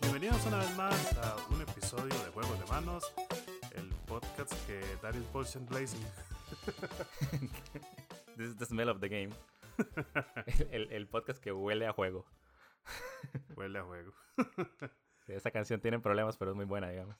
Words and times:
Bienvenidos 0.00 0.46
una 0.46 0.58
vez 0.58 0.76
más 0.76 1.16
a 1.18 1.36
un 1.50 1.60
episodio 1.62 2.04
de 2.04 2.30
Juegos 2.30 2.58
de 2.58 2.66
Manos, 2.66 3.12
el 3.74 3.88
podcast 4.06 4.52
que 4.66 4.80
Darius 5.02 5.32
Bullshit 5.32 5.68
Blazing. 5.68 6.06
This 8.36 8.48
is 8.48 8.56
the 8.56 8.66
smell 8.66 8.88
of 8.88 9.00
the 9.00 9.08
game. 9.08 9.30
el, 10.70 10.92
el 10.92 11.08
podcast 11.08 11.42
que 11.42 11.52
huele 11.52 11.86
a 11.86 11.92
juego. 11.92 12.24
Huele 13.56 13.78
a 13.78 13.82
juego. 13.84 14.12
Sí, 15.26 15.32
esa 15.32 15.50
canción 15.50 15.80
tiene 15.80 15.98
problemas, 15.98 16.36
pero 16.36 16.52
es 16.52 16.56
muy 16.56 16.66
buena, 16.66 16.88
digamos. 16.88 17.16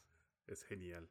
Es 0.47 0.63
genial. 0.63 1.09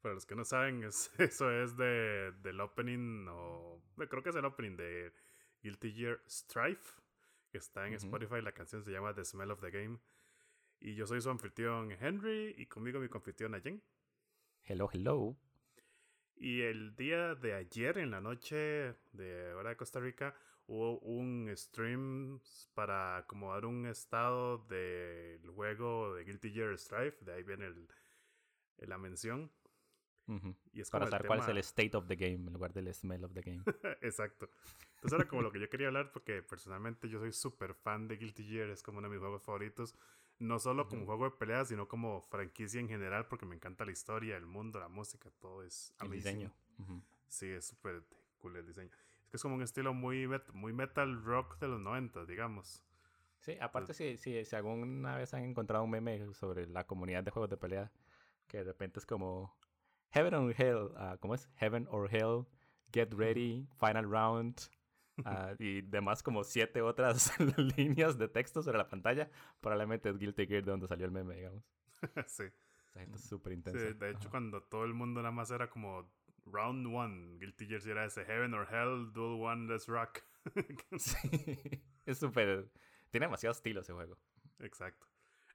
Para 0.00 0.14
los 0.14 0.26
que 0.26 0.34
no 0.36 0.44
saben, 0.44 0.84
es- 0.84 1.10
eso 1.18 1.50
es 1.50 1.76
de, 1.76 2.32
del 2.42 2.60
opening, 2.60 3.26
o 3.28 3.82
creo 4.08 4.22
que 4.22 4.30
es 4.30 4.36
el 4.36 4.44
opening 4.44 4.76
de 4.76 5.12
Guilty 5.62 5.92
Gear 5.92 6.20
Strife, 6.28 7.00
que 7.50 7.58
está 7.58 7.86
en. 7.86 7.94
Spotify. 7.94 8.40
La 8.42 8.52
canción 8.52 8.84
se 8.84 8.90
llama 8.92 9.14
The 9.14 9.24
Smell 9.24 9.50
of 9.50 9.60
the 9.60 9.70
Game. 9.70 9.98
Y 10.78 10.94
yo 10.94 11.06
soy 11.06 11.20
su 11.20 11.30
anfitrión 11.30 11.90
Henry, 11.92 12.54
y 12.56 12.66
conmigo 12.66 13.00
mi 13.00 13.08
anfitriona 13.12 13.60
Jen. 13.60 13.82
Hello, 14.64 14.88
hello. 14.92 15.36
Y 16.36 16.60
el 16.62 16.94
día 16.96 17.34
de 17.34 17.54
ayer, 17.54 17.96
en 17.98 18.10
la 18.10 18.20
noche 18.20 18.94
de 19.12 19.54
hora 19.54 19.70
de 19.70 19.76
Costa 19.76 20.00
Rica, 20.00 20.34
hubo 20.66 20.98
un 20.98 21.50
stream 21.56 22.40
para 22.74 23.24
como 23.26 23.52
dar 23.54 23.64
un 23.64 23.86
estado 23.86 24.58
del 24.66 25.48
juego 25.48 26.14
de 26.14 26.24
Guilty 26.24 26.50
Gear 26.52 26.76
Strife. 26.78 27.24
De 27.24 27.32
ahí 27.32 27.42
viene 27.42 27.66
el, 27.66 27.88
la 28.78 28.98
mención. 28.98 29.50
Ujú. 30.28 30.54
Y 30.72 30.80
es 30.80 30.90
Para 30.90 31.04
como 31.06 31.10
saber 31.10 31.26
cuál 31.28 31.40
es 31.40 31.48
el 31.48 31.58
state 31.58 31.96
of 31.96 32.06
the 32.08 32.16
game 32.16 32.46
en 32.46 32.52
lugar 32.52 32.72
del 32.72 32.92
smell 32.92 33.24
of 33.24 33.32
the 33.32 33.42
game. 33.42 33.62
Exacto. 34.02 34.48
Entonces 34.96 35.20
era 35.20 35.28
como 35.28 35.42
lo 35.42 35.52
que 35.52 35.60
yo 35.60 35.68
quería 35.68 35.88
hablar 35.88 36.10
porque 36.12 36.42
personalmente 36.42 37.08
yo 37.08 37.18
soy 37.20 37.32
súper 37.32 37.74
fan 37.74 38.08
de 38.08 38.16
Guilty 38.16 38.44
Gear, 38.44 38.70
es 38.70 38.82
como 38.82 38.98
uno 38.98 39.08
de 39.08 39.12
mis 39.14 39.20
juegos 39.20 39.42
favoritos, 39.42 39.94
no 40.38 40.58
solo 40.58 40.86
como 40.88 41.02
Ujú. 41.02 41.06
juego 41.06 41.24
de 41.30 41.36
peleas, 41.36 41.68
sino 41.68 41.86
como 41.88 42.20
franquicia 42.22 42.80
en 42.80 42.88
general 42.88 43.26
porque 43.28 43.46
me 43.46 43.54
encanta 43.54 43.84
la 43.84 43.92
historia, 43.92 44.36
el 44.36 44.46
mundo, 44.46 44.80
la 44.80 44.88
música, 44.88 45.30
todo 45.40 45.62
es 45.62 45.92
El 46.00 46.06
amazing. 46.06 46.22
diseño. 46.22 46.52
Ujú. 46.78 47.02
Sí, 47.28 47.46
es 47.48 47.66
súper 47.66 48.02
cool 48.38 48.56
el 48.56 48.66
diseño. 48.66 48.90
Es 49.24 49.30
que 49.30 49.36
es 49.36 49.42
como 49.42 49.54
un 49.54 49.62
estilo 49.62 49.94
muy, 49.94 50.26
met- 50.26 50.52
muy 50.52 50.72
metal 50.72 51.22
rock 51.24 51.58
de 51.58 51.68
los 51.68 51.80
90, 51.80 52.24
digamos. 52.24 52.82
Sí, 53.38 53.56
aparte 53.60 53.94
si, 53.94 54.16
si, 54.16 54.44
si 54.44 54.56
alguna 54.56 55.16
vez 55.16 55.32
han 55.34 55.44
encontrado 55.44 55.84
un 55.84 55.90
meme 55.90 56.32
sobre 56.34 56.66
la 56.66 56.84
comunidad 56.86 57.22
de 57.22 57.30
juegos 57.30 57.50
de 57.50 57.56
pelea, 57.56 57.92
que 58.48 58.58
de 58.58 58.64
repente 58.64 58.98
es 58.98 59.06
como 59.06 59.54
Heaven 60.10 60.34
or 60.34 60.54
Hell, 60.56 60.90
ah, 60.96 61.16
¿cómo 61.20 61.34
es? 61.34 61.48
Heaven 61.56 61.86
or 61.90 62.08
Hell, 62.14 62.46
Get 62.92 63.12
Ready, 63.14 63.68
Final 63.78 64.10
Round, 64.10 64.58
ah, 65.24 65.54
y 65.58 65.82
demás 65.82 66.22
como 66.22 66.44
siete 66.44 66.80
otras 66.82 67.32
líneas 67.76 68.16
de 68.18 68.28
texto 68.28 68.62
sobre 68.62 68.78
la 68.78 68.88
pantalla, 68.88 69.30
probablemente 69.60 70.08
es 70.08 70.18
Guilty 70.18 70.46
Gear 70.46 70.64
de 70.64 70.70
donde 70.70 70.86
salió 70.88 71.04
el 71.06 71.12
meme, 71.12 71.34
digamos. 71.36 71.64
sí. 72.26 72.44
Esa 72.88 73.00
gente 73.00 73.18
es 73.18 73.24
súper 73.24 73.52
Sí, 73.52 73.56
intensa. 73.58 73.92
de 73.94 74.10
hecho, 74.10 74.28
Ajá. 74.28 74.30
cuando 74.30 74.62
todo 74.62 74.84
el 74.84 74.94
mundo 74.94 75.20
nada 75.20 75.32
más 75.32 75.50
era 75.50 75.68
como 75.68 76.10
Round 76.46 76.86
One, 76.86 77.38
Guilty 77.38 77.66
Gear 77.66 77.80
sí 77.82 77.90
era 77.90 78.04
ese 78.06 78.24
Heaven 78.24 78.54
or 78.54 78.66
Hell, 78.72 79.12
Duel 79.12 79.42
One, 79.42 79.68
Let's 79.68 79.86
Rock. 79.86 80.22
Sí, 80.98 81.82
es 82.06 82.18
súper... 82.18 82.70
Tiene 83.10 83.26
demasiado 83.26 83.52
estilo 83.52 83.80
ese 83.80 83.92
juego. 83.92 84.16
Exacto. 84.60 85.06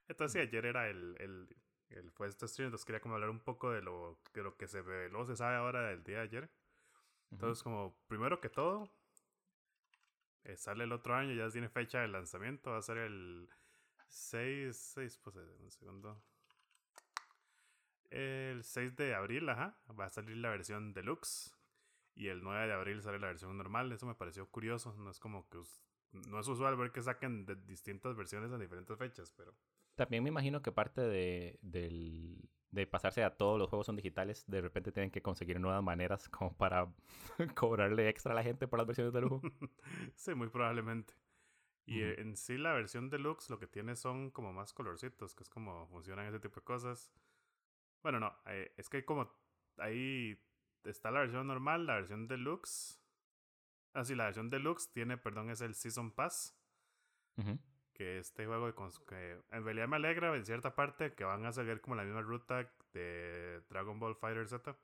Entonces, 0.08 0.42
sí, 0.42 0.48
ayer 0.48 0.66
era 0.66 0.88
el, 0.88 1.16
el, 1.18 1.48
el 1.96 2.10
fue 2.10 2.28
este 2.28 2.48
stream, 2.48 2.68
entonces 2.68 2.84
quería 2.84 3.00
como 3.00 3.14
hablar 3.14 3.30
un 3.30 3.40
poco 3.40 3.70
de 3.70 3.82
lo, 3.82 4.18
de 4.34 4.42
lo 4.42 4.56
que 4.56 4.66
se 4.68 4.82
ve, 4.82 5.08
luego 5.08 5.26
se 5.26 5.36
sabe 5.36 5.56
ahora 5.56 5.88
del 5.88 6.02
día 6.04 6.18
de 6.18 6.22
ayer. 6.22 6.50
Entonces, 7.30 7.62
como 7.62 7.96
primero 8.08 8.40
que 8.40 8.48
todo, 8.50 8.90
eh, 10.44 10.56
sale 10.56 10.84
el 10.84 10.92
otro 10.92 11.14
año, 11.14 11.34
ya 11.34 11.48
tiene 11.50 11.68
fecha 11.68 12.00
de 12.00 12.08
lanzamiento, 12.08 12.72
va 12.72 12.78
a 12.78 12.82
ser 12.82 12.98
el 12.98 13.48
6, 14.08 14.76
6, 14.76 15.20
pues 15.22 15.36
eh, 15.36 15.56
un 15.60 15.70
segundo. 15.70 16.22
El 18.10 18.62
6 18.62 18.94
de 18.96 19.14
abril, 19.14 19.48
ajá, 19.48 19.78
va 19.98 20.06
a 20.06 20.10
salir 20.10 20.36
la 20.36 20.50
versión 20.50 20.92
deluxe. 20.92 21.54
Y 22.14 22.28
el 22.28 22.42
9 22.42 22.66
de 22.66 22.72
abril 22.74 23.02
sale 23.02 23.18
la 23.18 23.28
versión 23.28 23.56
normal. 23.56 23.90
Eso 23.90 24.04
me 24.06 24.14
pareció 24.14 24.46
curioso. 24.46 24.94
No 24.98 25.10
es 25.10 25.18
como 25.18 25.48
que 25.48 25.62
no 26.12 26.38
es 26.38 26.46
usual 26.46 26.76
ver 26.76 26.92
que 26.92 27.00
saquen 27.00 27.46
de 27.46 27.56
distintas 27.56 28.14
versiones 28.14 28.52
en 28.52 28.60
diferentes 28.60 28.98
fechas, 28.98 29.32
pero 29.34 29.54
También 29.94 30.22
me 30.22 30.30
imagino 30.30 30.62
que 30.62 30.72
parte 30.72 31.00
de, 31.02 31.58
del- 31.62 32.48
de 32.70 32.86
pasarse 32.86 33.22
a 33.24 33.36
todos 33.36 33.58
los 33.58 33.68
juegos 33.68 33.86
son 33.86 33.96
digitales, 33.96 34.44
de 34.46 34.60
repente 34.62 34.92
tienen 34.92 35.10
que 35.10 35.22
conseguir 35.22 35.60
nuevas 35.60 35.82
maneras 35.82 36.28
como 36.28 36.54
para 36.56 36.88
cobrarle 37.56 38.08
extra 38.08 38.32
a 38.32 38.36
la 38.36 38.42
gente 38.42 38.66
por 38.68 38.78
las 38.78 38.86
versiones 38.88 39.12
de 39.12 39.20
lujo. 39.20 39.42
sí, 40.16 40.34
muy 40.34 40.48
probablemente. 40.48 41.14
Y 41.86 42.02
en 42.02 42.36
sí 42.36 42.58
la 42.58 42.74
versión 42.74 43.10
deluxe 43.10 43.50
lo 43.50 43.58
que 43.58 43.66
tiene 43.68 43.96
son 43.96 44.30
como 44.30 44.52
más 44.52 44.72
colorcitos, 44.74 45.34
que 45.34 45.44
es 45.44 45.50
como 45.50 45.88
funcionan 45.88 46.26
ese 46.28 46.40
tipo 46.40 46.60
de 46.60 46.64
cosas. 46.64 47.12
Bueno, 48.02 48.20
no, 48.20 48.34
eh, 48.46 48.74
es 48.76 48.88
que 48.88 48.98
hay 48.98 49.04
como 49.04 49.32
ahí 49.78 50.38
está 50.84 51.10
la 51.10 51.20
versión 51.20 51.46
normal, 51.48 51.86
la 51.86 51.96
versión 51.96 52.28
deluxe. 52.28 53.00
Ah, 53.94 54.04
sí, 54.04 54.14
la 54.14 54.26
versión 54.26 54.50
deluxe 54.50 54.92
tiene, 54.92 55.18
perdón, 55.18 55.50
es 55.50 55.60
el 55.62 55.74
Season 55.74 56.12
Pass. 56.12 56.56
Ujú. 57.38 57.58
Que 57.92 58.18
este 58.18 58.46
juego 58.46 58.66
de 58.66 58.74
que 59.06 59.40
en 59.50 59.64
realidad 59.64 59.88
me 59.88 59.96
alegra 59.96 60.34
en 60.34 60.44
cierta 60.44 60.74
parte 60.74 61.14
que 61.14 61.24
van 61.24 61.44
a 61.44 61.52
seguir 61.52 61.80
como 61.80 61.96
la 61.96 62.04
misma 62.04 62.22
ruta 62.22 62.70
de 62.92 63.62
Dragon 63.68 63.98
Ball 63.98 64.16
Fighter 64.16 64.48
Z, 64.48 64.76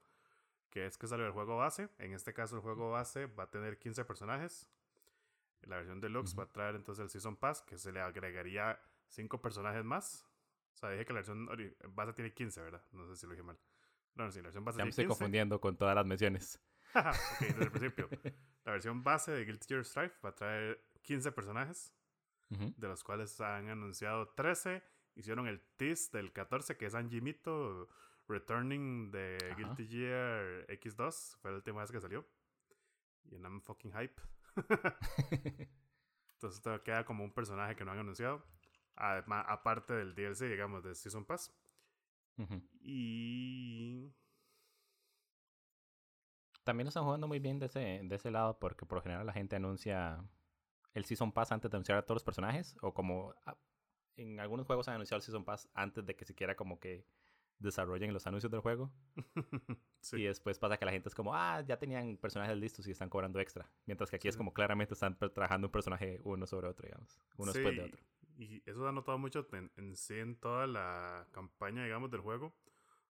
que 0.71 0.87
es 0.87 0.99
que 0.99 1.07
sale 1.07 1.25
el 1.27 1.33
juego 1.33 1.57
base. 1.57 1.89
En 1.99 2.13
este 2.13 2.33
caso 2.35 2.57
el 2.57 2.63
juego 2.63 2.91
base 2.91 3.27
va 3.27 3.45
a 3.45 3.51
tener 3.51 3.79
15 3.79 4.05
personajes. 4.05 4.69
La 5.63 5.77
versión 5.77 6.01
deluxe 6.01 6.33
Ujú. 6.33 6.41
va 6.41 6.45
a 6.45 6.53
traer 6.53 6.75
entonces 6.77 7.03
el 7.03 7.11
Season 7.11 7.37
Pass, 7.37 7.63
que 7.63 7.79
se 7.79 7.93
le 7.93 8.01
agregaría 8.01 8.81
5 9.09 9.41
personajes 9.41 9.85
más. 9.85 10.27
O 10.75 10.77
sea, 10.79 10.91
dije 10.91 11.05
que 11.05 11.13
la 11.13 11.19
versión 11.19 11.49
base 11.89 12.13
tiene 12.13 12.33
15, 12.33 12.63
¿verdad? 12.63 12.85
No 12.93 13.07
sé 13.09 13.17
si 13.17 13.27
lo 13.27 13.33
dije 13.33 13.43
mal. 13.43 13.59
No, 14.15 14.25
no, 14.25 14.31
sí, 14.31 14.39
la 14.39 14.45
versión 14.45 14.65
base 14.65 14.79
Ya 14.79 14.85
me 14.85 14.91
estoy 14.91 15.05
15. 15.05 15.09
confundiendo 15.19 15.61
con 15.61 15.77
todas 15.77 15.95
las 15.95 16.07
menciones. 16.07 16.61
ok, 16.95 17.41
desde 17.41 17.65
el 17.65 17.71
principio. 17.71 18.09
La 18.65 18.73
versión 18.73 19.03
base 19.03 19.33
de 19.33 19.45
Guilty 19.47 19.67
Gear 19.67 19.85
Strife 19.85 20.15
va 20.23 20.29
a 20.29 20.35
traer 20.35 20.85
15 21.01 21.33
personajes 21.33 21.95
Ujú. 22.51 22.73
de 22.77 22.89
los 22.89 23.05
cuales 23.05 23.41
han 23.41 23.69
anunciado 23.69 24.29
13. 24.31 24.83
Hicieron 25.17 25.47
el 25.49 25.61
tease 25.77 26.17
del 26.17 26.33
14, 26.33 26.77
que 26.77 26.87
es 26.87 26.95
Anjimito 26.95 27.89
Returning 28.29 29.11
de 29.11 29.37
Ajá. 29.45 29.55
Guilty 29.57 29.87
Gear 29.87 30.67
X2. 30.69 31.39
Fue 31.41 31.51
la 31.51 31.57
última 31.57 31.81
vez 31.81 31.91
que 31.91 32.01
salió. 32.01 32.27
Y 33.25 33.37
I'm 33.37 33.61
fucking 33.61 33.93
hype. 33.93 34.21
Entonces 36.35 36.63
queda 36.83 37.05
como 37.05 37.25
un 37.25 37.33
personaje 37.33 37.75
que 37.75 37.85
no 37.85 37.91
han 37.93 37.99
anunciado. 37.99 38.45
Además, 38.97 39.45
aparte 39.49 39.93
del 39.95 40.15
DLC, 40.15 40.49
digamos, 40.49 40.83
de 40.85 40.95
Season 40.95 41.25
Pass. 41.25 41.53
Ujú. 42.37 42.63
Y. 42.81 44.13
También 46.65 46.85
lo 46.85 46.89
están 46.89 47.05
jugando 47.05 47.27
muy 47.27 47.39
bien 47.39 47.59
de 47.59 47.67
ese, 47.67 48.01
de 48.05 48.15
ese 48.15 48.31
lado 48.31 48.59
porque 48.59 48.87
por 48.87 48.99
lo 48.99 49.03
general 49.03 49.27
la 49.27 49.33
gente 49.33 49.57
anuncia 49.57 50.23
el 50.99 51.05
Season 51.05 51.33
Pass 51.33 51.53
antes 51.53 51.71
de 51.71 51.77
anunciar 51.77 51.99
a 51.99 52.03
todos 52.03 52.17
los 52.17 52.25
personajes 52.25 52.77
o 52.83 52.93
como 52.93 53.35
ah, 53.47 53.57
en 54.17 54.41
algunos 54.41 54.67
juegos 54.67 54.89
han 54.89 54.97
anunciado 54.97 55.19
el 55.19 55.23
Season 55.23 55.45
Pass 55.45 55.69
antes 55.75 56.05
de 56.05 56.15
que 56.15 56.25
siquiera 56.25 56.55
como 56.55 56.79
que 56.79 57.07
desarrollen 57.59 58.13
los 58.13 58.27
anuncios 58.27 58.51
del 58.53 58.61
juego 58.61 58.93
sí, 60.01 60.19
y 60.19 60.25
después 60.25 60.59
pasa 60.59 60.77
que 60.77 60.85
la 60.85 60.93
gente 60.93 61.09
es 61.09 61.15
como, 61.15 61.35
ah, 61.35 61.63
ya 61.67 61.77
tenían 61.79 62.17
personajes 62.17 62.57
listos 62.57 62.87
y 62.87 62.93
están 62.93 63.09
cobrando 63.09 63.41
extra. 63.41 63.69
Mientras 63.87 64.11
que 64.11 64.17
aquí 64.17 64.29
es 64.29 64.37
como 64.37 64.53
claramente 64.53 64.95
están 64.95 65.17
trabajando 65.19 65.67
un 65.67 65.73
personaje 65.73 66.21
uno 66.25 66.47
sobre 66.47 66.69
otro, 66.69 66.87
digamos. 66.87 67.21
Uno 67.37 67.53
después 67.53 67.75
de 67.75 67.83
otro. 67.83 68.01
Y 68.37 68.63
eso 68.71 68.87
ha 68.87 68.93
notado 68.93 69.19
mucho 69.19 69.49
en, 69.53 69.73
en 69.77 69.97
sí 69.97 70.15
en 70.15 70.37
toda 70.37 70.69
la 70.69 71.27
campaña, 71.33 71.83
digamos, 71.83 72.11
del 72.11 72.21
juego. 72.21 72.55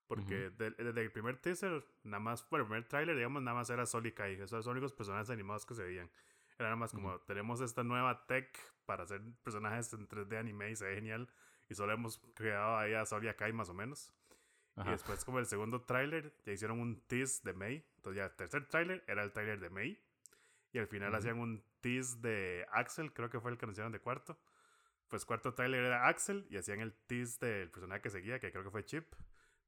Porque 0.06 0.48
desde 0.48 1.02
el 1.02 1.12
primer 1.12 1.36
teaser, 1.36 1.84
nada 2.02 2.18
más, 2.18 2.48
bueno, 2.48 2.64
el 2.64 2.68
primer 2.70 2.88
tráiler, 2.88 3.14
digamos, 3.14 3.42
nada 3.42 3.54
más 3.54 3.68
era 3.68 3.84
Sol 3.84 4.06
y 4.06 4.12
Kai. 4.12 4.36
Esos 4.36 4.48
son 4.48 4.58
los 4.58 4.66
únicos 4.68 4.92
personajes 4.94 5.28
animados 5.28 5.66
que 5.66 5.74
se 5.74 5.82
veían. 5.82 6.10
Era 6.58 6.70
nada 6.70 6.76
más 6.76 6.92
como, 6.92 7.20
tenemos 7.20 7.60
esta 7.60 7.84
nueva 7.84 8.26
tech 8.26 8.48
para 8.84 9.04
hacer 9.04 9.22
personajes 9.44 9.92
en 9.92 10.08
3D 10.08 10.38
anime 10.38 10.70
y 10.70 10.76
se 10.76 10.86
ve 10.86 10.96
genial. 10.96 11.28
Y 11.68 11.74
solo 11.74 11.92
hemos 11.92 12.18
creado 12.34 12.78
ahí 12.78 12.94
a 12.94 13.04
Sol 13.06 13.24
y 13.24 13.28
a 13.28 13.36
Kai 13.36 13.52
más 13.52 13.68
o 13.68 13.74
menos. 13.74 14.12
Y 14.76 14.80
Ajá. 14.80 14.90
después 14.92 15.24
como 15.24 15.38
el 15.38 15.46
segundo 15.46 15.82
tráiler, 15.82 16.34
ya 16.44 16.52
hicieron 16.52 16.80
un 16.80 17.00
tease 17.06 17.42
de 17.44 17.52
May. 17.52 17.84
Entonces 17.96 18.16
ya 18.16 18.24
el 18.24 18.34
tercer 18.36 18.66
tráiler 18.66 19.04
era 19.06 19.22
el 19.22 19.32
tráiler 19.32 19.60
de 19.60 19.70
May. 19.70 20.00
Y 20.72 20.78
al 20.78 20.88
final 20.88 21.10
Ujú. 21.10 21.18
hacían 21.18 21.38
un 21.38 21.62
tease 21.80 22.18
de 22.18 22.66
Axel, 22.72 23.12
creo 23.12 23.30
que 23.30 23.40
fue 23.40 23.50
el 23.52 23.58
que 23.58 23.64
anunciaron 23.64 23.92
de 23.92 24.00
cuarto. 24.00 24.38
Pues 25.08 25.24
cuarto 25.24 25.54
tráiler 25.54 25.84
era 25.84 26.08
Axel 26.08 26.46
y 26.50 26.56
hacían 26.56 26.80
el 26.80 26.92
tease 26.92 27.44
del 27.44 27.70
personaje 27.70 28.02
que 28.02 28.10
seguía, 28.10 28.40
que 28.40 28.50
creo 28.50 28.64
que 28.64 28.70
fue 28.70 28.84
Chip. 28.84 29.14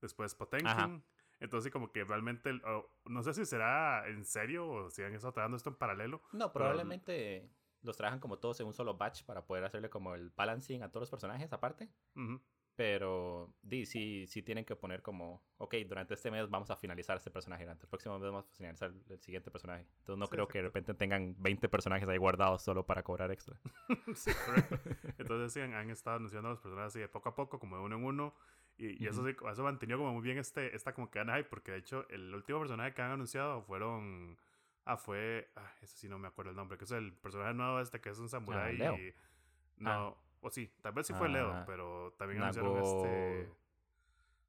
Después 0.00 0.34
Potenkin. 0.34 1.02
Entonces 1.40 1.72
como 1.72 1.90
que 1.90 2.04
realmente, 2.04 2.50
el- 2.50 2.62
o 2.64 2.90
no 3.06 3.22
sé 3.22 3.34
si 3.34 3.44
será 3.44 4.06
en 4.06 4.25
serio 4.25 4.69
o 4.69 4.90
si 4.90 5.02
han 5.02 5.14
estado 5.14 5.32
trabajando 5.32 5.56
esto 5.56 5.70
en 5.70 5.76
paralelo. 5.76 6.22
No, 6.32 6.52
probablemente 6.52 7.50
los 7.82 7.96
trabajan 7.96 8.20
como 8.20 8.38
todos 8.38 8.60
en 8.60 8.66
un 8.66 8.75
solo 8.75 8.96
batch 8.96 9.25
para 9.25 9.46
poder 9.46 9.64
hacerle 9.64 9.88
como 9.88 10.14
el 10.14 10.31
balancing 10.31 10.82
a 10.82 10.90
todos 10.90 11.02
los 11.02 11.10
personajes 11.10 11.52
aparte. 11.52 11.88
Ujú. 12.14 12.40
Pero 12.76 13.52
di, 13.60 13.84
sí, 13.84 14.26
sí 14.26 14.42
tienen 14.42 14.64
que 14.64 14.75
poner 14.75 15.02
como, 15.02 15.42
ok, 15.58 15.75
durante 15.87 16.14
este 16.14 16.31
mes 16.31 16.48
vamos 16.48 16.70
a 16.70 16.76
finalizar 16.76 17.16
este 17.16 17.31
personaje, 17.31 17.64
durante 17.64 17.84
el 17.84 17.90
próximo 17.90 18.19
mes 18.19 18.31
vamos 18.31 18.46
a 18.48 18.56
finalizar 18.56 18.90
el 19.08 19.20
siguiente 19.20 19.50
personaje. 19.50 19.87
Entonces 19.98 20.19
no 20.19 20.28
creo 20.28 20.48
que 20.48 20.58
de 20.58 20.62
repente 20.62 20.94
tengan 20.94 21.34
20 21.38 21.69
personajes 21.69 22.08
ahí 22.08 22.16
guardados 22.16 22.62
solo 22.62 22.87
para 22.87 23.02
cobrar 23.02 23.31
extra. 23.32 23.60
sí, 24.14 24.31
correcto. 24.46 24.78
Entonces 25.19 25.52
sí, 25.52 25.60
han, 25.60 25.90
estado 25.90 26.16
anunciando 26.16 26.48
a 26.48 26.52
los 26.52 26.60
personajes 26.60 26.92
así 26.92 27.00
de 27.00 27.08
poco 27.08 27.28
a 27.28 27.34
poco, 27.34 27.58
como 27.58 27.76
de 27.76 27.82
uno 27.82 27.96
en 27.96 28.04
uno. 28.04 28.34
Y, 28.80 29.04
y 29.04 29.06
eso 29.08 29.22
sí, 29.22 29.36
eso 29.52 29.62
mantenido 29.62 29.98
como 29.98 30.14
muy 30.14 30.22
bien 30.22 30.38
este, 30.38 30.74
esta 30.74 30.94
como 30.94 31.10
que 31.10 31.20
hay, 31.20 31.42
porque 31.42 31.72
de 31.72 31.78
hecho 31.78 32.08
el 32.08 32.34
último 32.34 32.60
personaje 32.60 32.94
que 32.94 33.02
han 33.02 33.10
anunciado 33.10 33.60
fueron... 33.62 34.38
Ah, 34.86 34.96
fue... 34.96 35.50
Ah, 35.54 35.70
ese 35.82 35.98
sí 35.98 36.08
no 36.08 36.18
me 36.18 36.28
acuerdo 36.28 36.50
el 36.50 36.56
nombre, 36.56 36.78
que 36.78 36.84
es 36.84 36.90
el 36.90 37.12
personaje 37.12 37.52
nuevo 37.52 37.78
este 37.80 38.00
que 38.00 38.08
es 38.08 38.18
un 38.18 38.24
ah, 38.24 38.28
samurái. 38.28 38.76
y, 38.76 39.14
no... 39.76 39.90
Ah. 39.90 40.16
O 40.40 40.48
sí, 40.48 40.72
tal 40.80 40.92
vez 40.94 41.06
sí 41.06 41.12
fue 41.12 41.28
Leo, 41.28 41.52
ah, 41.52 41.64
pero 41.66 42.14
también 42.16 42.40
anunciaron 42.40 42.78
este. 42.78 43.52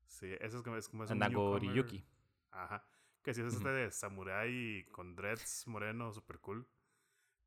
Sí, 0.07 0.33
ese 0.39 0.57
es 0.57 0.63
como 0.63 0.77
es, 0.77 0.87
como 0.87 1.03
es 1.03 1.13
Nagoriyuki. 1.13 2.01
Ajá. 2.51 2.85
Que 3.21 3.33
sí 3.33 3.41
es 3.41 3.53
este 3.53 3.69
de 3.69 3.91
samurai 3.91 4.85
con 4.91 5.15
dreads 5.15 5.67
moreno, 5.67 6.13
super 6.13 6.39
cool. 6.39 6.65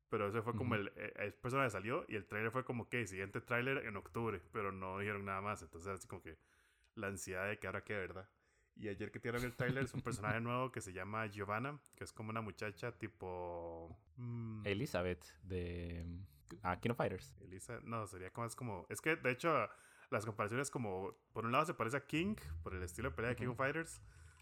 Pero 0.09 0.27
ese 0.27 0.43
fue 0.43 0.55
como 0.55 0.75
el, 0.75 0.91
eh, 0.95 1.13
el, 1.15 1.33
personaje 1.33 1.71
salió 1.71 2.05
y 2.07 2.15
el 2.15 2.27
trailer 2.27 2.51
fue 2.51 2.63
como 2.63 2.87
que 2.87 3.07
siguiente 3.07 3.41
trailer 3.41 3.85
en 3.85 3.97
octubre, 3.97 4.39
pero 4.51 4.71
no 4.71 4.99
dijeron 4.99 5.25
nada 5.25 5.41
más. 5.41 5.63
Entonces, 5.63 5.91
así 5.91 6.07
como 6.07 6.21
que 6.21 6.37
la 6.95 7.07
ansiedad 7.07 7.47
de 7.47 7.59
que 7.59 7.67
ahora 7.67 7.83
qué, 7.83 7.93
¿verdad? 7.93 8.29
Y 8.77 8.89
ayer 8.89 9.09
que 9.11 9.19
tiraron 9.19 9.45
el 9.45 9.55
trailer 9.55 9.85
es 9.85 9.93
un 9.93 10.01
personaje 10.01 10.39
nuevo 10.41 10.71
que 10.71 10.81
se 10.81 10.91
llama 10.91 11.27
Giovanna, 11.27 11.79
que 11.95 12.03
es 12.03 12.11
como 12.11 12.29
una 12.29 12.41
muchacha 12.41 12.91
tipo. 12.91 13.97
Mm, 14.17 14.65
Elizabeth 14.65 15.25
de 15.43 16.05
a 16.61 16.79
King 16.79 16.91
of 16.91 16.97
Fighters. 16.97 17.35
Elisa, 17.41 17.79
no, 17.83 18.05
sería 18.07 18.31
como 18.31 18.47
es 18.47 18.55
como. 18.55 18.85
Es 18.89 19.01
que 19.01 19.15
de 19.15 19.31
hecho, 19.31 19.69
las 20.09 20.25
comparaciones 20.25 20.69
como. 20.69 21.15
Por 21.31 21.45
un 21.45 21.51
lado 21.51 21.65
se 21.65 21.73
parece 21.73 21.97
a 21.97 22.05
King, 22.05 22.35
por 22.63 22.75
el 22.75 22.83
estilo 22.83 23.09
de 23.09 23.15
pelea 23.15 23.29
de 23.29 23.35
King 23.37 23.47
of 23.47 23.57
Fighters. 23.57 24.01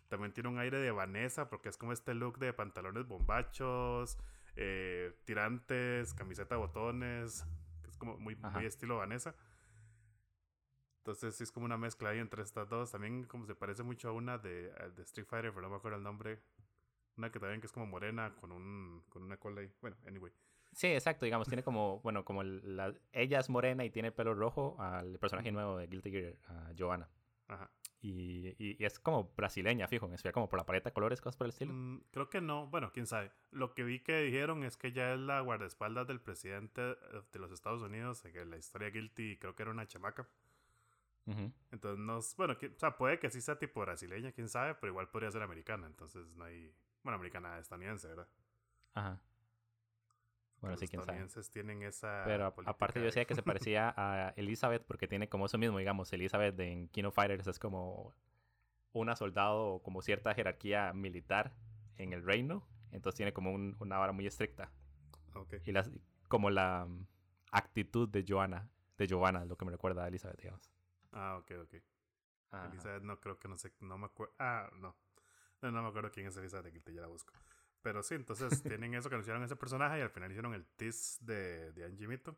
También 0.10 0.34
tiene 0.34 0.50
un 0.50 0.60
aire 0.60 0.78
de 0.78 0.92
Vanessa, 0.92 1.50
porque 1.50 1.70
es 1.70 1.78
como 1.78 1.92
este 1.92 2.14
look 2.14 2.38
de 2.38 2.54
pantalones 2.54 3.08
bombachos, 3.08 4.18
eh, 4.56 5.16
tirantes, 5.26 6.14
camiseta 6.14 6.56
botones. 6.56 7.46
Que 7.84 7.90
es 7.90 7.98
como 7.98 8.18
muy, 8.18 8.36
muy 8.36 8.66
estilo 8.66 8.98
Vanessa. 8.98 9.36
Entonces 11.04 11.36
sí 11.36 11.44
es 11.44 11.52
como 11.52 11.66
una 11.66 11.78
mezcla 11.78 12.10
ahí 12.10 12.20
entre 12.20 12.44
estas 12.44 12.70
dos. 12.70 12.92
También 12.92 13.26
como 13.26 13.46
se 13.46 13.56
parece 13.56 13.84
mucho 13.84 14.08
a 14.08 14.14
una 14.14 14.38
de, 14.38 14.72
de 14.72 15.02
Street 15.04 15.28
Fighter, 15.28 15.52
pero 15.52 15.64
no 15.64 15.70
me 15.70 15.76
acuerdo 15.76 15.98
el 15.98 16.04
nombre. 16.04 16.40
Una 17.18 17.30
que 17.30 17.42
también 17.42 17.60
que 17.60 17.68
es 17.68 17.74
como 17.74 17.86
morena 17.86 18.34
con 18.40 18.54
un 18.54 19.04
con 19.10 19.24
una 19.24 19.36
cola 19.36 19.60
ahí. 19.60 19.70
Bueno, 19.82 19.98
anyway. 20.08 20.32
Sí, 20.72 20.88
exacto, 20.88 21.26
digamos, 21.26 21.50
tiene 21.50 21.62
como, 21.62 22.00
bueno, 22.00 22.24
como 22.24 22.42
la, 22.42 22.94
ella 23.12 23.40
es 23.40 23.50
morena 23.50 23.84
y 23.84 23.90
tiene 23.90 24.08
el 24.08 24.14
pelo 24.14 24.34
rojo 24.34 24.76
al 24.80 25.20
personaje 25.20 25.52
nuevo 25.52 25.78
de 25.78 25.88
Guilty 25.88 26.10
Gear, 26.10 26.36
a 26.48 26.72
Joanna. 26.76 27.10
Ajá. 27.48 27.70
Y, 28.02 28.56
y, 28.58 28.84
es 28.84 29.00
como 29.00 29.34
brasileña, 29.36 29.88
fijo, 29.88 30.08
me 30.08 30.18
como 30.32 30.50
por 30.50 30.58
la 30.58 30.66
paleta 30.66 30.90
de 30.90 30.94
colores, 30.94 31.22
cosas 31.22 31.36
por 31.36 31.46
el 31.46 31.50
estilo. 31.50 31.74
Mm, 31.74 32.02
creo 32.12 32.30
que 32.30 32.42
no, 32.42 32.68
bueno, 32.68 32.92
quién 32.94 33.08
sabe. 33.08 33.32
Lo 33.52 33.74
que 33.74 33.84
vi 33.84 34.00
que 34.00 34.22
dijeron 34.22 34.64
es 34.64 34.78
que 34.78 34.88
ella 34.88 35.14
es 35.14 35.20
la 35.20 35.42
guardaespaldas 35.42 36.08
del 36.08 36.22
presidente 36.22 36.82
de 36.82 37.40
los 37.40 37.52
Estados 37.52 37.82
Unidos, 37.82 38.22
que 38.22 38.46
la 38.46 38.58
historia 38.58 38.90
Guilty 38.90 39.38
creo 39.38 39.56
que 39.56 39.64
era 39.64 39.72
una 39.72 39.86
chamaca. 39.86 40.28
Entonces, 41.26 42.00
no, 42.00 42.20
bueno, 42.38 42.54
o 42.54 42.80
sea, 42.80 42.98
puede 42.98 43.18
que 43.18 43.30
sí 43.30 43.40
sea 43.40 43.58
tipo 43.58 43.80
brasileña, 43.82 44.32
quién 44.34 44.50
sabe, 44.50 44.76
pero 44.76 44.92
igual 44.92 45.10
podría 45.10 45.32
ser 45.32 45.42
americana, 45.42 45.88
entonces 45.88 46.28
no 46.36 46.44
hay, 46.44 46.76
bueno, 47.02 47.16
americana 47.16 47.60
estadounidense, 47.60 48.10
¿verdad? 48.10 48.28
Ajá. 48.94 49.22
Bueno, 50.64 50.78
sí, 50.78 50.88
quién 50.88 51.04
sabe. 51.04 51.28
tienen 51.52 51.84
esa. 51.84 52.24
Pero 52.26 52.54
aparte, 52.66 53.00
yo 53.00 53.06
decía 53.06 53.26
que 53.26 53.36
se 53.36 53.44
parecía 53.44 53.94
a 53.98 54.30
Elizabeth 54.38 54.86
porque 54.86 55.10
tiene 55.10 55.28
como 55.28 55.46
eso 55.48 55.58
mismo, 55.58 55.78
digamos. 55.78 56.12
Elizabeth 56.14 56.58
en 56.62 56.88
King 56.88 57.04
of 57.04 57.16
Fighters 57.16 57.48
es 57.48 57.60
como 57.60 58.14
una 58.94 59.18
soldado 59.18 59.66
o 59.66 59.84
como 59.84 60.02
cierta 60.02 60.34
jerarquía 60.34 60.94
militar 60.94 61.54
en 61.98 62.14
el 62.14 62.24
reino. 62.24 62.66
Entonces 62.92 63.18
tiene 63.18 63.34
como 63.34 63.54
una 63.54 63.98
vara 63.98 64.14
muy 64.14 64.26
estricta. 64.26 64.72
Okay. 65.34 65.60
Y 65.66 65.74
las, 65.74 65.92
como 66.30 66.50
la 66.50 66.88
actitud 67.52 68.08
de 68.08 68.24
Joanna, 68.26 68.70
de 68.98 69.08
Giovanna, 69.08 69.44
lo 69.44 69.58
que 69.58 69.66
me 69.66 69.72
recuerda 69.72 70.06
a 70.06 70.08
Elizabeth, 70.08 70.40
digamos. 70.40 70.73
Ah, 71.14 71.38
ok, 71.38 71.52
ok. 71.62 71.76
Elizabeth 72.70 73.04
no 73.04 73.20
creo 73.20 73.40
que 73.40 73.48
no 73.48 73.58
sé, 73.58 73.74
no 73.80 73.98
me 73.98 74.06
acuerdo. 74.06 74.34
Ah, 74.40 74.70
no. 74.74 74.96
no. 75.62 75.72
No, 75.72 75.82
me 75.82 75.90
acuerdo 75.90 76.12
quién 76.12 76.28
es 76.28 76.38
Elizabeth, 76.38 76.84
que 76.84 76.94
ya 76.94 77.02
la 77.02 77.08
busco. 77.08 77.34
Pero 77.82 78.04
sí, 78.04 78.16
entonces 78.16 78.50
tienen 78.64 78.94
eso 78.94 79.10
que 79.10 79.16
anunciaron 79.16 79.44
ese 79.44 79.56
personaje 79.56 80.00
y 80.00 80.02
al 80.02 80.10
final 80.10 80.32
hicieron 80.32 80.54
el 80.54 80.66
tease 80.76 81.18
de, 81.22 81.72
de 81.74 81.86
Anjimito. 81.86 82.38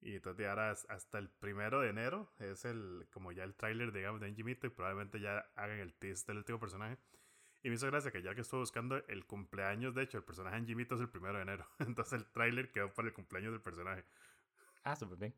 Y 0.00 0.16
entonces 0.16 0.46
ahora 0.48 0.72
hasta 0.72 1.18
el 1.18 1.30
primero 1.30 1.80
de 1.80 1.90
enero 1.90 2.32
es 2.38 2.64
el 2.64 3.06
como 3.12 3.30
ya 3.30 3.44
el 3.44 3.54
tráiler 3.54 3.92
digamos 3.92 4.20
de 4.20 4.26
Anjimito 4.26 4.66
y 4.66 4.70
probablemente 4.70 5.20
ya 5.20 5.38
hagan 5.54 5.78
el 5.78 5.94
tease 5.94 6.26
del 6.26 6.38
último 6.38 6.58
personaje. 6.58 6.98
Y 7.62 7.68
me 7.68 7.76
hizo 7.76 7.86
gracia 7.86 8.10
que 8.10 8.22
ya 8.22 8.34
que 8.34 8.40
estuve 8.40 8.60
buscando 8.60 8.96
el 9.06 9.24
cumpleaños, 9.24 9.94
de 9.94 10.02
hecho, 10.02 10.18
el 10.18 10.24
personaje 10.24 10.56
Anjimito 10.56 10.96
es 10.96 11.00
el 11.00 11.08
primero 11.08 11.36
de 11.36 11.42
enero. 11.42 11.66
Entonces 11.78 12.14
el 12.14 12.26
tráiler 12.26 12.72
quedó 12.72 12.92
para 12.92 13.08
el 13.08 13.14
cumpleaños 13.14 13.52
del 13.52 13.62
personaje. 13.62 14.04
Ah, 14.82 14.96
súper 14.96 15.18
bien. 15.18 15.34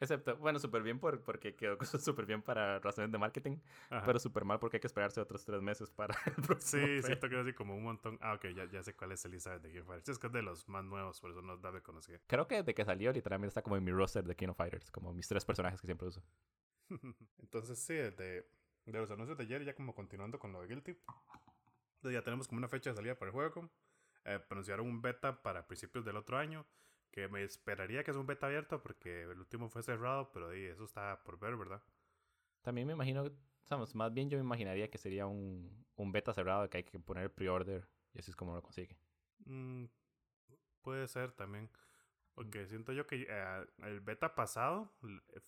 Excepto, 0.00 0.36
bueno, 0.36 0.58
súper 0.58 0.82
bien 0.82 0.98
por, 0.98 1.22
porque 1.22 1.54
quedó 1.54 1.78
súper 1.98 2.26
bien 2.26 2.42
para 2.42 2.78
razones 2.80 3.12
de 3.12 3.18
marketing, 3.18 3.58
pero 4.04 4.18
súper 4.18 4.44
mal 4.44 4.58
porque 4.58 4.76
hay 4.76 4.80
que 4.80 4.86
esperarse 4.86 5.20
otros 5.20 5.44
tres 5.44 5.62
meses 5.62 5.90
para 5.90 6.14
el 6.26 6.42
próximo. 6.42 6.86
Sí, 6.86 7.02
siento 7.02 7.28
que 7.28 7.36
así 7.36 7.52
como 7.52 7.76
un 7.76 7.84
montón. 7.84 8.18
Ah, 8.20 8.34
ok, 8.34 8.46
ya, 8.54 8.64
ya 8.66 8.82
sé 8.82 8.94
cuál 8.94 9.12
es 9.12 9.24
Elizabeth 9.24 9.62
de 9.62 9.72
King 9.72 9.80
of 9.80 9.86
Fighters. 9.86 10.08
Es 10.08 10.18
que 10.18 10.26
es 10.26 10.32
de 10.32 10.42
los 10.42 10.68
más 10.68 10.84
nuevos, 10.84 11.20
por 11.20 11.30
eso 11.30 11.42
no 11.42 11.56
da 11.56 11.70
de 11.70 11.82
conocer. 11.82 12.20
Creo 12.26 12.46
que 12.46 12.56
desde 12.56 12.74
que 12.74 12.84
salió 12.84 13.12
literalmente 13.12 13.48
está 13.48 13.62
como 13.62 13.76
en 13.76 13.84
mi 13.84 13.92
roster 13.92 14.24
de 14.24 14.34
King 14.34 14.48
of 14.48 14.56
Fighters, 14.56 14.90
como 14.90 15.12
mis 15.12 15.28
tres 15.28 15.44
personajes 15.44 15.80
que 15.80 15.86
siempre 15.86 16.08
uso. 16.08 16.22
Entonces 17.38 17.78
sí, 17.78 17.94
de, 17.94 18.12
de 18.86 18.92
los 18.92 19.10
anuncios 19.10 19.38
de 19.38 19.44
ayer, 19.44 19.64
ya 19.64 19.74
como 19.74 19.94
continuando 19.94 20.38
con 20.38 20.52
lo 20.52 20.60
de 20.60 20.68
Guilty, 20.68 20.96
ya 22.02 22.22
tenemos 22.22 22.48
como 22.48 22.58
una 22.58 22.68
fecha 22.68 22.90
de 22.90 22.96
salida 22.96 23.14
para 23.14 23.30
el 23.30 23.32
juego. 23.32 23.70
Eh, 24.24 24.40
anunciaron 24.50 24.86
un 24.86 25.00
beta 25.02 25.42
para 25.42 25.66
principios 25.66 26.04
del 26.04 26.16
otro 26.16 26.36
año 26.38 26.66
que 27.14 27.28
me 27.28 27.44
esperaría 27.44 28.02
que 28.02 28.10
es 28.10 28.16
un 28.16 28.26
beta 28.26 28.46
abierto 28.46 28.82
porque 28.82 29.22
el 29.22 29.38
último 29.38 29.68
fue 29.68 29.84
cerrado, 29.84 30.32
pero 30.32 30.50
eso 30.50 30.82
está 30.82 31.22
por 31.22 31.38
ver, 31.38 31.56
¿verdad? 31.56 31.80
También 32.60 32.88
me 32.88 32.94
imagino, 32.94 33.30
sabes, 33.62 33.94
más 33.94 34.12
bien 34.12 34.28
yo 34.28 34.36
me 34.36 34.42
imaginaría 34.42 34.90
que 34.90 34.98
sería 34.98 35.28
un, 35.28 35.86
un 35.94 36.10
beta 36.10 36.34
cerrado 36.34 36.68
que 36.68 36.78
hay 36.78 36.82
que 36.82 36.98
poner 36.98 37.32
pre-order 37.32 37.86
y 38.14 38.18
así 38.18 38.32
es 38.32 38.36
como 38.36 38.56
lo 38.56 38.62
consigue. 38.62 38.98
Mm, 39.44 39.84
puede 40.82 41.06
ser 41.06 41.30
también. 41.30 41.70
Porque 42.34 42.66
siento 42.66 42.92
yo 42.92 43.06
que 43.06 43.28
eh, 43.28 43.66
el 43.84 44.00
beta 44.00 44.34
pasado 44.34 44.92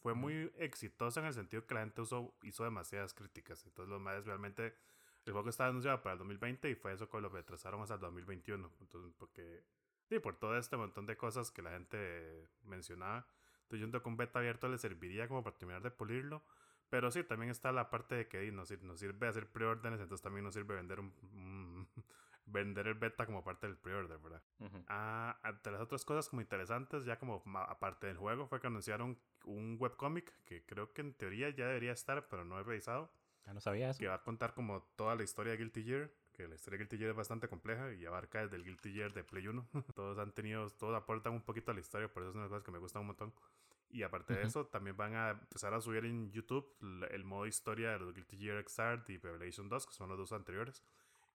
fue 0.03 0.15
muy 0.15 0.53
exitoso 0.59 1.19
en 1.19 1.27
el 1.27 1.35
sentido 1.35 1.67
que 1.67 1.75
la 1.75 1.81
gente 1.81 2.01
usó, 2.01 2.33
hizo 2.45 2.63
demasiadas 2.63 3.13
críticas. 3.13 3.67
Entonces 3.67 3.91
los 3.91 4.01
más 4.01 4.25
realmente 4.25 4.77
el 5.25 5.33
juego 5.33 5.49
estaba 5.49 5.71
anunciado 5.71 6.01
para 6.01 6.13
el 6.13 6.21
2020 6.21 6.71
y 6.71 6.77
fue 6.77 6.93
eso 6.93 7.11
que 7.11 7.21
lo 7.21 7.29
retrasaron 7.29 7.83
hasta 7.83 7.95
el 7.95 8.01
2021. 8.03 8.71
Entonces, 8.81 9.13
porque 9.19 9.65
Sí, 10.09 10.19
por 10.19 10.39
todo 10.39 10.57
este 10.57 10.77
montón 10.77 11.07
de 11.07 11.17
cosas 11.17 11.51
que 11.51 11.63
la 11.63 11.71
gente 11.71 12.49
mencionaba. 12.65 13.27
Entonces 13.63 13.91
yo 13.91 14.09
un 14.09 14.17
beta 14.17 14.39
abierto 14.39 14.69
le 14.69 14.79
serviría 14.79 15.27
como 15.27 15.43
para 15.43 15.57
terminar 15.57 15.83
de 15.83 15.91
pulirlo. 15.91 16.45
Pero 16.89 17.11
sí, 17.11 17.25
también 17.25 17.51
está 17.51 17.73
la 17.73 17.91
parte 17.91 18.15
de 18.15 18.29
que 18.29 18.51
nos, 18.53 18.71
nos 18.83 19.01
sirve 19.01 19.27
hacer 19.27 19.51
preórdenes, 19.51 20.01
entonces 20.01 20.23
también 20.23 20.45
nos 20.45 20.55
sirve 20.55 20.77
vender 20.77 21.01
un, 21.01 21.89
vender 22.47 22.87
el 22.87 22.95
beta 22.95 23.27
como 23.27 23.43
parte 23.43 23.67
del 23.67 23.77
preorder, 23.77 24.19
¿verdad? 24.19 24.43
ah, 24.87 25.37
entre 25.45 25.73
las 25.73 25.81
otras 25.81 26.05
cosas 26.05 26.29
como 26.29 26.43
interesantes, 26.43 27.05
ya 27.05 27.19
como 27.19 27.43
aparte 27.57 28.07
del 28.07 28.17
juego, 28.17 28.47
fue 28.47 28.61
que 28.61 28.69
anunciaron 28.69 29.19
un 29.45 29.77
webcomic 29.81 30.33
que 30.45 30.65
creo 30.65 30.93
que 30.93 31.01
en 31.01 31.15
teoría 31.15 31.51
ya 31.51 31.67
debería 31.67 31.91
estar, 31.91 32.29
pero 32.29 32.45
no 32.45 32.61
he 32.61 32.63
revisado. 32.63 33.11
Ya 33.45 33.53
no 33.53 33.61
sabía 33.61 33.91
eso. 33.91 33.99
Que 33.99 34.07
va 34.07 34.15
a 34.15 34.23
contar 34.23 34.55
como 34.55 34.83
toda 34.95 35.17
la 35.17 35.25
historia 35.25 35.53
de 35.53 35.59
Guilty 35.59 35.83
Gear 35.83 36.11
que 36.37 36.47
la 36.47 36.55
historia 36.55 36.79
de 36.79 36.85
Guilty 36.85 36.99
Gear 36.99 37.11
es 37.11 37.17
bastante 37.17 37.49
compleja 37.49 37.93
y 37.93 38.05
abarca 38.05 38.43
desde 38.43 38.57
el 38.57 38.65
Guilty 38.65 38.93
Gear 38.93 39.13
de 39.13 39.25
Play 39.25 39.49
1. 39.49 39.69
todos 39.95 40.19
han 40.19 40.33
tenido, 40.33 40.69
todos 40.71 40.95
aportan 40.95 41.33
un 41.33 41.43
poquito 41.43 41.71
a 41.71 41.75
la 41.75 41.81
historia, 41.81 42.09
por 42.09 42.23
eso 42.23 42.31
es 42.31 42.35
una 42.37 42.45
de 42.45 42.51
las 42.51 42.51
cosas 42.51 42.65
que 42.65 42.73
me 42.73 42.79
gustan 42.79 43.01
un 43.01 43.07
montón. 43.09 43.33
Y 43.89 44.03
aparte 44.03 44.35
de 44.35 44.43
eso, 44.43 44.67
también 44.67 44.97
van 44.97 45.15
a 45.15 45.31
empezar 45.31 45.73
a 45.73 45.81
subir 45.81 46.05
en 46.05 46.31
YouTube 46.31 46.67
el 47.11 47.25
modo 47.25 47.47
historia 47.47 47.93
de 47.93 48.01
los 48.01 48.13
Guilty 48.13 48.37
Gear 48.37 48.65
Xrd 48.69 49.09
y 49.09 49.19
Revelation 49.19 49.69
2, 49.69 49.87
que 49.87 49.93
son 49.93 50.09
los 50.09 50.19
dos 50.19 50.33
anteriores. 50.33 50.83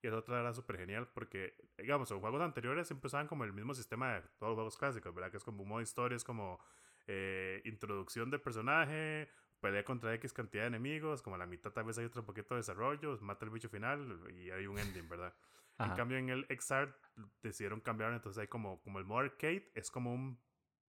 Y 0.03 0.07
eso 0.07 0.17
otra 0.17 0.39
era 0.39 0.53
súper 0.53 0.77
genial 0.77 1.07
porque, 1.13 1.55
digamos, 1.77 2.09
los 2.09 2.19
juegos 2.19 2.41
anteriores 2.41 2.87
siempre 2.87 3.07
usaban 3.07 3.27
como 3.27 3.43
el 3.43 3.53
mismo 3.53 3.73
sistema 3.73 4.15
de 4.15 4.21
todos 4.37 4.51
los 4.51 4.55
juegos 4.55 4.77
clásicos, 4.77 5.13
¿verdad? 5.13 5.31
Que 5.31 5.37
es 5.37 5.43
como 5.43 5.63
un 5.63 5.69
modo 5.69 5.81
historia, 5.81 6.15
es 6.15 6.23
como 6.23 6.59
eh, 7.07 7.61
introducción 7.65 8.29
del 8.29 8.41
personaje, 8.41 9.29
pelea 9.61 9.85
contra 9.85 10.13
X 10.15 10.33
cantidad 10.33 10.63
de 10.63 10.67
enemigos, 10.67 11.21
como 11.21 11.35
a 11.35 11.39
la 11.39 11.45
mitad 11.45 11.71
tal 11.71 11.85
vez 11.85 11.97
hay 11.97 12.05
otro 12.05 12.25
poquito 12.25 12.55
de 12.55 12.59
desarrollo, 12.59 13.17
mata 13.21 13.45
el 13.45 13.51
bicho 13.51 13.69
final 13.69 14.19
y 14.33 14.49
hay 14.49 14.67
un 14.67 14.77
ending, 14.77 15.07
¿verdad? 15.07 15.33
En 15.79 15.91
cambio 15.95 16.17
en 16.17 16.29
el 16.29 16.45
XR 16.45 16.93
decidieron 17.41 17.79
cambiar, 17.79 18.13
entonces 18.13 18.39
hay 18.39 18.47
como, 18.47 18.81
como 18.83 18.99
el 18.99 19.05
modo 19.05 19.19
arcade, 19.21 19.71
es 19.73 19.89
como 19.89 20.13
un 20.13 20.39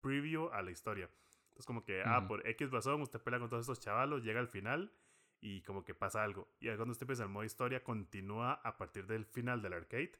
preview 0.01 0.49
a 0.49 0.61
la 0.61 0.71
historia. 0.71 1.09
Entonces 1.43 1.65
como 1.65 1.85
que, 1.85 2.01
ah, 2.03 2.27
por 2.27 2.45
X 2.45 2.71
razón 2.71 3.01
usted 3.01 3.21
pelea 3.21 3.39
con 3.39 3.49
todos 3.49 3.61
estos 3.61 3.79
chavalos, 3.79 4.23
llega 4.23 4.39
al 4.39 4.49
final 4.49 4.91
y 5.39 5.61
como 5.61 5.85
que 5.85 5.93
pasa 5.93 6.23
algo. 6.23 6.47
Y 6.59 6.67
ahí 6.67 6.75
cuando 6.75 6.91
usted 6.91 7.03
empieza 7.03 7.23
el 7.23 7.29
modo 7.29 7.45
historia, 7.45 7.83
continúa 7.83 8.53
a 8.63 8.77
partir 8.77 9.07
del 9.07 9.25
final 9.25 9.61
del 9.61 9.73
arcade, 9.73 10.11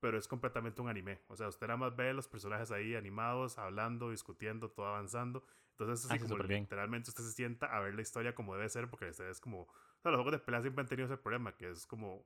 pero 0.00 0.18
es 0.18 0.28
completamente 0.28 0.82
un 0.82 0.88
anime. 0.88 1.20
O 1.28 1.36
sea, 1.36 1.48
usted 1.48 1.66
nada 1.66 1.78
más 1.78 1.96
ve 1.96 2.12
los 2.12 2.28
personajes 2.28 2.70
ahí 2.70 2.94
animados, 2.94 3.58
hablando, 3.58 4.10
discutiendo, 4.10 4.70
todo 4.70 4.86
avanzando. 4.86 5.44
Entonces, 5.84 6.10
Ah, 6.10 6.14
así 6.14 6.22
sí, 6.22 6.28
como 6.28 6.34
súper 6.36 6.48
bien. 6.48 6.62
literalmente 6.62 7.10
usted 7.10 7.24
se 7.24 7.32
sienta 7.32 7.66
a 7.66 7.80
ver 7.80 7.94
la 7.94 8.02
historia 8.02 8.34
como 8.34 8.54
debe 8.54 8.68
ser, 8.68 8.88
porque 8.90 9.04
la 9.06 9.10
historia 9.10 9.30
es 9.32 9.40
como. 9.40 9.62
O 9.62 10.00
sea, 10.02 10.10
los 10.10 10.18
juegos 10.18 10.32
de 10.32 10.38
pelea 10.38 10.60
siempre 10.62 10.82
han 10.82 10.88
tenido 10.88 11.06
ese 11.06 11.16
problema, 11.16 11.56
que 11.56 11.70
es 11.70 11.86
como. 11.86 12.24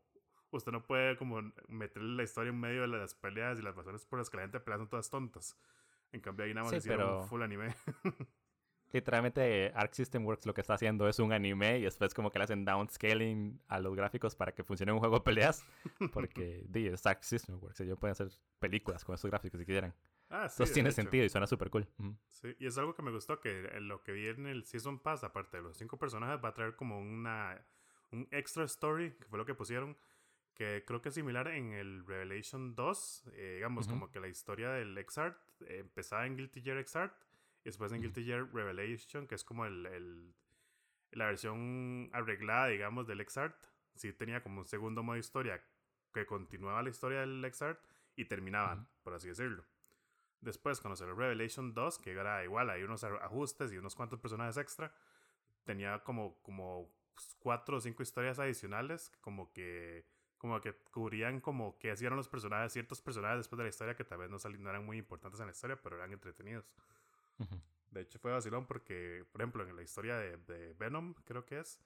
Usted 0.51 0.71
no 0.73 0.83
puede 0.87 1.17
como 1.17 1.43
meterle 1.69 2.15
la 2.17 2.23
historia 2.23 2.51
en 2.51 2.61
medio 2.61 2.83
de 2.83 2.89
las 2.89 3.15
peleas 3.15 3.59
y 3.59 3.63
las 3.63 3.75
razones 3.75 4.07
por 4.07 4.19
las 4.21 4.31
que 4.31 4.37
la 4.37 4.45
gente 4.45 4.61
pelea 4.61 4.79
son 4.79 4.89
todas 4.89 5.11
tontas. 5.11 5.57
En 6.13 6.21
cambio, 6.21 6.45
ahí 6.47 6.55
nada 6.55 6.65
más 6.65 6.71
Sí, 6.71 6.77
hicieron 6.79 7.07
pero- 7.07 7.21
un 7.23 7.29
full 7.29 7.43
anime. 7.43 7.75
Literalmente 8.93 9.73
Arc 9.75 9.93
System 9.93 10.25
Works 10.25 10.47
lo 10.47 10.55
que 10.55 10.61
está 10.61 10.75
haciendo 10.75 11.09
es 11.09 11.19
un 11.19 11.33
anime 11.33 11.79
y 11.81 11.83
después 11.83 12.15
como 12.15 12.31
que 12.31 12.39
le 12.39 12.45
hacen 12.45 12.65
downscaling 12.65 13.61
a 13.67 13.81
los 13.81 13.95
gráficos 13.97 14.37
para 14.37 14.53
que 14.53 14.63
funcione 14.63 14.93
un 14.93 15.01
juego 15.01 15.17
de 15.17 15.23
peleas. 15.23 15.65
Porque 16.13 16.63
di, 16.69 16.87
es 16.87 17.05
Arc 17.05 17.23
System 17.23 17.59
Works, 17.61 17.81
ellos 17.81 17.99
pueden 17.99 18.13
hacer 18.13 18.29
películas 18.61 19.05
con 19.05 19.17
esos 19.17 19.29
gráficos 19.29 19.59
si 19.59 19.67
quisieran. 19.67 19.93
Ah, 20.31 20.49
sí. 20.49 20.55
Entonces 20.55 20.75
tiene 20.75 20.89
hecho. 20.91 20.97
sentido 20.97 21.25
y 21.25 21.29
suena 21.29 21.47
súper 21.47 21.71
cool. 21.71 21.87
Sí, 22.29 22.55
y 22.59 22.67
es 22.67 22.77
algo 22.79 22.95
que 22.95 23.03
me 23.03 23.11
gustó, 23.11 23.41
que 23.41 23.63
lo 23.81 24.03
que 24.03 24.13
vi 24.13 24.29
en 24.29 24.47
el 24.47 24.65
Season 24.65 24.99
Pass, 25.01 25.25
aparte 25.25 25.57
de 25.59 25.63
los 25.63 25.77
cinco 25.77 25.99
personajes, 25.99 26.43
va 26.45 26.51
a 26.51 26.55
traer 26.55 26.77
como 26.77 27.01
una 27.01 27.65
un 28.13 28.29
extra 28.31 28.65
story, 28.65 29.13
que 29.17 29.25
fue 29.25 29.39
lo 29.39 29.45
que 29.47 29.55
pusieron, 29.55 29.97
que 30.55 30.85
creo 30.87 31.03
que 31.03 31.09
es 31.09 31.15
similar 31.15 31.49
en 31.49 31.73
el 31.73 32.07
Revelation 32.07 32.75
2, 32.75 33.25
eh, 33.33 33.55
digamos, 33.57 33.89
como 33.89 34.11
que 34.11 34.21
la 34.21 34.29
historia 34.29 34.71
del 34.71 34.97
Exart 34.97 35.37
eh, 35.63 35.79
empezaba 35.81 36.25
en 36.27 36.37
Guilty 36.37 36.63
Gear 36.63 36.79
Exart, 36.79 37.15
y 37.63 37.65
después 37.69 37.93
en. 37.93 38.01
Guilty 38.03 38.25
Gear 38.25 38.49
Revelation, 38.55 39.27
que 39.27 39.35
es 39.35 39.45
como 39.45 39.67
el, 39.67 39.85
el- 39.87 40.35
la 41.11 41.27
versión 41.27 42.11
arreglada, 42.13 42.69
digamos, 42.69 43.07
del 43.07 43.21
Exart, 43.21 43.57
sí 43.97 44.13
tenía 44.13 44.43
como 44.43 44.61
un 44.61 44.67
segundo 44.67 45.03
modo 45.03 45.15
de 45.15 45.21
historia 45.21 45.63
que 46.13 46.27
continuaba 46.27 46.83
la 46.83 46.91
historia 46.91 47.21
del 47.21 47.45
Exart 47.45 47.81
y 48.15 48.25
terminaban, 48.27 48.89
por 49.03 49.15
así 49.15 49.29
decirlo. 49.29 49.65
Después, 50.41 50.81
cuando 50.81 50.97
salió 50.97 51.15
Revelation 51.15 51.75
2, 51.75 51.99
que 51.99 52.13
era 52.13 52.45
igual, 52.45 52.71
hay 52.71 52.83
unos 52.83 53.03
ajustes 53.05 53.73
y 53.73 53.79
unos 53.79 53.95
cuantos 53.95 54.21
personajes 54.21 54.57
extra, 54.57 54.93
tenía 55.65 56.03
como, 56.05 56.41
como 56.43 56.91
pues, 57.15 57.37
cuatro 57.39 57.79
o 57.79 57.81
cinco 57.81 58.03
historias 58.03 58.39
adicionales, 58.39 59.11
como 59.21 59.53
que 59.53 60.07
como 60.39 60.61
que 60.61 60.75
cubrían 60.91 61.41
como 61.41 61.79
que 61.79 61.91
hacían 61.91 62.15
los 62.15 62.29
personajes, 62.29 62.73
ciertos 62.73 63.01
personajes 63.01 63.39
después 63.39 63.57
de 63.57 63.65
la 63.65 63.71
historia 63.71 63.97
que 63.97 64.05
tal 64.05 64.19
vez 64.19 64.31
no, 64.31 64.37
eran 64.71 64.85
muy 64.85 64.99
importantes 64.99 65.41
en 65.41 65.47
la 65.47 65.53
historia, 65.53 65.81
pero 65.83 65.97
eran 65.97 66.13
entretenidos. 66.13 66.71
De 67.91 68.03
hecho, 68.03 68.19
fue 68.19 68.33
vacilón 68.33 68.67
porque, 68.67 69.25
por 69.33 69.41
ejemplo, 69.41 69.67
en 69.67 69.75
la 69.75 69.83
historia 69.83 70.17
de, 70.19 70.37
de 70.37 70.75
Venom, 70.75 71.15
creo 71.25 71.47
que 71.47 71.61
es, 71.61 71.81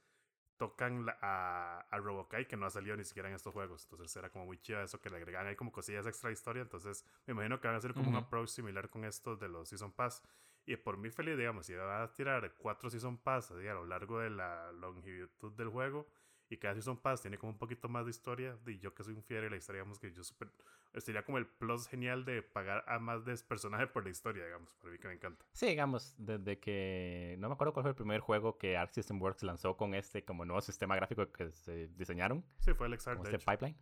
tocan 0.61 1.07
a, 1.23 1.87
a 1.90 1.99
Robokai 1.99 2.47
que 2.47 2.55
no 2.59 2.67
ha 2.67 2.71
salido 2.71 2.95
ni 2.95 3.05
siquiera 3.05 3.31
en 3.31 3.35
estos 3.35 3.55
juegos. 3.55 3.85
Entonces 3.85 4.14
era 4.14 4.29
como 4.29 4.45
muy 4.45 4.59
chido 4.59 4.83
eso 4.83 5.00
que 5.00 5.09
le 5.09 5.17
agregan 5.17 5.47
ahí 5.47 5.57
como 5.57 5.73
cosillas 5.73 6.07
extra 6.07 6.29
de 6.29 6.35
historia. 6.35 6.61
Entonces 6.61 7.07
me 7.26 7.33
imagino 7.33 7.59
que 7.61 7.67
van 7.69 7.76
a 7.76 7.79
hacer 7.79 7.95
como 7.95 8.11
un 8.11 8.17
Ujú. 8.17 8.25
approach 8.26 8.50
similar 8.50 8.90
con 8.90 9.05
estos 9.07 9.40
de 9.40 9.49
los 9.49 9.71
Season 9.71 9.90
Pass. 9.93 10.23
Y 10.67 10.76
por 10.76 10.99
mí 10.99 11.09
feliz, 11.09 11.38
digamos, 11.38 11.64
si 11.64 11.75
van 11.75 12.02
a 12.02 12.12
tirar 12.12 12.55
cuatro 12.59 12.90
Season 12.90 13.17
Pass 13.17 13.52
así, 13.52 13.67
a 13.67 13.73
lo 13.75 13.87
largo 13.87 14.19
de 14.21 14.29
la 14.29 14.71
longitud 14.73 15.52
del 15.55 15.71
juego 15.71 16.07
y 16.50 16.57
cada 16.57 16.75
Season 16.75 16.99
Pass 16.99 17.23
tiene 17.23 17.38
como 17.38 17.52
un 17.52 17.59
poquito 17.59 17.88
más 17.88 18.04
de 18.04 18.11
historia, 18.11 18.59
y 18.66 18.78
yo 18.80 18.92
que 18.92 19.04
soy 19.04 19.14
un 19.14 19.23
fiel 19.23 19.42
de 19.42 19.50
la 19.50 19.57
historia, 19.57 19.80
digamos 19.80 20.00
que 20.00 20.12
yo 20.12 20.25
super, 20.25 20.50
sería 20.99 21.25
como 21.25 21.38
el 21.38 21.47
plus 21.47 21.87
genial 21.87 22.25
de 22.25 22.42
pagar 22.42 22.85
a 22.88 22.99
más 22.99 23.25
de 23.25 23.37
personaje 23.37 23.87
por 23.87 24.02
la 24.02 24.11
historia, 24.11 24.45
digamos, 24.45 24.75
por 24.75 24.90
mí 24.90 24.99
que 24.99 25.07
me 25.07 25.14
encanta. 25.14 25.47
Sí, 25.52 25.66
digamos, 25.66 26.12
desde 26.19 26.59
que... 26.59 27.37
No 27.38 27.49
me 27.49 27.54
acuerdo 27.54 27.73
cuál 27.73 27.85
fue 27.85 27.90
el 27.90 27.97
primer 27.97 28.21
juego 28.21 28.59
que 28.59 28.76
Arc 28.76 28.92
System 28.92 29.23
Works 29.23 29.45
lanzó 29.45 29.76
con 29.76 29.95
este 29.95 30.25
como 30.25 30.45
nuevo 30.45 30.61
sistema 30.61 30.97
gráfico 30.97 31.30
que 31.30 31.52
se 31.52 31.87
diseñaron, 31.88 32.45
Sí, 32.59 32.75
fue 32.75 32.88
el 32.88 32.95
Exart, 32.95 33.25
este 33.25 33.38
pipeline. 33.38 33.76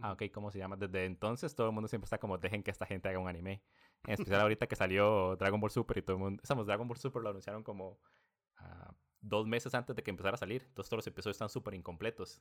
Ah, 0.00 0.12
ok, 0.12 0.22
¿cómo 0.32 0.50
se 0.50 0.58
llama? 0.58 0.76
Desde 0.76 1.04
entonces 1.04 1.54
todo 1.54 1.68
el 1.68 1.74
mundo 1.74 1.88
siempre 1.88 2.06
está 2.06 2.18
como, 2.18 2.38
dejen 2.38 2.62
que 2.62 2.70
esta 2.70 2.86
gente 2.86 3.08
haga 3.08 3.18
un 3.18 3.28
anime. 3.28 3.62
En 4.06 4.14
especial 4.14 4.40
ahorita 4.40 4.66
que 4.66 4.76
salió 4.76 5.36
Dragon 5.36 5.60
Ball 5.60 5.70
Super 5.70 5.98
y 5.98 6.02
todo 6.02 6.16
el 6.16 6.22
mundo... 6.22 6.40
Estamos, 6.42 6.66
Dragon 6.66 6.88
Ball 6.88 6.96
Super 6.96 7.22
lo 7.22 7.28
anunciaron 7.28 7.62
como 7.62 8.00
ah, 8.56 8.94
dos 9.26 9.46
meses 9.46 9.74
antes 9.74 9.96
de 9.96 10.02
que 10.02 10.10
empezara 10.10 10.34
a 10.34 10.38
salir. 10.38 10.62
Entonces 10.68 10.88
todos 10.90 10.98
los 10.98 11.06
episodios 11.06 11.34
están 11.36 11.48
súper 11.48 11.74
incompletos. 11.74 12.40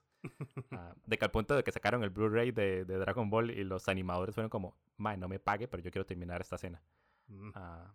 Ah, 0.71 0.93
de 1.05 1.17
que 1.17 1.25
al 1.25 1.31
punto 1.31 1.55
de 1.55 1.63
que 1.63 1.71
sacaron 1.71 2.03
el 2.03 2.09
Blu-ray 2.09 2.51
de, 2.51 2.85
de 2.85 2.97
Dragon 2.97 3.29
Ball 3.29 3.51
y 3.51 3.63
los 3.63 3.87
animadores 3.87 4.35
fueron 4.35 4.49
como, 4.49 4.75
man, 4.97 5.19
no 5.19 5.27
me 5.27 5.39
pague, 5.39 5.67
pero 5.67 5.81
yo 5.83 5.91
quiero 5.91 6.05
terminar 6.05 6.41
esta 6.41 6.55
escena. 6.57 6.81
Ah, 7.55 7.93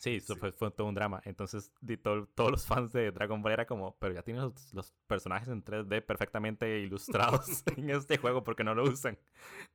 sí, 0.00 0.16
eso 0.16 0.34
Sí. 0.34 0.40
Fue, 0.40 0.52
fue 0.52 0.70
todo 0.70 0.88
un 0.88 0.94
drama. 0.94 1.22
Entonces, 1.24 1.72
di- 1.80 1.96
todo- 1.96 2.26
todos 2.34 2.50
los 2.50 2.66
fans 2.66 2.92
de 2.92 3.12
Dragon 3.12 3.40
Ball 3.40 3.52
era 3.52 3.66
como, 3.66 3.96
pero 3.98 4.14
ya 4.14 4.22
tienen 4.22 4.42
los, 4.42 4.74
los 4.74 4.92
personajes 5.06 5.48
en 5.48 5.62
3D 5.64 6.04
perfectamente 6.04 6.80
ilustrados 6.80 7.62
en 7.76 7.90
este 7.90 8.18
juego 8.18 8.42
porque 8.42 8.64
no 8.64 8.74
lo 8.74 8.82
usan. 8.84 9.18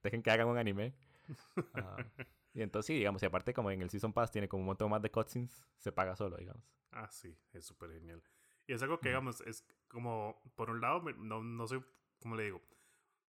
Dejen 0.04 0.22
que 0.22 0.32
hagan 0.32 0.48
un 0.48 0.58
anime. 0.58 0.94
Ah, 1.76 1.98
y 2.58 2.64
entonces, 2.64 2.88
sí, 2.88 2.94
digamos, 2.96 3.22
y 3.22 3.26
aparte, 3.28 3.54
como 3.54 3.70
en 3.70 3.84
el 3.84 3.92
Season 3.92 4.12
Pass 4.12 4.32
tiene 4.32 4.50
como 4.50 4.62
un 4.62 4.66
montón 4.66 4.90
más 4.90 5.00
de 5.00 5.12
cutscenes, 5.12 5.64
se 5.78 5.92
paga 5.92 6.16
solo, 6.16 6.38
digamos. 6.38 6.64
Ah, 6.92 7.08
sí, 7.08 7.38
es 7.54 7.64
súper 7.64 7.92
genial. 7.92 8.24
Y 8.66 8.74
es 8.74 8.82
algo 8.82 9.00
que, 9.00 9.10
digamos, 9.10 9.42
es 9.42 9.64
como, 9.88 10.42
por 10.56 10.72
un 10.72 10.82
lado, 10.82 11.04
no, 11.18 11.44
no 11.44 11.68
soy, 11.68 11.84
¿cómo 12.20 12.36
le 12.36 12.46
digo? 12.46 12.60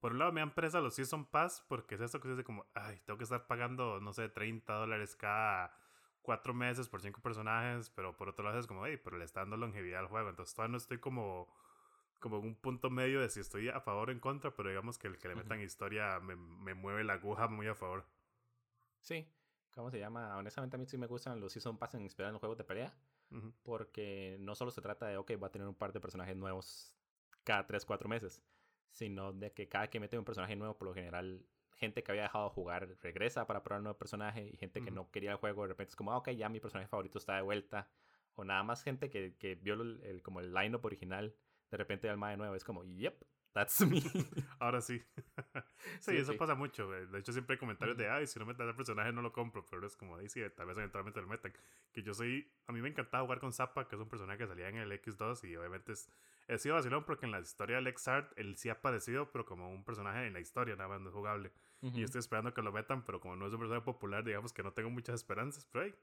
Por 0.00 0.12
un 0.12 0.20
lado 0.20 0.32
me 0.32 0.40
dan 0.40 0.54
presa 0.54 0.80
los 0.80 0.94
Season 0.94 1.26
Pass 1.26 1.62
porque 1.68 1.96
es 1.96 2.00
esto 2.00 2.20
que 2.20 2.28
se 2.28 2.32
dice 2.32 2.44
como, 2.44 2.64
ay, 2.72 3.02
tengo 3.04 3.18
que 3.18 3.24
estar 3.24 3.46
pagando, 3.46 4.00
no 4.00 4.14
sé, 4.14 4.30
30 4.30 4.72
dólares 4.72 5.14
cada 5.14 5.76
cuatro 6.22 6.54
meses 6.54 6.88
por 6.88 7.02
cinco 7.02 7.20
personajes, 7.20 7.90
pero 7.90 8.16
por 8.16 8.30
otro 8.30 8.46
lado 8.46 8.58
es 8.58 8.66
como, 8.66 8.86
hey, 8.86 8.98
pero 9.04 9.18
le 9.18 9.26
está 9.26 9.40
dando 9.40 9.58
longevidad 9.58 10.00
al 10.00 10.06
juego, 10.06 10.30
entonces 10.30 10.54
todavía 10.54 10.72
no 10.72 10.78
estoy 10.78 11.00
como, 11.00 11.54
como 12.18 12.38
en 12.38 12.46
un 12.46 12.54
punto 12.54 12.88
medio 12.88 13.20
de 13.20 13.28
si 13.28 13.40
estoy 13.40 13.68
a 13.68 13.80
favor 13.80 14.08
o 14.08 14.12
en 14.12 14.20
contra, 14.20 14.56
pero 14.56 14.70
digamos 14.70 14.96
que 14.96 15.08
el 15.08 15.18
que 15.18 15.28
le 15.28 15.34
metan 15.34 15.60
historia 15.60 16.18
me, 16.18 16.34
me 16.34 16.72
mueve 16.72 17.04
la 17.04 17.14
aguja 17.14 17.48
muy 17.48 17.66
a 17.66 17.74
favor. 17.74 18.06
Sí. 19.08 19.26
¿Cómo 19.70 19.90
se 19.90 19.98
llama? 19.98 20.36
Honestamente, 20.36 20.76
a 20.76 20.78
mí 20.78 20.84
sí 20.84 20.98
me 20.98 21.06
gustan 21.06 21.40
los 21.40 21.52
Season 21.52 21.78
Pass 21.78 21.94
en 21.94 22.04
especial 22.04 22.28
en 22.28 22.32
los 22.34 22.40
juegos 22.40 22.58
de 22.58 22.64
pelea. 22.64 22.94
Porque 23.62 24.36
no 24.40 24.54
solo 24.54 24.70
se 24.70 24.82
trata 24.82 25.06
de, 25.06 25.16
ok, 25.16 25.32
va 25.42 25.46
a 25.48 25.50
tener 25.50 25.66
un 25.66 25.74
par 25.74 25.92
de 25.92 26.00
personajes 26.00 26.36
nuevos 26.36 26.94
cada 27.44 27.66
3, 27.66 27.86
4 27.86 28.06
meses, 28.08 28.42
sino 28.90 29.32
de 29.32 29.52
que 29.54 29.68
cada 29.68 29.88
que 29.88 29.98
mete 29.98 30.18
un 30.18 30.24
personaje 30.26 30.56
nuevo, 30.56 30.76
por 30.76 30.88
lo 30.88 30.94
general, 30.94 31.46
gente 31.74 32.02
que 32.02 32.12
había 32.12 32.24
dejado 32.24 32.44
de 32.48 32.50
jugar 32.54 32.98
regresa 33.02 33.46
para 33.46 33.62
probar 33.62 33.80
un 33.80 33.84
nuevo 33.84 33.98
personaje 33.98 34.46
y 34.52 34.56
gente 34.58 34.82
que 34.82 34.90
no 34.90 35.10
quería 35.10 35.32
el 35.32 35.38
juego 35.38 35.62
de 35.62 35.68
repente 35.68 35.90
es 35.90 35.96
como, 35.96 36.12
ah, 36.12 36.18
ok, 36.18 36.30
ya 36.30 36.48
mi 36.50 36.60
personaje 36.60 36.88
favorito 36.88 37.18
está 37.18 37.36
de 37.36 37.42
vuelta. 37.42 37.90
O 38.34 38.44
nada 38.44 38.62
más 38.62 38.82
gente 38.82 39.08
que, 39.10 39.36
que 39.38 39.54
vio 39.54 39.74
el, 39.74 40.02
el- 40.04 40.22
como 40.22 40.40
el 40.40 40.52
line-up 40.52 40.84
original, 40.84 41.34
de 41.70 41.76
repente 41.78 42.08
alma 42.10 42.30
de 42.30 42.36
nuevo, 42.36 42.54
es 42.54 42.64
como, 42.64 42.84
yep, 42.84 43.22
that's 43.58 43.80
me. 43.86 44.00
Ahora 44.60 44.80
sí. 44.80 45.02
sí, 46.00 46.12
Sí, 46.12 46.16
eso 46.16 46.32
sí. 46.32 46.38
pasa 46.38 46.54
mucho. 46.54 46.90
De 46.90 47.18
hecho, 47.18 47.32
siempre 47.32 47.54
hay 47.54 47.58
comentarios 47.58 47.96
de, 47.96 48.08
ay, 48.08 48.26
si 48.26 48.38
no 48.38 48.46
metes 48.46 48.66
al 48.66 48.74
personaje 48.76 49.12
no 49.12 49.22
lo 49.22 49.32
compro. 49.32 49.64
Pero 49.70 49.86
es 49.86 49.96
como, 49.96 50.18
sí, 50.28 50.40
tal 50.56 50.66
vez 50.66 50.76
eventualmente 50.78 51.20
lo 51.20 51.26
metan. 51.28 51.52
Que 51.92 52.02
yo 52.02 52.14
soy, 52.14 52.50
a 52.66 52.72
mí 52.72 52.80
me 52.80 52.88
encantaba 52.88 53.22
jugar 53.24 53.40
con 53.40 53.52
Zappa, 53.52 53.88
que 53.88 53.96
es 53.96 54.02
un 54.02 54.08
personaje 54.08 54.38
que 54.38 54.46
salía 54.46 54.68
en 54.68 54.76
el 54.76 54.92
X2 54.92 55.48
y 55.48 55.56
obviamente 55.56 55.92
es, 55.92 56.08
he 56.46 56.58
sido 56.58 56.74
vacilón 56.76 57.04
porque 57.04 57.26
en 57.26 57.32
la 57.32 57.40
historia 57.40 57.76
del 57.76 57.86
X-Art 57.88 58.32
él 58.36 58.56
sí 58.56 58.68
ha 58.68 58.72
aparecido, 58.74 59.30
pero 59.32 59.44
como 59.44 59.70
un 59.70 59.84
personaje 59.84 60.26
en 60.26 60.32
la 60.32 60.40
historia, 60.40 60.76
nada 60.76 60.88
más 60.88 61.00
no 61.00 61.08
es 61.08 61.14
jugable. 61.14 61.52
Y 61.80 62.02
estoy 62.02 62.18
esperando 62.18 62.52
que 62.52 62.60
lo 62.62 62.72
metan, 62.72 63.04
pero 63.04 63.20
como 63.20 63.36
no 63.36 63.46
es 63.46 63.52
un 63.52 63.60
personaje 63.60 63.84
popular, 63.84 64.24
digamos 64.24 64.52
que 64.52 64.62
no 64.64 64.72
tengo 64.72 64.90
muchas 64.90 65.14
esperanzas. 65.14 65.64
Pero 65.70 65.84
hey, 65.84 65.94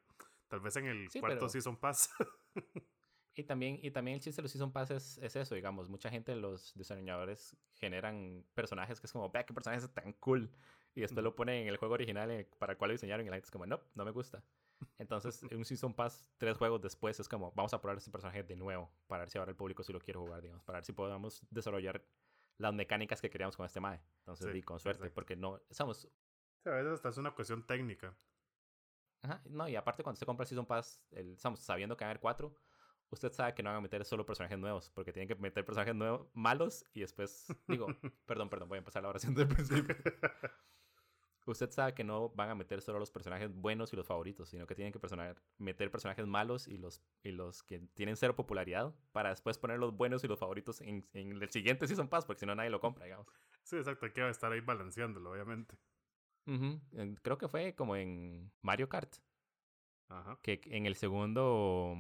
tal 0.48 0.62
vez 0.62 0.76
en 0.78 0.86
el 0.86 1.10
Sí, 1.10 1.20
cuarto 1.20 1.38
pero- 1.40 1.50
Season 1.50 1.76
Pass. 1.76 2.10
Y 3.36 3.44
también, 3.44 3.80
y 3.82 3.92
también 3.92 4.16
el 4.16 4.22
chiste 4.22 4.42
de 4.42 4.44
los 4.44 4.52
Season 4.52 4.72
Pass 4.72 4.92
es, 4.92 5.18
es 5.18 5.36
eso, 5.36 5.56
digamos. 5.56 5.90
Mucha 5.90 6.10
gente, 6.10 6.36
los 6.36 6.74
diseñadores, 6.76 7.58
generan 7.76 8.46
personajes 8.54 9.00
que 9.00 9.08
es 9.08 9.12
como, 9.12 9.30
vea 9.30 9.46
qué 9.46 9.54
personaje 9.54 9.84
es 9.84 9.94
tan 9.94 10.14
cool. 10.14 10.50
Y 10.94 11.02
después 11.02 11.22
lo 11.24 11.36
ponen 11.36 11.64
en 11.64 11.68
el 11.68 11.76
juego 11.76 11.96
original 11.96 12.32
eh, 12.32 12.50
para 12.58 12.74
el 12.74 12.78
cual 12.78 12.90
lo 12.90 12.94
diseñaron 12.94 13.26
y 13.26 13.30
la 13.30 13.36
gente 13.36 13.48
es 13.48 13.52
como, 13.52 13.66
no, 13.66 13.82
no 13.94 14.06
me 14.06 14.12
gusta. 14.12 14.42
Entonces, 14.98 15.44
en 15.52 15.58
un 15.58 15.66
Season 15.66 15.94
Pass, 15.94 16.32
tres 16.38 16.58
juegos 16.58 16.82
después, 16.82 17.20
es 17.20 17.28
como, 17.28 17.52
vamos 17.52 17.74
a 17.74 17.82
probar 17.82 17.98
este 17.98 18.10
personaje 18.10 18.44
de 18.44 18.56
nuevo 18.56 18.90
para 19.08 19.24
ver 19.24 19.30
si 19.30 19.38
ahora 19.38 19.52
el 19.52 19.58
público 19.58 19.84
sí 19.84 19.92
lo 19.92 20.00
quiere 20.00 20.18
jugar, 20.18 20.42
digamos. 20.42 20.64
Para 20.64 20.78
ver 20.78 20.86
si 20.86 20.94
podamos 20.94 21.46
desarrollar 21.50 22.02
las 22.58 22.74
mecánicas 22.74 23.22
que 23.22 23.30
queríamos 23.30 23.58
con 23.58 23.66
este 23.66 23.82
MAE. 23.82 24.00
Entonces, 24.20 24.48
Sí, 24.48 24.54
di, 24.54 24.62
con 24.62 24.80
suerte, 24.80 25.00
exacto. 25.02 25.16
porque 25.16 25.36
no, 25.36 25.60
estamos, 25.70 26.08
a 26.64 26.70
veces 26.70 26.94
hasta 26.94 27.10
es 27.10 27.18
una 27.18 27.32
cuestión 27.32 27.68
técnica. 27.68 28.16
Ajá, 29.22 29.42
no, 29.50 29.68
y 29.68 29.76
aparte 29.76 30.04
cuando 30.04 30.18
se 30.20 30.26
compra 30.26 30.44
el 30.44 30.48
Season 30.48 30.66
Pass, 30.66 31.02
el, 31.12 31.34
estamos 31.34 31.60
sabiendo 31.60 31.98
que 31.98 32.04
van 32.04 32.10
a 32.10 32.12
haber 32.12 32.22
cuatro, 32.22 32.58
usted 33.16 33.34
sabe 33.34 33.54
que 33.56 33.64
no 33.64 33.70
van 33.72 33.78
a 33.78 33.82
meter 33.82 34.06
solo 34.06 34.26
personajes 34.26 34.58
nuevos, 34.60 34.90
porque 34.92 35.12
tienen 35.12 35.28
que 35.28 35.36
meter 35.36 35.66
personajes 35.66 35.96
nuevos, 35.96 36.28
malos, 36.34 36.86
y 36.94 37.00
después, 37.02 37.48
digo, 37.68 37.88
perdón, 38.26 38.50
perdón, 38.50 38.70
voy 38.70 38.78
a 38.78 38.80
empezar 38.80 39.02
la 39.04 39.10
oración 39.10 39.34
del 39.34 39.48
principio. 39.48 39.96
Usted 41.48 41.70
sabe 41.70 41.94
que 41.94 42.04
no 42.04 42.30
van 42.30 42.50
a 42.50 42.56
meter 42.56 42.82
solo 42.82 42.98
los 42.98 43.12
personajes 43.12 43.54
buenos 43.54 43.94
y 43.94 43.96
los 43.96 44.08
favoritos, 44.08 44.50
sino 44.50 44.66
que 44.66 44.74
tienen 44.74 44.92
que 44.92 45.00
personar- 45.00 45.40
meter 45.60 45.92
personajes 45.92 46.26
malos 46.26 46.68
y 46.68 46.78
los, 46.80 47.04
y 47.22 47.32
los 47.32 47.62
que 47.62 47.82
tienen 47.94 48.16
cero 48.18 48.36
popularidad, 48.36 48.96
para 49.12 49.30
después 49.30 49.60
poner 49.60 49.78
los 49.78 49.96
buenos 49.96 50.24
y 50.24 50.28
los 50.28 50.40
favoritos 50.40 50.82
en, 50.82 51.08
en 51.14 51.40
el 51.40 51.50
siguiente 51.52 51.88
Season 51.88 52.08
Pass, 52.08 52.26
porque 52.26 52.40
si 52.40 52.46
no 52.48 52.56
nadie 52.56 52.72
lo 52.72 52.80
compra, 52.80 53.06
digamos. 53.06 53.28
sí, 53.62 53.76
exacto, 53.78 54.08
hay 54.08 54.12
que 54.12 54.28
estar 54.28 54.52
ahí 54.52 54.62
balanceándolo, 54.62 55.32
obviamente. 55.32 55.78
Ujú, 56.48 56.82
en- 56.94 57.16
Creo 57.22 57.38
que 57.38 57.48
fue 57.48 57.76
como 57.76 57.96
en 57.96 58.52
Mario 58.64 58.90
Kart, 58.90 59.14
Ajá. 60.10 60.40
que 60.42 60.62
en 60.66 60.88
el 60.88 60.96
segundo, 60.96 61.96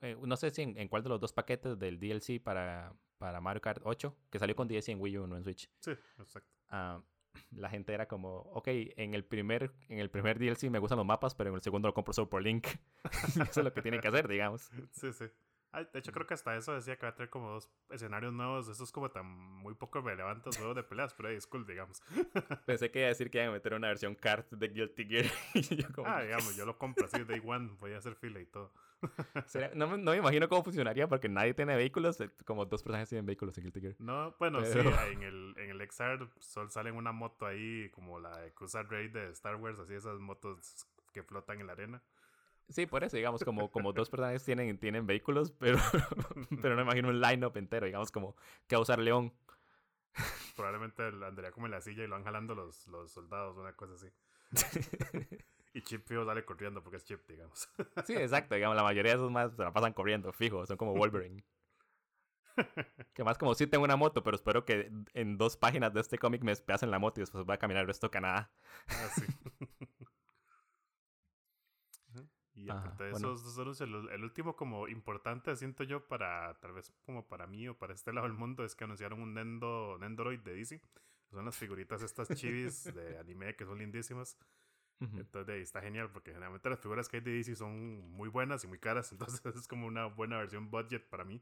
eh, 0.00 0.16
no 0.20 0.36
sé 0.36 0.50
si 0.50 0.62
en, 0.62 0.76
en 0.76 0.88
cuál 0.88 1.02
de 1.02 1.08
los 1.08 1.20
dos 1.20 1.32
paquetes 1.32 1.78
del 1.78 1.98
DLC 1.98 2.40
para, 2.42 2.94
para 3.18 3.40
Mario 3.40 3.60
Kart 3.60 3.82
8, 3.84 4.16
que 4.30 4.38
salió 4.38 4.54
con 4.56 4.68
DLC 4.68 4.88
en 4.90 5.00
Wii 5.00 5.18
U, 5.18 5.26
no 5.26 5.36
en 5.36 5.44
Switch, 5.44 5.70
Sí, 5.80 5.92
exacto. 6.18 6.50
ah, 6.70 7.00
la 7.52 7.68
gente 7.70 7.92
era 7.92 8.06
como, 8.06 8.36
ok, 8.38 8.68
en 8.68 9.14
el 9.14 9.24
primer, 9.24 9.72
en 9.88 9.98
el 9.98 10.10
primer 10.10 10.38
DLC 10.38 10.70
me 10.70 10.78
gustan 10.78 10.98
los 10.98 11.06
mapas, 11.06 11.34
pero 11.34 11.50
en 11.50 11.56
el 11.56 11.62
segundo 11.62 11.88
lo 11.88 11.94
compro 11.94 12.12
solo 12.12 12.28
por 12.28 12.42
Link. 12.42 12.66
eso 13.50 13.60
es 13.60 13.64
lo 13.64 13.72
que 13.72 13.82
tienen 13.82 14.00
que 14.00 14.08
hacer, 14.08 14.28
digamos. 14.28 14.70
Sí, 14.92 15.12
sí. 15.12 15.24
De 15.72 15.98
hecho, 15.98 16.12
creo 16.12 16.26
que 16.26 16.34
hasta 16.34 16.56
eso 16.56 16.74
decía 16.74 16.96
que 16.96 17.06
va 17.06 17.10
a 17.10 17.14
tener 17.14 17.28
como 17.28 17.50
dos 17.50 17.70
escenarios 17.90 18.32
nuevos. 18.32 18.68
Eso 18.68 18.84
es 18.84 18.90
como 18.90 19.10
tan 19.10 19.26
muy 19.26 19.74
poco 19.74 20.00
relevante 20.00 20.50
juegos 20.56 20.76
de 20.76 20.82
peleas, 20.82 21.14
pero 21.14 21.28
es 21.28 21.46
cool, 21.46 21.66
digamos. 21.66 22.02
Pensé 22.66 22.90
que 22.90 23.00
iba 23.00 23.06
a 23.06 23.10
decir 23.10 23.30
que 23.30 23.38
iban 23.38 23.50
a 23.50 23.52
meter 23.52 23.74
una 23.74 23.88
versión 23.88 24.14
kart 24.14 24.50
de 24.50 24.68
Guilty 24.68 25.04
Gear. 25.04 25.26
ah, 26.06 26.22
digamos, 26.22 26.56
yo 26.56 26.64
lo 26.64 26.78
compro 26.78 27.04
así, 27.04 27.22
day 27.24 27.42
one, 27.44 27.70
voy 27.80 27.92
a 27.92 27.98
hacer 27.98 28.14
fila 28.14 28.40
y 28.40 28.46
todo. 28.46 28.72
no, 29.74 29.96
no, 29.96 30.10
me 30.10 30.16
imagino 30.16 30.48
cómo 30.48 30.64
funcionaría 30.64 31.06
porque 31.06 31.28
nadie 31.28 31.54
tiene 31.54 31.76
vehículos, 31.76 32.20
eh, 32.20 32.30
como 32.44 32.64
dos 32.64 32.82
personajes 32.82 33.10
tienen 33.10 33.26
vehículos 33.26 33.56
en 33.58 33.64
Guilty 33.64 33.80
Gear. 33.80 33.94
No, 33.98 34.34
bueno, 34.38 34.64
sí, 34.64 34.78
en 34.78 35.22
el, 35.22 35.54
en 35.58 35.70
el 35.70 35.90
XR 35.90 36.28
solo 36.40 36.70
salen 36.70 36.96
una 36.96 37.12
moto 37.12 37.46
ahí, 37.46 37.90
como 37.90 38.18
la 38.18 38.36
de 38.38 38.52
Cruzar 38.52 38.90
Raid 38.90 39.12
de 39.12 39.30
Star 39.30 39.56
Wars, 39.56 39.78
así 39.78 39.94
esas 39.94 40.18
motos 40.18 40.86
que 41.12 41.22
flotan 41.22 41.60
en 41.60 41.66
la 41.66 41.74
arena. 41.74 42.02
Sí, 42.68 42.86
por 42.86 43.02
eso, 43.02 43.16
digamos, 43.16 43.42
como, 43.44 43.70
como 43.70 43.92
dos 43.92 44.10
personajes 44.10 44.44
tienen, 44.44 44.78
tienen 44.78 45.06
vehículos, 45.06 45.52
pero, 45.52 45.78
pero 46.62 46.76
no 46.76 46.82
imagino 46.82 47.08
un 47.08 47.20
line-up 47.20 47.56
entero, 47.56 47.86
digamos, 47.86 48.12
como 48.12 48.36
que 48.66 48.76
va 48.76 48.80
a 48.80 48.82
usar 48.82 48.98
León. 48.98 49.32
Probablemente 50.56 51.02
andaría 51.02 51.50
como 51.50 51.66
en 51.66 51.72
la 51.72 51.80
silla 51.80 52.04
y 52.04 52.06
lo 52.06 52.16
van 52.16 52.24
jalando 52.24 52.54
los, 52.54 52.86
los 52.88 53.10
soldados, 53.10 53.56
una 53.56 53.72
cosa 53.72 53.94
así. 53.94 54.08
y 55.74 55.82
Chip 55.82 56.06
fijo 56.06 56.24
sale 56.24 56.44
corriendo 56.44 56.82
porque 56.82 56.96
es 56.98 57.04
Chip, 57.04 57.26
digamos. 57.26 57.68
sí, 58.04 58.14
exacto, 58.14 58.54
digamos, 58.54 58.76
la 58.76 58.82
mayoría 58.82 59.12
de 59.12 59.18
esos 59.18 59.30
más 59.30 59.54
se 59.54 59.62
la 59.62 59.72
pasan 59.72 59.94
corriendo, 59.94 60.32
fijo, 60.32 60.66
son 60.66 60.76
como 60.76 60.94
Wolverine. 60.94 61.42
que 63.14 63.24
más 63.24 63.38
como 63.38 63.54
si 63.54 63.66
tengo 63.66 63.84
una 63.84 63.96
moto, 63.96 64.22
pero 64.22 64.34
espero 64.34 64.64
que 64.64 64.90
en 65.14 65.38
dos 65.38 65.56
páginas 65.56 65.94
de 65.94 66.00
este 66.00 66.18
cómic 66.18 66.42
me 66.42 66.50
despedacen 66.50 66.90
la 66.90 66.98
moto 66.98 67.20
y 67.20 67.22
después 67.22 67.44
voy 67.44 67.54
a 67.54 67.58
caminar 67.58 67.82
el 67.82 67.86
resto 67.86 68.08
de 68.08 68.10
Canadá. 68.10 68.50
Ah, 68.88 69.08
sí. 69.14 69.24
Y 72.58 72.70
aparte 72.70 73.04
de 73.04 73.10
esos 73.12 73.44
dos 73.44 73.58
anuncios, 73.58 74.10
el, 74.10 74.24
último 74.24 74.56
como 74.56 74.88
importante, 74.88 75.54
siento 75.56 75.84
yo, 75.84 76.06
para 76.06 76.58
tal 76.60 76.72
vez 76.72 76.92
como 77.06 77.26
para 77.28 77.46
mí 77.46 77.68
o 77.68 77.78
para 77.78 77.94
este 77.94 78.12
lado 78.12 78.26
del 78.26 78.36
mundo, 78.36 78.64
es 78.64 78.74
que 78.74 78.84
anunciaron 78.84 79.22
un 79.22 79.34
Nendo, 79.34 79.96
Nendoroid 80.00 80.40
de 80.40 80.54
DC. 80.54 80.80
Son 81.30 81.44
las 81.44 81.56
figuritas 81.56 82.02
estas 82.02 82.28
chivis 82.34 82.84
de 82.94 83.18
anime 83.18 83.54
que 83.54 83.64
son 83.64 83.78
lindísimas. 83.78 84.38
Entonces 85.00 85.54
ahí 85.54 85.60
está 85.60 85.80
genial 85.80 86.10
porque 86.10 86.32
generalmente 86.32 86.68
las 86.68 86.80
figuras 86.80 87.08
que 87.08 87.18
hay 87.18 87.22
de 87.22 87.30
DC 87.30 87.54
son 87.54 88.10
muy 88.10 88.28
buenas 88.28 88.64
y 88.64 88.66
muy 88.66 88.80
caras. 88.80 89.12
Entonces 89.40 89.54
es 89.54 89.68
como 89.68 89.86
una 89.86 90.06
buena 90.06 90.38
versión 90.38 90.70
budget 90.70 91.08
para 91.08 91.24
mí. 91.24 91.40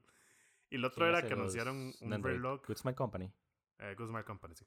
Y 0.69 0.77
el 0.77 0.85
otro 0.85 1.07
era 1.07 1.23
que 1.23 1.33
anunciaron 1.33 1.95
un 2.01 2.23
reloj. 2.23 2.61
My 2.85 2.95
Company. 2.95 3.33
Eh, 3.79 3.97
My 3.99 4.23
Company, 4.25 4.55
sí. 4.55 4.67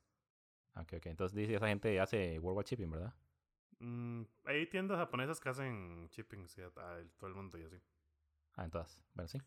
Ok, 0.76 0.94
ok. 0.98 1.06
Entonces 1.08 1.36
dice 1.36 1.56
esa 1.56 1.68
gente 1.68 2.00
hace 2.00 2.40
Worldwide 2.40 2.68
Shipping, 2.68 2.90
¿verdad? 2.90 3.14
Mm, 3.80 4.24
hay 4.46 4.68
tiendas 4.68 4.98
japonesas 4.98 5.40
que 5.40 5.50
hacen 5.50 6.08
shipping 6.10 6.48
sí, 6.48 6.62
a, 6.62 6.70
todo 7.18 7.30
el 7.30 7.36
mundo 7.36 7.58
y 7.58 7.64
así. 7.64 7.78
Ah, 8.56 8.66
entonces, 8.66 9.02
bueno, 9.14 9.28
sí. 9.28 9.40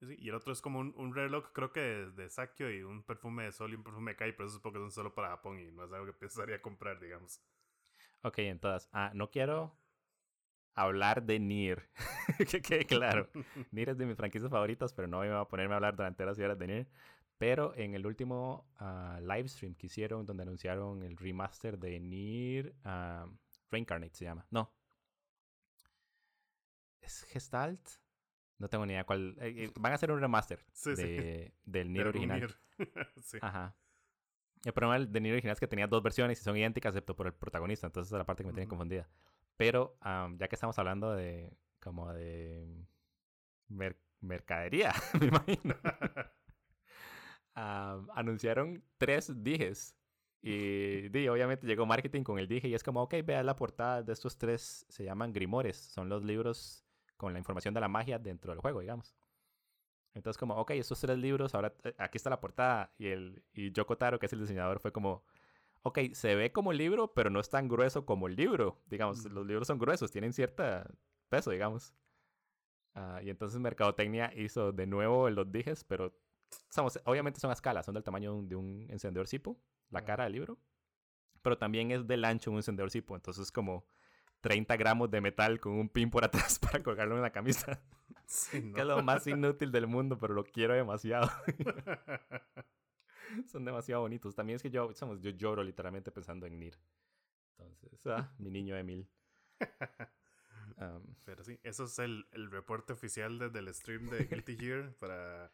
sí. 0.00 0.16
Y 0.18 0.28
el 0.28 0.34
otro 0.34 0.52
es 0.52 0.60
como 0.60 0.80
un, 0.80 0.92
un 0.96 1.14
reloj, 1.14 1.52
creo 1.52 1.72
que 1.72 1.80
de, 1.80 2.10
de 2.10 2.28
Sakyo 2.28 2.70
y 2.70 2.82
un 2.82 3.04
perfume 3.04 3.44
de 3.44 3.52
sol 3.52 3.72
y 3.72 3.76
un 3.76 3.84
perfume 3.84 4.12
de 4.12 4.16
Kai, 4.16 4.32
pero 4.32 4.48
eso 4.48 4.56
es 4.56 4.62
porque 4.62 4.78
son 4.78 4.90
solo 4.90 5.14
para 5.14 5.28
Japón 5.28 5.60
y 5.60 5.70
no 5.70 5.84
es 5.84 5.92
algo 5.92 6.06
que 6.06 6.12
pensaría 6.18 6.60
comprar, 6.60 6.98
digamos. 7.00 7.40
Ok, 8.22 8.38
entonces, 8.40 8.88
ah, 8.92 9.12
no 9.14 9.30
quiero 9.30 9.78
hablar 10.74 11.22
de 11.24 11.38
Nier. 11.38 11.88
que 12.50 12.62
quede 12.62 12.84
claro. 12.84 13.28
Nier 13.72 13.90
es 13.90 13.98
de 13.98 14.06
mis 14.06 14.16
franquicias 14.16 14.50
favoritas, 14.50 14.92
pero 14.92 15.08
no 15.08 15.18
voy 15.18 15.28
a 15.28 15.44
ponerme 15.44 15.74
a 15.74 15.76
hablar 15.76 15.96
durante 15.96 16.24
las 16.24 16.38
horas 16.38 16.58
de 16.58 16.66
Nier. 16.66 16.88
Pero 17.36 17.72
en 17.76 17.94
el 17.94 18.04
último 18.04 18.68
uh, 18.80 19.20
live 19.20 19.48
stream 19.48 19.74
que 19.74 19.86
hicieron, 19.86 20.26
donde 20.26 20.42
anunciaron 20.42 21.04
el 21.04 21.16
remaster 21.16 21.78
de 21.78 22.00
Nier, 22.00 22.74
uh, 22.84 23.30
Reincarnate 23.70 24.14
se 24.14 24.24
llama. 24.24 24.46
No. 24.50 24.72
¿Es 27.00 27.22
Gestalt? 27.24 27.88
No 28.58 28.68
tengo 28.68 28.84
ni 28.86 28.92
idea 28.92 29.04
cuál. 29.04 29.36
Eh, 29.40 29.64
eh, 29.64 29.72
van 29.78 29.92
a 29.92 29.94
hacer 29.94 30.10
un 30.10 30.20
remaster 30.20 30.64
de, 30.84 31.54
del 31.64 31.92
Nier 31.92 32.08
original. 32.08 32.56
sí. 33.22 33.38
Ajá. 33.40 33.76
El 34.64 34.72
problema 34.72 34.98
del 34.98 35.22
Nier 35.22 35.34
original 35.34 35.52
es 35.52 35.60
que 35.60 35.68
tenía 35.68 35.86
dos 35.86 36.02
versiones 36.02 36.40
y 36.40 36.44
son 36.44 36.56
idénticas 36.56 36.90
excepto 36.90 37.14
por 37.14 37.26
el 37.26 37.34
protagonista. 37.34 37.86
Entonces 37.86 38.08
esa 38.08 38.16
es 38.16 38.18
la 38.18 38.26
parte 38.26 38.42
que 38.42 38.48
me 38.48 38.52
tiene 38.52 38.68
confundida. 38.68 39.08
Pero 39.56 39.96
ya 40.36 40.48
que 40.48 40.54
estamos 40.54 40.78
hablando 40.78 41.12
de 41.12 41.56
como 41.80 42.12
de 42.12 42.86
mercadería, 44.20 44.92
me 45.20 45.26
imagino. 45.26 45.74
anunciaron 47.54 48.84
tres 48.98 49.32
dijes 49.42 49.97
y, 50.40 51.28
obviamente 51.28 51.66
llegó 51.66 51.84
marketing 51.84 52.22
con 52.22 52.38
el 52.38 52.46
dije 52.46 52.68
y 52.68 52.74
es 52.74 52.82
como, 52.82 53.02
ok, 53.02 53.14
vea 53.24 53.42
la 53.42 53.56
portada 53.56 54.02
de 54.02 54.12
estos 54.12 54.38
tres, 54.38 54.86
se 54.88 55.04
llaman 55.04 55.32
Grimores, 55.32 55.76
son 55.76 56.08
los 56.08 56.24
libros 56.24 56.84
con 57.16 57.32
la 57.32 57.38
información 57.38 57.74
de 57.74 57.80
la 57.80 57.88
magia 57.88 58.18
dentro 58.18 58.52
del 58.52 58.60
juego, 58.60 58.80
digamos. 58.80 59.16
Entonces 60.14 60.38
como, 60.38 60.54
ok, 60.56 60.72
estos 60.72 61.00
tres 61.00 61.18
libros, 61.18 61.54
ahora 61.54 61.74
eh, 61.84 61.94
aquí 61.98 62.16
está 62.18 62.30
la 62.30 62.40
portada 62.40 62.92
y, 62.98 63.08
el, 63.08 63.42
y 63.52 63.72
Yoko 63.72 63.98
Taro, 63.98 64.18
que 64.18 64.26
es 64.26 64.32
el 64.32 64.40
diseñador, 64.40 64.80
fue 64.80 64.92
como, 64.92 65.24
ok, 65.82 65.98
se 66.12 66.34
ve 66.36 66.52
como 66.52 66.72
libro, 66.72 67.12
pero 67.14 67.30
no 67.30 67.40
es 67.40 67.50
tan 67.50 67.68
grueso 67.68 68.06
como 68.06 68.28
el 68.28 68.36
libro, 68.36 68.80
digamos, 68.86 69.24
los 69.24 69.46
libros 69.46 69.66
son 69.66 69.78
gruesos, 69.78 70.12
tienen 70.12 70.32
cierta 70.32 70.88
peso, 71.28 71.50
digamos. 71.50 71.94
Ah, 72.94 73.20
y 73.22 73.30
entonces 73.30 73.60
Mercadotecnia 73.60 74.32
hizo 74.36 74.72
de 74.72 74.86
nuevo 74.86 75.30
los 75.30 75.50
dijes, 75.52 75.84
pero 75.84 76.14
obviamente 77.04 77.40
son 77.40 77.50
a 77.50 77.54
escala, 77.54 77.82
son 77.82 77.94
del 77.94 78.04
tamaño 78.04 78.40
de 78.42 78.56
un 78.56 78.86
encendedor 78.88 79.28
Zipo 79.28 79.58
la 79.90 80.04
cara 80.04 80.24
del 80.24 80.34
libro, 80.34 80.58
pero 81.42 81.58
también 81.58 81.90
es 81.90 82.06
del 82.06 82.24
ancho 82.24 82.50
un 82.50 82.58
encendedor 82.58 82.90
Zippo, 82.90 83.16
entonces 83.16 83.44
es 83.44 83.52
como 83.52 83.86
30 84.40 84.76
gramos 84.76 85.10
de 85.10 85.20
metal 85.20 85.60
con 85.60 85.72
un 85.72 85.88
pin 85.88 86.10
por 86.10 86.24
atrás 86.24 86.58
para 86.58 86.82
colgarlo 86.82 87.16
en 87.16 87.22
la 87.22 87.32
camisa. 87.32 87.80
Que 88.50 88.58
es 88.58 88.86
lo 88.86 89.02
más 89.02 89.26
inútil 89.26 89.72
del 89.72 89.86
mundo, 89.86 90.18
pero 90.18 90.34
lo 90.34 90.44
quiero 90.44 90.74
demasiado. 90.74 91.30
Son 93.50 93.64
demasiado 93.64 94.02
bonitos. 94.02 94.34
También 94.34 94.56
es 94.56 94.62
que 94.62 94.68
yo, 94.68 94.92
yo 94.92 95.30
lloro 95.30 95.62
literalmente 95.62 96.10
pensando 96.10 96.44
en 96.44 96.58
Nir. 96.58 96.78
Entonces, 97.56 98.06
ah, 98.06 98.30
mi 98.36 98.50
niño 98.50 98.76
Emil. 98.76 99.08
pero 101.24 101.42
sí, 101.42 101.58
eso 101.62 101.84
es 101.84 101.98
el, 102.00 102.26
el 102.32 102.50
reporte 102.50 102.92
oficial 102.92 103.38
desde 103.38 103.60
el 103.60 103.74
stream 103.74 104.10
de 104.10 104.26
Guilty 104.26 104.58
Gear 104.58 104.92
para 104.96 105.50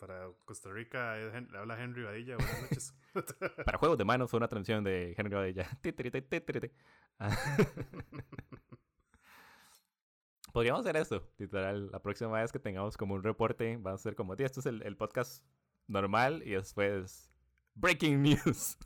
para 0.00 0.28
Costa 0.46 0.70
Rica 0.70 1.14
le 1.16 1.58
habla 1.58 1.80
Henry 1.80 2.02
Badilla. 2.02 2.36
Buenas 2.36 2.62
noches. 2.62 2.94
Para 3.64 3.78
juegos 3.78 3.98
de 3.98 4.04
manos 4.04 4.30
fue 4.30 4.38
una 4.38 4.48
transmisión 4.48 4.82
de 4.82 5.14
Henry 5.16 5.34
Badilla. 5.34 5.68
Podríamos 10.52 10.80
hacer 10.80 10.96
esto, 10.96 11.30
literal. 11.38 11.90
La 11.92 12.00
próxima 12.00 12.32
vez 12.32 12.50
que 12.50 12.58
tengamos 12.58 12.96
como 12.96 13.14
un 13.14 13.22
reporte, 13.22 13.76
va 13.76 13.92
a 13.92 13.98
ser 13.98 14.16
como, 14.16 14.34
esto 14.34 14.58
es 14.60 14.66
el, 14.66 14.96
podcast 14.96 15.44
normal 15.86 16.42
y 16.44 16.52
después 16.52 17.30
Breaking 17.74 18.22
News. 18.22 18.78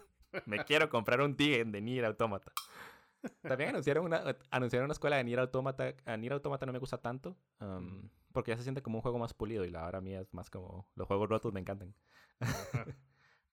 Me 0.46 0.64
quiero 0.64 0.90
comprar 0.90 1.20
un 1.20 1.36
Tigen 1.36 1.70
de 1.70 1.80
Nier 1.80 2.04
Automata. 2.04 2.50
También 3.42 3.70
anunciaron 3.70 4.04
una, 4.04 4.36
anunciaron 4.50 4.86
una 4.86 4.92
escuela 4.92 5.16
de 5.16 5.24
Nier 5.24 5.40
Automata. 5.40 5.94
A 6.04 6.16
Nier 6.16 6.32
Automata 6.32 6.66
no 6.66 6.72
me 6.72 6.78
gusta 6.78 6.98
tanto. 6.98 7.36
Um, 7.60 8.08
porque 8.32 8.50
ya 8.50 8.56
se 8.56 8.64
siente 8.64 8.82
como 8.82 8.98
un 8.98 9.02
juego 9.02 9.18
más 9.18 9.34
pulido 9.34 9.64
y 9.64 9.70
la 9.70 9.86
hora 9.86 10.00
mía 10.00 10.20
es 10.20 10.34
más 10.34 10.50
como 10.50 10.88
los 10.94 11.06
juegos 11.06 11.28
rotos 11.28 11.52
me 11.52 11.60
encantan. 11.60 11.94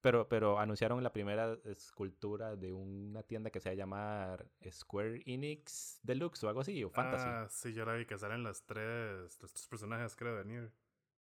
pero, 0.02 0.28
pero 0.28 0.60
anunciaron 0.60 1.04
la 1.04 1.14
primera 1.14 1.58
escultura 1.66 2.56
de 2.56 2.72
una 2.72 3.24
tienda 3.24 3.52
que 3.52 3.60
se 3.60 3.70
va 3.70 3.74
a 3.74 3.76
llamar 3.76 4.48
Square 4.70 5.22
Enix 5.26 6.00
Deluxe 6.02 6.44
o 6.44 6.50
algo 6.50 6.62
así, 6.62 6.84
o 6.84 6.90
Fantasy. 6.90 7.28
Ah, 7.28 7.48
sí, 7.50 7.74
yo 7.74 7.86
la 7.86 7.94
vi 7.94 8.06
que 8.06 8.18
salen 8.18 8.44
las 8.44 8.66
tres, 8.66 9.38
los 9.40 9.54
tres 9.54 9.68
personajes, 9.68 10.16
creo, 10.16 10.36
de 10.38 10.46
Nier. 10.46 10.74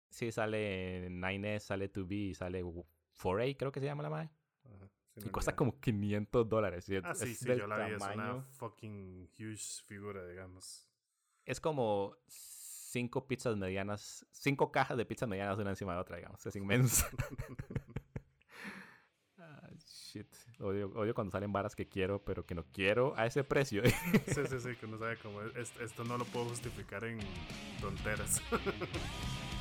Sí, 0.08 0.32
sale 0.32 1.08
9S, 1.10 1.60
sale 1.60 1.92
2B, 1.92 2.34
sale 2.34 2.64
4A, 2.64 3.56
creo 3.56 3.70
que 3.70 3.80
se 3.80 3.86
llama 3.86 4.02
la 4.02 4.10
madre. 4.10 4.30
Y 5.16 5.28
cuesta 5.30 5.56
como 5.56 5.80
500 5.80 6.48
dólares. 6.48 6.86
Ah, 7.04 7.14
sí, 7.14 7.34
sí, 7.34 7.46
yo 7.46 7.66
la 7.66 7.86
vi, 7.86 7.94
es 7.94 8.02
una 8.02 8.42
fucking 8.42 9.30
huge 9.38 9.82
figura, 9.86 10.26
digamos. 10.26 10.88
Es 11.44 11.60
como 11.60 12.16
cinco 12.26 13.26
pizzas 13.26 13.56
medianas, 13.56 14.26
cinco 14.30 14.72
cajas 14.72 14.96
de 14.96 15.04
pizzas 15.04 15.28
medianas 15.28 15.58
una 15.58 15.70
encima 15.70 15.94
de 15.94 16.00
otra, 16.00 16.16
digamos. 16.16 16.44
Es 16.44 16.56
inmenso. 16.56 17.06
ah, 19.38 19.68
shit. 19.86 20.32
Odio, 20.58 20.90
odio, 20.94 21.14
cuando 21.14 21.30
salen 21.30 21.52
varas 21.52 21.74
que 21.74 21.88
quiero, 21.88 22.24
pero 22.24 22.44
que 22.44 22.54
no 22.54 22.64
quiero 22.72 23.14
a 23.16 23.26
ese 23.26 23.44
precio. 23.44 23.82
sí, 23.84 24.46
sí, 24.48 24.60
sí, 24.60 24.76
que 24.76 24.86
uno 24.86 24.98
sabe 24.98 25.16
como 25.18 25.42
esto 25.42 26.04
no 26.04 26.18
lo 26.18 26.24
puedo 26.26 26.46
justificar 26.46 27.04
en 27.04 27.20
tonteras. 27.80 28.42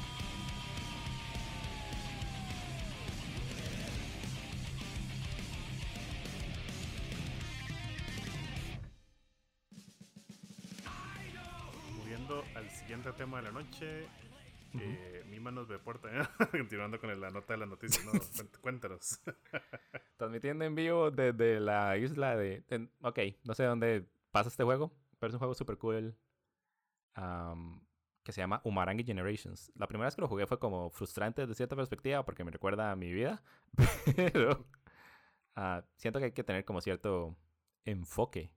de 13.79 14.01
noche. 14.01 14.09
Eh, 14.79 15.23
Mima 15.27 15.51
nos 15.51 15.67
reporta, 15.67 16.09
continuando 16.51 16.99
con 16.99 17.19
la 17.19 17.29
nota 17.31 17.53
de 17.53 17.59
la 17.59 17.65
noticia, 17.65 18.03
¿no? 18.05 18.11
Cuéntanos. 18.61 19.19
Transmitiendo 20.17 20.65
en 20.65 20.75
vivo 20.75 21.09
desde 21.11 21.59
la 21.59 21.97
isla 21.97 22.35
de, 22.35 22.63
Ok, 23.01 23.19
no 23.43 23.55
sé 23.55 23.63
dónde 23.63 24.05
pasa 24.31 24.49
este 24.49 24.63
juego, 24.63 24.91
pero 25.17 25.29
es 25.29 25.33
un 25.33 25.39
juego 25.39 25.55
súper 25.55 25.77
cool 25.77 26.15
que 28.23 28.31
se 28.31 28.41
llama 28.41 28.61
Umarangi 28.63 29.03
Generations. 29.03 29.71
La 29.75 29.87
primera 29.87 30.07
vez 30.07 30.15
que 30.15 30.21
lo 30.21 30.27
jugué 30.27 30.45
fue 30.45 30.59
como 30.59 30.89
frustrante 30.89 31.41
desde 31.41 31.55
cierta 31.55 31.75
perspectiva 31.75 32.23
porque 32.23 32.43
me 32.43 32.51
recuerda 32.51 32.91
a 32.91 32.95
mi 32.95 33.11
vida, 33.11 33.43
pero 34.15 34.67
uh, 35.57 35.81
siento 35.95 36.19
que 36.19 36.25
hay 36.25 36.31
que 36.31 36.43
tener 36.43 36.63
como 36.63 36.79
cierto 36.79 37.35
enfoque 37.85 38.53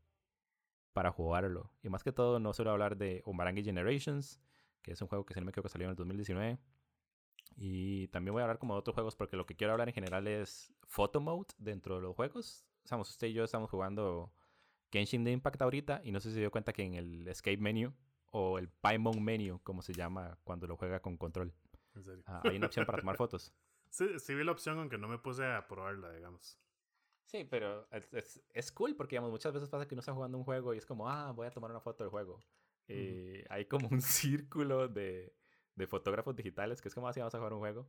para 0.92 1.10
jugarlo. 1.10 1.72
Y 1.82 1.88
más 1.88 2.04
que 2.04 2.12
todo, 2.12 2.38
no 2.38 2.52
suelo 2.52 2.70
hablar 2.70 2.96
de 2.96 3.22
Umarangi 3.24 3.64
Generations, 3.64 4.40
que 4.82 4.92
es 4.92 5.00
un 5.00 5.08
juego 5.08 5.24
que 5.24 5.34
si 5.34 5.40
no 5.40 5.46
me 5.46 5.50
equivoco 5.50 5.68
salió 5.68 5.86
en 5.86 5.90
el 5.90 5.96
2019. 5.96 6.58
Y 7.56 8.08
también 8.08 8.32
voy 8.32 8.40
a 8.40 8.44
hablar 8.44 8.58
como 8.58 8.74
de 8.74 8.80
otros 8.80 8.94
juegos 8.94 9.16
porque 9.16 9.36
lo 9.36 9.46
que 9.46 9.54
quiero 9.54 9.72
hablar 9.72 9.88
en 9.88 9.94
general 9.94 10.26
es 10.26 10.72
Photo 10.84 11.20
Mode 11.20 11.48
dentro 11.58 11.96
de 11.96 12.02
los 12.02 12.16
juegos. 12.16 12.66
Sabemos, 12.84 13.10
usted 13.10 13.28
y 13.28 13.32
yo 13.32 13.44
estamos 13.44 13.70
jugando 13.70 14.32
Genshin 14.90 15.26
Impact 15.26 15.62
ahorita 15.62 16.00
y 16.04 16.12
no 16.12 16.20
sé 16.20 16.30
si 16.30 16.34
se 16.34 16.40
dio 16.40 16.50
cuenta 16.50 16.72
que 16.72 16.82
en 16.82 16.94
el 16.94 17.28
Escape 17.28 17.58
Menu 17.58 17.94
o 18.30 18.58
el 18.58 18.68
Paimon 18.68 19.22
Menu, 19.22 19.60
como 19.62 19.82
se 19.82 19.92
llama 19.92 20.38
cuando 20.44 20.66
lo 20.66 20.76
juega 20.76 21.00
con 21.00 21.16
control, 21.16 21.52
ah, 22.26 22.40
hay 22.44 22.56
una 22.56 22.66
opción 22.66 22.86
para 22.86 22.98
tomar 22.98 23.16
fotos. 23.16 23.52
Sí, 23.92 24.06
sí 24.18 24.34
vi 24.34 24.42
la 24.42 24.52
opción 24.52 24.78
aunque 24.78 24.96
no 24.96 25.06
me 25.06 25.18
puse 25.18 25.44
a 25.44 25.68
probarla, 25.68 26.10
digamos. 26.14 26.58
Sí, 27.26 27.44
pero 27.44 27.86
es, 27.90 28.42
es, 28.54 28.72
cool 28.72 28.96
porque, 28.96 29.16
digamos, 29.16 29.30
muchas 29.30 29.52
veces 29.52 29.68
pasa 29.68 29.86
que 29.86 29.94
uno 29.94 30.00
está 30.00 30.14
jugando 30.14 30.38
un 30.38 30.44
juego 30.44 30.72
y 30.72 30.78
es 30.78 30.86
como, 30.86 31.10
ah, 31.10 31.30
voy 31.32 31.46
a 31.46 31.50
tomar 31.50 31.70
una 31.70 31.80
foto 31.80 32.02
del 32.02 32.10
juego. 32.10 32.40
Eh, 32.92 33.46
hay 33.48 33.66
como 33.66 33.88
un 33.88 34.00
círculo 34.02 34.88
de, 34.88 35.34
de, 35.74 35.86
fotógrafos 35.86 36.36
digitales 36.36 36.80
que 36.80 36.88
es 36.88 36.94
como 36.94 37.08
así 37.08 37.20
vamos 37.20 37.34
a 37.34 37.38
jugar 37.38 37.52
un 37.52 37.60
juego. 37.60 37.88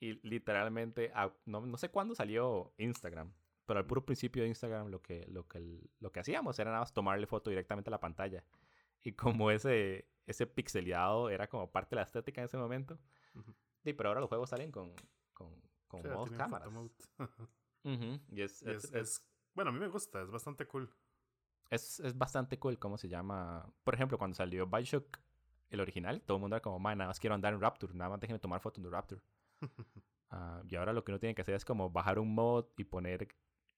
Y 0.00 0.14
literalmente, 0.26 1.12
no, 1.46 1.66
no, 1.66 1.76
sé 1.76 1.90
cuándo 1.90 2.14
salió 2.14 2.72
Instagram, 2.78 3.32
pero 3.66 3.80
al 3.80 3.86
puro 3.86 4.04
principio 4.04 4.42
de 4.42 4.48
Instagram 4.48 4.88
lo 4.88 5.02
que, 5.02 5.26
lo 5.26 5.48
que, 5.48 5.90
lo 5.98 6.12
que 6.12 6.20
hacíamos 6.20 6.58
era 6.58 6.70
nada 6.70 6.82
más 6.82 6.92
tomarle 6.92 7.26
foto 7.26 7.50
directamente 7.50 7.90
a 7.90 7.92
la 7.92 8.00
pantalla. 8.00 8.44
Y 9.02 9.12
como 9.12 9.50
ese, 9.50 10.08
ese 10.26 10.46
pixeleado 10.46 11.30
era 11.30 11.48
como 11.48 11.70
parte 11.70 11.90
de 11.90 11.96
la 11.96 12.02
estética 12.02 12.40
en 12.40 12.44
ese 12.46 12.56
momento. 12.56 12.98
Sí, 13.82 13.92
pero 13.92 14.10
ahora 14.10 14.20
los 14.20 14.28
juegos 14.28 14.50
salen 14.50 14.70
con, 14.70 14.94
con, 15.32 15.60
con 15.88 16.02
cámaras. 16.36 16.68
y 18.30 18.42
es, 18.42 18.62
es, 18.62 19.24
bueno, 19.54 19.70
a 19.70 19.72
mí 19.72 19.80
me 19.80 19.88
gusta, 19.88 20.22
es 20.22 20.30
bastante 20.30 20.66
cool. 20.66 20.88
Es, 21.70 22.00
es 22.00 22.16
bastante 22.16 22.58
cool 22.58 22.78
cómo 22.78 22.96
se 22.96 23.08
llama. 23.08 23.70
Por 23.84 23.94
ejemplo, 23.94 24.18
cuando 24.18 24.34
salió 24.34 24.66
Bioshock, 24.66 25.18
el 25.70 25.80
original, 25.80 26.22
todo 26.22 26.36
el 26.38 26.40
mundo 26.40 26.56
era 26.56 26.62
como, 26.62 26.78
man, 26.78 26.98
nada 26.98 27.08
más 27.08 27.20
quiero 27.20 27.34
andar 27.34 27.52
en 27.52 27.60
Rapture, 27.60 27.94
nada 27.94 28.10
más 28.10 28.20
déjenme 28.20 28.38
tomar 28.38 28.60
fotos 28.60 28.82
de 28.82 28.90
Rapture. 28.90 29.20
uh, 30.32 30.66
y 30.66 30.76
ahora 30.76 30.92
lo 30.92 31.04
que 31.04 31.12
uno 31.12 31.18
tiene 31.18 31.34
que 31.34 31.42
hacer 31.42 31.54
es 31.54 31.64
como 31.64 31.90
bajar 31.90 32.18
un 32.18 32.34
mod 32.34 32.66
y 32.76 32.84
poner 32.84 33.28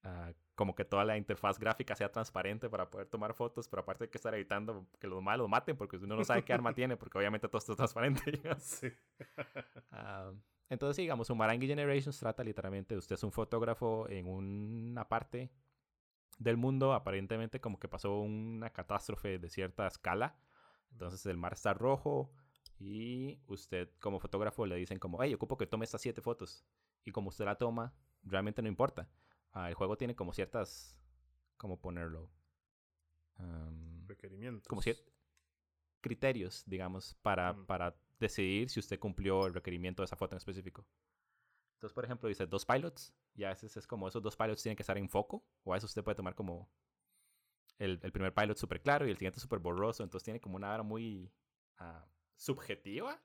uh, 0.04 0.32
como 0.54 0.74
que 0.74 0.84
toda 0.84 1.04
la 1.04 1.16
interfaz 1.16 1.58
gráfica 1.58 1.96
sea 1.96 2.10
transparente 2.12 2.68
para 2.68 2.90
poder 2.90 3.08
tomar 3.08 3.34
fotos, 3.34 3.68
pero 3.68 3.82
aparte 3.82 4.04
hay 4.04 4.10
que 4.10 4.18
estar 4.18 4.34
evitando 4.34 4.86
que 4.98 5.08
los 5.08 5.22
malos 5.22 5.48
maten 5.48 5.76
porque 5.76 5.96
uno 5.96 6.16
no 6.16 6.24
sabe 6.24 6.44
qué 6.44 6.52
arma 6.52 6.72
tiene, 6.74 6.96
porque 6.96 7.18
obviamente 7.18 7.48
todo 7.48 7.58
esto 7.58 7.72
es 7.72 7.76
transparente. 7.76 8.22
sí. 8.58 8.88
uh, 9.92 10.36
entonces, 10.68 10.98
digamos, 10.98 11.28
un 11.30 11.38
Marangi 11.38 11.66
Generations 11.66 12.18
trata 12.18 12.44
literalmente 12.44 12.94
de 12.94 12.98
usted 12.98 13.14
es 13.14 13.24
un 13.24 13.32
fotógrafo 13.32 14.08
en 14.08 14.28
una 14.28 15.08
parte 15.08 15.50
del 16.40 16.56
mundo, 16.56 16.94
aparentemente 16.94 17.60
como 17.60 17.78
que 17.78 17.86
pasó 17.86 18.18
una 18.18 18.70
catástrofe 18.70 19.38
de 19.38 19.48
cierta 19.48 19.86
escala. 19.86 20.36
Entonces 20.90 21.24
el 21.26 21.36
mar 21.36 21.52
está 21.52 21.74
rojo 21.74 22.32
y 22.78 23.38
usted 23.46 23.90
como 24.00 24.18
fotógrafo 24.18 24.66
le 24.66 24.74
dicen 24.76 24.98
como, 24.98 25.22
hey, 25.22 25.34
ocupo 25.34 25.56
que 25.56 25.66
tome 25.66 25.84
estas 25.84 26.00
siete 26.00 26.22
fotos. 26.22 26.64
Y 27.04 27.12
como 27.12 27.28
usted 27.28 27.44
la 27.44 27.56
toma, 27.56 27.94
realmente 28.24 28.62
no 28.62 28.68
importa. 28.68 29.08
Ah, 29.52 29.68
el 29.68 29.74
juego 29.74 29.96
tiene 29.96 30.16
como 30.16 30.32
ciertas, 30.32 30.98
¿cómo 31.58 31.78
ponerlo? 31.78 32.30
Requerimientos. 34.06 34.66
Como 34.66 34.82
ciertos 34.82 35.04
criterios, 36.00 36.64
digamos, 36.66 37.14
para, 37.22 37.54
para 37.66 37.94
decidir 38.18 38.70
si 38.70 38.80
usted 38.80 38.98
cumplió 38.98 39.46
el 39.46 39.54
requerimiento 39.54 40.02
de 40.02 40.06
esa 40.06 40.16
foto 40.16 40.34
en 40.34 40.38
específico. 40.38 40.86
Entonces, 41.80 41.94
por 41.94 42.04
ejemplo, 42.04 42.28
dice 42.28 42.46
dos 42.46 42.66
pilots, 42.66 43.14
y 43.34 43.44
a 43.44 43.48
veces 43.48 43.74
es 43.74 43.86
como 43.86 44.06
esos 44.06 44.22
dos 44.22 44.36
pilots 44.36 44.62
tienen 44.62 44.76
que 44.76 44.82
estar 44.82 44.98
en 44.98 45.08
foco, 45.08 45.42
o 45.64 45.72
a 45.72 45.76
veces 45.76 45.88
usted 45.88 46.04
puede 46.04 46.14
tomar 46.14 46.34
como 46.34 46.68
el, 47.78 47.98
el 48.02 48.12
primer 48.12 48.34
pilot 48.34 48.58
súper 48.58 48.82
claro 48.82 49.06
y 49.06 49.10
el 49.10 49.16
siguiente 49.16 49.40
súper 49.40 49.60
borroso, 49.60 50.02
entonces 50.02 50.22
tiene 50.22 50.42
como 50.42 50.56
una 50.56 50.74
hora 50.74 50.82
muy 50.82 51.32
uh, 51.80 52.06
subjetiva. 52.36 53.18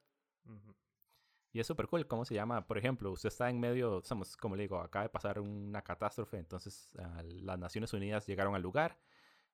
Y 1.51 1.59
es 1.59 1.67
súper 1.67 1.87
cool, 1.87 2.07
¿cómo 2.07 2.23
se 2.23 2.33
llama? 2.33 2.65
Por 2.65 2.77
ejemplo, 2.77 3.11
usted 3.11 3.27
está 3.27 3.49
en 3.49 3.59
medio, 3.59 4.01
somos, 4.05 4.37
como 4.37 4.55
le 4.55 4.61
digo, 4.61 4.79
acaba 4.79 5.03
de 5.03 5.09
pasar 5.09 5.41
una 5.41 5.81
catástrofe, 5.81 6.37
entonces 6.37 6.95
uh, 6.97 7.23
las 7.43 7.59
Naciones 7.59 7.91
Unidas 7.91 8.25
llegaron 8.25 8.55
al 8.55 8.61
lugar 8.61 8.97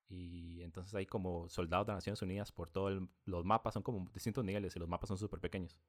y 0.09 0.61
entonces 0.61 0.93
hay 0.93 1.07
como 1.07 1.49
soldados 1.49 1.87
de 1.87 1.93
Naciones 1.93 2.21
Unidas 2.21 2.51
por 2.51 2.69
todos 2.69 3.01
los 3.25 3.45
mapas, 3.45 3.73
son 3.73 3.81
como 3.81 4.07
distintos 4.13 4.45
niveles 4.45 4.75
y 4.75 4.79
los 4.79 4.87
mapas 4.87 5.07
son 5.07 5.17
súper 5.17 5.39
pequeños. 5.39 5.79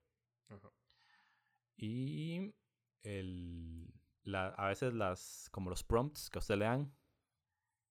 Y 1.76 2.54
el, 3.02 3.92
la, 4.24 4.48
a 4.48 4.68
veces 4.68 4.94
las, 4.94 5.48
como 5.50 5.70
los 5.70 5.84
prompts 5.84 6.30
que 6.30 6.38
a 6.38 6.40
usted 6.40 6.56
le 6.56 6.64
dan, 6.64 6.92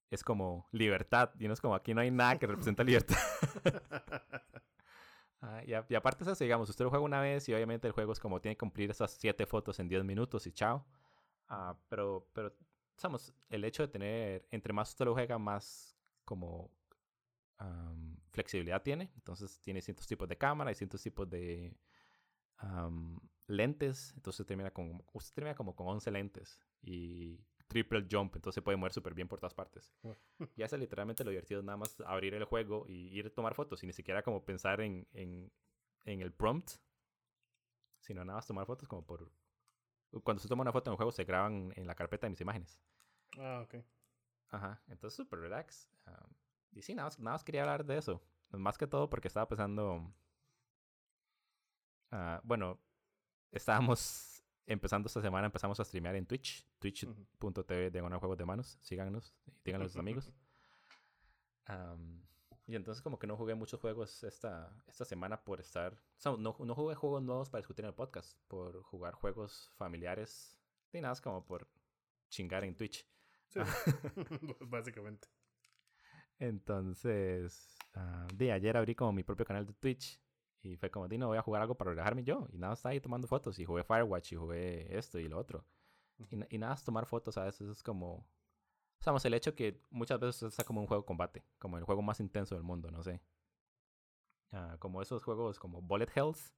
es 0.10 0.24
como 0.24 0.68
libertad. 0.72 1.32
Y 1.40 1.48
no 1.48 1.54
es 1.54 1.62
como 1.62 1.76
aquí 1.76 1.94
no 1.94 2.02
hay 2.02 2.12
nada 2.12 2.38
que 2.38 2.48
representa 2.48 2.84
libertad. 2.84 3.18
ah, 5.42 5.64
y, 5.66 5.96
aparte 5.96 6.24
eso, 6.24 6.44
digamos, 6.44 6.70
usted 6.70 6.84
lo 6.84 6.90
juega 6.90 7.04
una 7.04 7.22
vez 7.22 7.48
y 7.50 7.54
obviamente 7.54 7.88
el 7.88 7.94
juego 7.94 8.14
es 8.14 8.20
como 8.20 8.42
tiene 8.42 8.56
que 8.56 8.60
cumplir 8.60 8.92
esas 8.92 9.12
siete 9.12 9.46
fotos 9.46 9.80
en 9.80 9.88
10 9.88 10.04
minutos 10.04 10.46
y 10.48 10.52
chao. 10.52 10.86
Ah, 11.48 11.78
pero, 11.90 12.28
pero, 12.34 12.54
sabemos, 12.98 13.34
el 13.50 13.64
hecho 13.64 13.84
de 13.84 13.90
tener, 13.90 14.48
entre 14.52 14.74
más 14.74 14.90
usted 14.90 15.06
lo 15.06 15.14
juega, 15.14 15.38
más 15.38 15.96
como 16.26 16.72
flexibilidad 18.32 18.82
tiene. 18.82 19.12
Entonces 19.16 19.60
tiene 19.62 19.78
distintos 19.78 20.08
tipos 20.08 20.28
de 20.28 20.38
cámara 20.38 20.72
y 20.72 20.74
distintos 20.74 21.02
tipos 21.02 21.30
de 21.30 21.78
lentes. 23.48 24.14
Entonces 24.16 24.46
termina 24.46 24.72
con, 24.72 25.04
usted 25.14 25.34
termina 25.34 25.56
como 25.56 25.76
con 25.76 25.88
11 25.88 26.12
lentes 26.12 26.60
y 26.82 27.40
triple 27.68 28.06
jump. 28.10 28.36
Entonces 28.36 28.56
se 28.56 28.62
puede 28.62 28.78
mover 28.78 28.94
súper 28.94 29.14
bien 29.14 29.28
por 29.28 29.40
todas 29.40 29.54
partes. 29.54 29.94
y 30.56 30.64
hace 30.64 30.78
literalmente 30.78 31.24
lo 31.24 31.32
divertido 31.32 31.60
es 31.60 31.66
nada 31.66 31.78
más 31.78 32.00
abrir 32.02 32.34
el 32.34 32.46
juego 32.46 32.86
y 32.88 33.08
ir 33.18 33.28
a 33.28 33.30
tomar 33.30 33.56
fotos. 33.56 33.84
Y 33.84 33.88
ni 33.88 33.94
siquiera 33.94 34.24
como 34.24 34.44
pensar 34.44 34.82
en, 34.82 35.08
en, 35.14 35.52
en 36.06 36.22
el 36.22 36.32
prompt. 36.32 36.72
Sino 38.00 38.26
nada 38.26 38.38
más 38.38 38.48
tomar 38.48 38.66
fotos 38.66 38.88
como 38.88 39.06
por... 39.06 39.32
Cuando 40.24 40.42
se 40.42 40.50
toma 40.50 40.64
una 40.64 40.74
foto 40.74 40.90
en 40.90 40.94
el 40.94 40.98
juego 40.98 41.12
se 41.12 41.24
graban 41.24 41.72
en 41.76 41.88
la 41.88 41.96
carpeta 41.96 42.26
de 42.26 42.32
mis 42.32 42.42
imágenes. 42.42 42.82
Ah, 43.38 43.62
ok. 43.64 43.76
Ajá, 44.50 44.82
entonces 44.88 45.16
súper 45.16 45.40
relax. 45.40 45.90
y 46.74 46.82
sí, 46.82 46.94
nada 46.94 47.08
más, 47.08 47.20
nada 47.20 47.36
más 47.36 47.44
quería 47.44 47.62
hablar 47.62 47.86
de 47.86 47.98
eso. 47.98 48.22
Más 48.52 48.78
que 48.78 48.88
todo 48.88 49.10
porque 49.10 49.28
estaba 49.28 49.48
pensando... 49.48 50.14
Uh, 52.12 52.40
bueno, 52.44 52.78
estábamos 53.52 54.44
empezando 54.66 55.08
esta 55.08 55.22
semana, 55.22 55.48
empezamos 55.48 55.80
a 55.80 55.86
streamear 55.86 56.16
en 56.16 56.26
Twitch, 56.26 56.66
twitch.tv 56.80 57.92
de 57.92 58.02
Juegos 58.02 58.38
de 58.38 58.46
Manos. 58.46 58.78
Síganos 58.82 59.36
y 59.46 59.52
díganlo 59.66 59.86
a 59.86 59.90
sus 59.90 59.98
amigos. 59.98 60.32
y 62.68 62.76
entonces 62.76 63.02
como 63.02 63.20
que 63.20 63.28
no 63.28 63.36
jugué 63.36 63.56
muchos 63.56 63.80
juegos 63.80 64.24
esta, 64.24 64.74
esta 64.88 65.06
semana 65.06 65.44
por 65.44 65.60
estar... 65.60 66.02
O 66.26 66.38
no, 66.38 66.56
no 66.60 66.76
jugué 66.76 66.96
juegos 66.96 67.22
nuevos 67.24 67.50
para 67.50 67.62
discutir 67.62 67.86
en 67.86 67.90
el 67.90 67.96
podcast, 67.96 68.38
por 68.48 68.82
jugar 68.84 69.14
juegos 69.14 69.72
familiares. 69.76 70.58
Y 70.94 70.98
nada, 70.98 71.12
más 71.12 71.22
como 71.22 71.46
por 71.46 71.68
chingar 72.30 72.64
en 72.64 72.76
Twitch. 72.76 73.06
básicamente. 74.62 75.28
Entonces, 76.40 77.78
uh, 77.96 78.28
de 78.34 78.52
ayer 78.52 78.76
abrí 78.76 78.96
como 78.96 79.12
mi 79.12 79.24
propio 79.24 79.46
canal 79.46 79.66
de 79.66 79.74
Twitch 79.74 80.20
y 80.64 80.76
fue 80.78 80.92
como, 80.92 81.08
no 81.08 81.28
voy 81.28 81.38
a 81.38 81.42
jugar 81.42 81.62
algo 81.62 81.76
para 81.76 81.92
relajarme 81.92 82.24
yo. 82.24 82.48
Y 82.52 82.58
nada, 82.58 82.74
estaba 82.74 82.92
ahí 82.94 83.00
tomando 83.00 83.28
fotos 83.28 83.58
y 83.60 83.66
jugué 83.66 83.84
Firewatch 83.84 84.34
y 84.34 84.36
jugué 84.36 84.98
esto 84.98 85.20
y 85.20 85.28
lo 85.28 85.38
otro. 85.38 85.66
Y, 86.30 86.56
y 86.56 86.58
nada, 86.60 86.76
tomar 86.84 87.06
fotos 87.06 87.38
a 87.38 87.46
veces 87.46 87.70
es 87.70 87.84
como... 87.84 88.28
Sabemos 89.00 89.26
el 89.26 89.34
hecho 89.34 89.56
que 89.56 89.82
muchas 89.90 90.20
veces 90.20 90.44
está 90.44 90.64
como 90.64 90.82
un 90.82 90.88
juego 90.88 91.02
de 91.02 91.08
combate, 91.08 91.44
como 91.58 91.78
el 91.80 91.84
juego 91.84 92.04
más 92.04 92.20
intenso 92.20 92.54
del 92.54 92.64
mundo, 92.64 92.92
no 92.92 93.02
sé. 93.02 93.20
Uh, 94.52 94.78
como 94.78 95.02
esos 95.02 95.24
juegos 95.24 95.58
como 95.58 95.82
Bullet 95.82 96.10
Hells. 96.14 96.54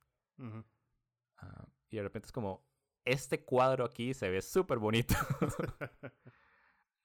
y 1.90 1.96
de 1.96 2.04
repente 2.04 2.26
es 2.26 2.32
como, 2.34 2.66
este 3.06 3.46
cuadro 3.46 3.86
aquí 3.86 4.14
se 4.14 4.30
ve 4.30 4.42
súper 4.42 4.80
bonito. 4.80 5.16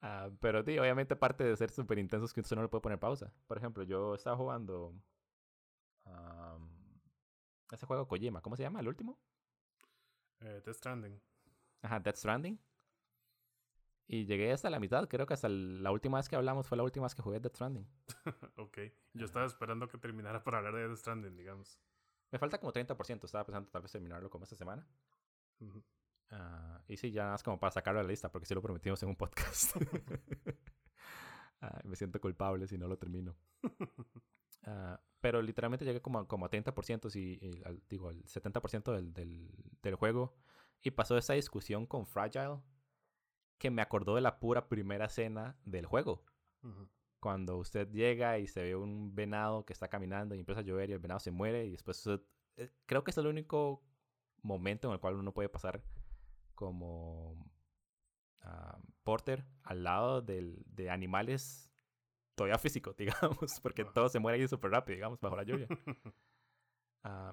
Ah, 0.01 0.31
pero, 0.39 0.63
tío, 0.63 0.81
obviamente 0.81 1.17
parte 1.17 1.43
de 1.43 1.57
ser 1.57 1.73
súper 1.73 1.99
intensos 1.99 2.33
que 2.33 2.41
usted 2.41 2.55
no 2.55 2.63
le 2.63 2.69
puede 2.69 2.83
poner 2.83 3.01
pausa. 3.01 3.33
Por 3.49 3.59
ejemplo, 3.59 3.83
yo 3.83 4.15
estaba 4.15 4.37
jugando 4.37 4.95
ese 7.75 7.87
juego 7.87 8.07
Kojima, 8.07 8.41
¿cómo 8.41 8.57
se 8.57 8.63
llama? 8.63 8.81
¿El 8.81 8.89
último? 8.89 9.19
Eh, 10.41 10.63
Death 10.65 10.77
Stranding. 10.77 11.21
Ajá, 11.83 12.01
Death 12.01 12.17
Stranding. 12.17 12.59
Y 14.07 14.25
llegué 14.25 14.53
hasta 14.53 14.71
la 14.71 14.81
mitad, 14.81 15.07
creo 15.07 15.27
que 15.27 15.35
hasta 15.35 15.49
la 15.49 15.91
última 15.91 16.17
vez 16.17 16.29
que 16.29 16.37
hablamos 16.37 16.67
fue 16.67 16.79
la 16.79 16.85
última 16.85 17.05
vez 17.05 17.15
que 17.15 17.23
jugué 17.23 17.41
Death 17.41 17.55
Stranding. 17.55 17.87
ok, 18.57 18.79
yo 19.13 19.27
estaba 19.27 19.45
esperando 19.45 19.87
que 19.89 19.99
terminara 19.99 20.43
para 20.43 20.59
hablar 20.59 20.75
de 20.75 20.89
Death 20.89 20.99
Stranding, 20.99 21.37
digamos. 21.37 21.79
Me 22.31 22.39
falta 22.39 22.59
como 22.59 22.73
30%. 22.73 23.25
Estaba 23.25 23.45
pensando 23.45 23.71
tal 23.71 23.83
vez 23.83 23.93
terminarlo 23.93 24.31
como 24.31 24.45
esta 24.45 24.57
semana. 24.57 24.87
Ah, 26.31 26.83
y 26.87 26.97
sí, 26.97 27.11
ya 27.11 27.23
nada 27.23 27.33
más 27.33 27.43
como 27.43 27.59
para 27.59 27.71
sacarlo 27.71 28.01
de 28.01 28.05
la 28.05 28.11
lista, 28.11 28.31
porque 28.31 28.47
sí 28.47 28.55
lo 28.55 28.63
prometimos 28.63 29.03
en 29.03 29.09
un 29.11 29.17
podcast. 29.17 29.77
me 31.85 31.97
siento 31.97 32.21
culpable 32.21 32.67
si 32.67 32.77
no 32.77 32.87
lo 32.87 32.99
termino. 32.99 33.35
Ah, 34.65 35.01
pero 35.21 35.43
literalmente 35.43 35.85
llegué 35.85 36.01
como, 36.01 36.27
como 36.29 36.47
a 36.47 36.51
30% 36.51 37.15
y, 37.17 37.63
digo, 37.89 38.09
al 38.09 38.23
70% 38.25 38.93
del, 38.95 39.13
del, 39.13 39.51
del, 39.83 39.95
juego. 39.97 40.37
Y 40.81 40.93
pasó 40.93 41.19
esa 41.19 41.35
discusión 41.35 41.87
con 41.87 42.07
Fragile 42.07 42.61
que 43.59 43.71
me 43.71 43.83
acordó 43.83 44.15
de 44.15 44.21
la 44.21 44.39
pura 44.39 44.69
primera 44.69 45.07
escena 45.07 45.59
del 45.65 45.87
juego. 45.87 46.25
Cuando 47.21 47.57
usted 47.57 47.91
llega 47.91 48.39
y 48.39 48.47
se 48.47 48.63
ve 48.63 48.77
un 48.77 49.15
venado 49.15 49.65
que 49.65 49.73
está 49.73 49.89
caminando 49.89 50.35
y 50.35 50.41
empieza 50.41 50.61
a 50.61 50.65
llover 50.65 50.91
y 50.91 50.93
el 50.93 50.99
venado 51.01 51.21
se 51.21 51.33
muere 51.33 51.67
y 51.67 51.73
después 51.73 52.07
eh, 52.57 52.71
creo 52.87 53.03
que 53.03 53.11
es 53.11 53.19
el 53.19 53.27
único 53.27 53.83
momento 54.43 54.89
en 54.89 54.95
el 54.95 55.01
cual 55.01 55.17
uno 55.17 55.35
puede 55.35 55.49
pasar 55.49 55.83
como 56.55 57.37
ah, 58.43 58.79
Porter 59.03 59.45
al 59.63 59.83
lado 59.83 60.23
del, 60.23 60.63
de 60.67 60.91
animales 60.91 61.68
todavía 62.39 62.59
físicos, 62.59 62.97
digamos, 62.97 63.61
porque 63.61 63.85
todo 63.85 64.09
se 64.09 64.19
muere 64.19 64.41
ahí 64.41 64.49
súper 64.49 64.71
rápido, 64.71 64.97
digamos, 64.97 65.21
bajo 65.21 65.37
la 65.37 65.43
lluvia. 65.43 65.69
Ah, 67.05 67.33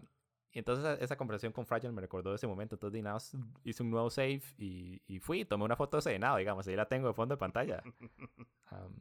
y 0.51 0.59
entonces 0.59 1.01
esa 1.01 1.17
conversación 1.17 1.51
con 1.51 1.65
Fragile 1.65 1.91
me 1.91 1.99
recordó 1.99 2.33
ese 2.33 2.45
momento. 2.45 2.75
Entonces, 2.75 3.03
nada 3.03 3.17
hice 3.63 3.83
un 3.83 3.89
nuevo 3.89 4.11
save 4.11 4.43
y, 4.57 5.01
y, 5.07 5.19
fui, 5.19 5.43
tomé 5.43 5.65
una 5.65 5.75
foto 5.75 5.97
de 5.97 6.01
ese 6.01 6.11
venado, 6.11 6.37
digamos, 6.37 6.67
ahí 6.67 6.75
la 6.75 6.87
tengo 6.87 7.07
de 7.07 7.13
fondo 7.15 7.33
de 7.33 7.39
pantalla. 7.39 7.83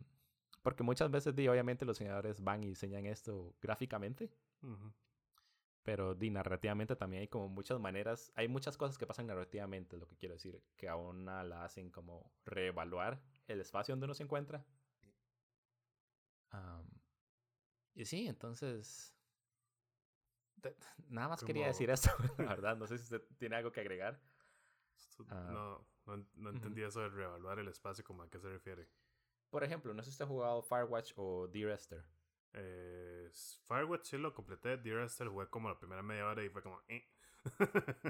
porque 0.62 0.83
muchas 0.83 1.11
veces, 1.11 1.37
di, 1.37 1.47
obviamente, 1.47 1.85
los 1.85 1.99
diseñadores 1.99 2.43
van 2.43 2.64
y 2.64 2.69
diseñan 2.69 3.05
esto 3.05 3.55
gráficamente. 3.61 4.33
Pero 5.85 6.14
di, 6.14 6.31
narrativamente 6.31 6.97
también 6.97 7.21
hay 7.21 7.29
como 7.29 7.49
muchas 7.49 7.79
maneras, 7.79 8.33
hay 8.35 8.49
muchas 8.49 8.79
cosas 8.79 8.97
que 8.97 9.07
pasan 9.07 9.27
narrativamente, 9.27 9.99
lo 9.99 10.09
que 10.09 10.17
quiero 10.17 10.35
decir, 10.35 10.61
que 10.77 10.88
a 10.88 10.97
una 10.97 11.45
la 11.45 11.64
hacen 11.64 11.90
como 11.90 12.33
reevaluar 12.47 13.21
el 13.47 13.61
espacio 13.61 13.93
donde 13.93 14.07
uno 14.07 14.14
se 14.14 14.23
encuentra. 14.23 14.64
Y 17.95 18.05
sí, 18.05 18.27
entonces, 18.27 19.14
nada 21.09 21.29
más 21.29 21.45
quería 21.45 21.67
decir 21.67 21.90
esto, 21.90 22.11
la 22.38 22.45
verdad, 22.57 22.77
no 22.77 22.87
sé 22.87 22.99
si 22.99 23.05
usted 23.05 23.23
tiene 23.38 23.57
algo 23.57 23.73
que 23.73 23.81
agregar. 23.81 24.21
Ah, 25.29 25.49
no, 25.53 25.87
no, 26.07 26.27
no 26.35 26.51
entendí 26.51 26.83
eso 26.83 27.01
de 27.01 27.09
reevaluar 27.09 27.61
el 27.61 27.69
espacio, 27.69 28.05
como 28.05 28.23
a 28.23 28.31
qué 28.31 28.40
se 28.40 28.49
refiere. 28.49 28.88
Por 29.49 29.62
ejemplo, 29.62 29.95
no 29.95 30.03
sé 30.03 30.11
si 30.11 30.14
usted 30.14 30.25
ha 30.25 30.29
jugado 30.29 30.62
Firewatch 30.62 31.12
o 31.17 31.47
Dear 31.47 31.71
Esther. 31.71 32.05
Eh, 32.53 33.31
Firewatch 33.69 34.05
sí 34.07 34.19
lo 34.19 34.35
completé. 34.35 34.77
Dear 34.77 35.03
Esther 35.03 35.29
jugué 35.29 35.47
como 35.49 35.69
la 35.69 35.79
primera 35.79 36.03
media 36.03 36.27
hora 36.27 36.43
y 36.43 36.49
fue 36.49 36.62
como. 36.62 36.81
Eh. 36.88 37.07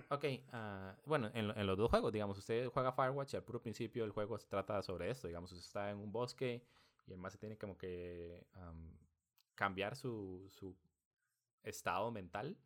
ok, 0.08 0.24
uh, 0.52 1.08
bueno, 1.08 1.30
en, 1.34 1.50
en, 1.50 1.66
los 1.66 1.76
dos 1.76 1.90
juegos, 1.90 2.12
digamos, 2.12 2.38
usted 2.38 2.68
juega 2.68 2.92
Firewatch 2.92 3.34
y 3.34 3.36
al 3.36 3.42
puro 3.42 3.60
principio 3.60 4.04
el 4.04 4.12
juego 4.12 4.38
se 4.38 4.48
trata 4.48 4.80
sobre 4.80 5.10
esto. 5.10 5.28
Digamos, 5.28 5.52
usted 5.52 5.66
está 5.66 5.90
en 5.90 5.98
un 5.98 6.10
bosque 6.10 6.64
y 7.06 7.12
el 7.12 7.18
más 7.18 7.32
se 7.32 7.38
tiene 7.38 7.56
como 7.56 7.76
que 7.76 8.46
cambiar 9.54 9.96
su, 9.96 10.46
su, 10.50 10.76
estado 11.62 12.10
mental 12.10 12.58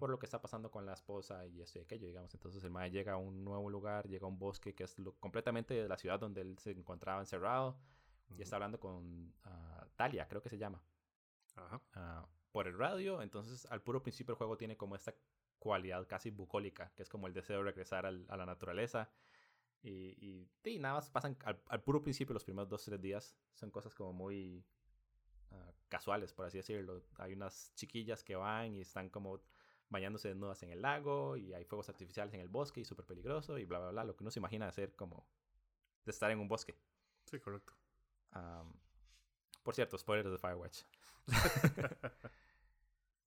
por 0.00 0.10
lo 0.10 0.18
que 0.18 0.26
está 0.26 0.40
pasando 0.40 0.70
con 0.70 0.86
la 0.86 0.94
esposa 0.94 1.46
y 1.46 1.62
esto 1.62 1.78
y 1.78 1.82
aquello, 1.82 2.08
digamos. 2.08 2.34
Entonces 2.34 2.64
el 2.64 2.70
más 2.70 2.90
llega 2.90 3.12
a 3.12 3.16
un 3.16 3.44
nuevo 3.44 3.70
lugar, 3.70 4.08
llega 4.08 4.26
a 4.26 4.28
un 4.28 4.38
bosque 4.38 4.74
que 4.74 4.84
es 4.84 4.98
lo, 4.98 5.12
completamente 5.20 5.74
de 5.74 5.88
la 5.88 5.96
ciudad 5.96 6.18
donde 6.18 6.40
él 6.40 6.58
se 6.58 6.72
encontraba 6.72 7.20
encerrado 7.20 7.78
y 8.36 8.42
está 8.42 8.56
hablando 8.56 8.80
con 8.80 9.32
uh, 9.46 9.86
Talia, 9.96 10.26
creo 10.26 10.42
que 10.42 10.48
se 10.48 10.58
llama. 10.58 10.82
Ah, 11.94 12.26
por 12.52 12.66
el 12.66 12.76
radio. 12.76 13.22
Entonces, 13.22 13.66
al 13.66 13.82
puro 13.82 14.02
principio, 14.02 14.32
el 14.32 14.38
juego 14.38 14.56
tiene 14.56 14.76
como 14.76 14.96
esta 14.96 15.14
cualidad 15.58 16.06
casi 16.06 16.30
bucólica, 16.30 16.92
que 16.94 17.02
es 17.02 17.08
como 17.08 17.26
el 17.26 17.34
deseo 17.34 17.58
de 17.58 17.64
regresar 17.64 18.06
a 18.06 18.10
la 18.10 18.46
naturaleza. 18.46 19.10
Y, 19.82 20.48
y, 20.64 20.78
nada 20.78 20.94
más 20.94 21.08
pasan 21.08 21.36
al, 21.44 21.82
puro 21.82 22.02
principio, 22.02 22.34
los 22.34 22.44
primeros 22.44 22.68
dos, 22.68 22.84
tres 22.84 23.00
días, 23.00 23.36
son 23.54 23.70
cosas 23.70 23.94
como 23.94 24.12
muy 24.12 24.64
ah, 25.50 25.72
casuales, 25.88 26.32
por 26.32 26.46
así 26.46 26.58
decirlo. 26.58 27.02
Hay 27.16 27.32
unas 27.32 27.72
chiquillas 27.74 28.24
que 28.24 28.36
van 28.36 28.74
y 28.74 28.80
están 28.80 29.08
como 29.08 29.40
bañándose 29.88 30.28
desnudas 30.28 30.62
en 30.62 30.70
el 30.70 30.82
lago 30.82 31.36
y 31.36 31.54
hay 31.54 31.64
fuegos 31.64 31.88
artificiales 31.88 32.34
en 32.34 32.40
el 32.40 32.48
bosque 32.48 32.80
y 32.80 32.84
súper 32.84 33.06
peligroso 33.06 33.58
y 33.58 33.64
bla, 33.64 33.78
bla, 33.78 33.90
bla. 33.90 34.04
Lo 34.04 34.16
que 34.16 34.24
uno 34.24 34.30
se 34.30 34.40
imagina 34.40 34.68
hacer 34.68 34.94
como 34.94 35.26
de 36.04 36.10
estar 36.10 36.30
en 36.30 36.40
un 36.40 36.48
bosque. 36.48 36.76
Sí, 37.24 37.38
correcto. 37.40 37.74
por 39.62 39.74
cierto, 39.74 39.96
spoilers 39.96 40.30
de 40.30 40.38
Firewatch. 40.38 40.82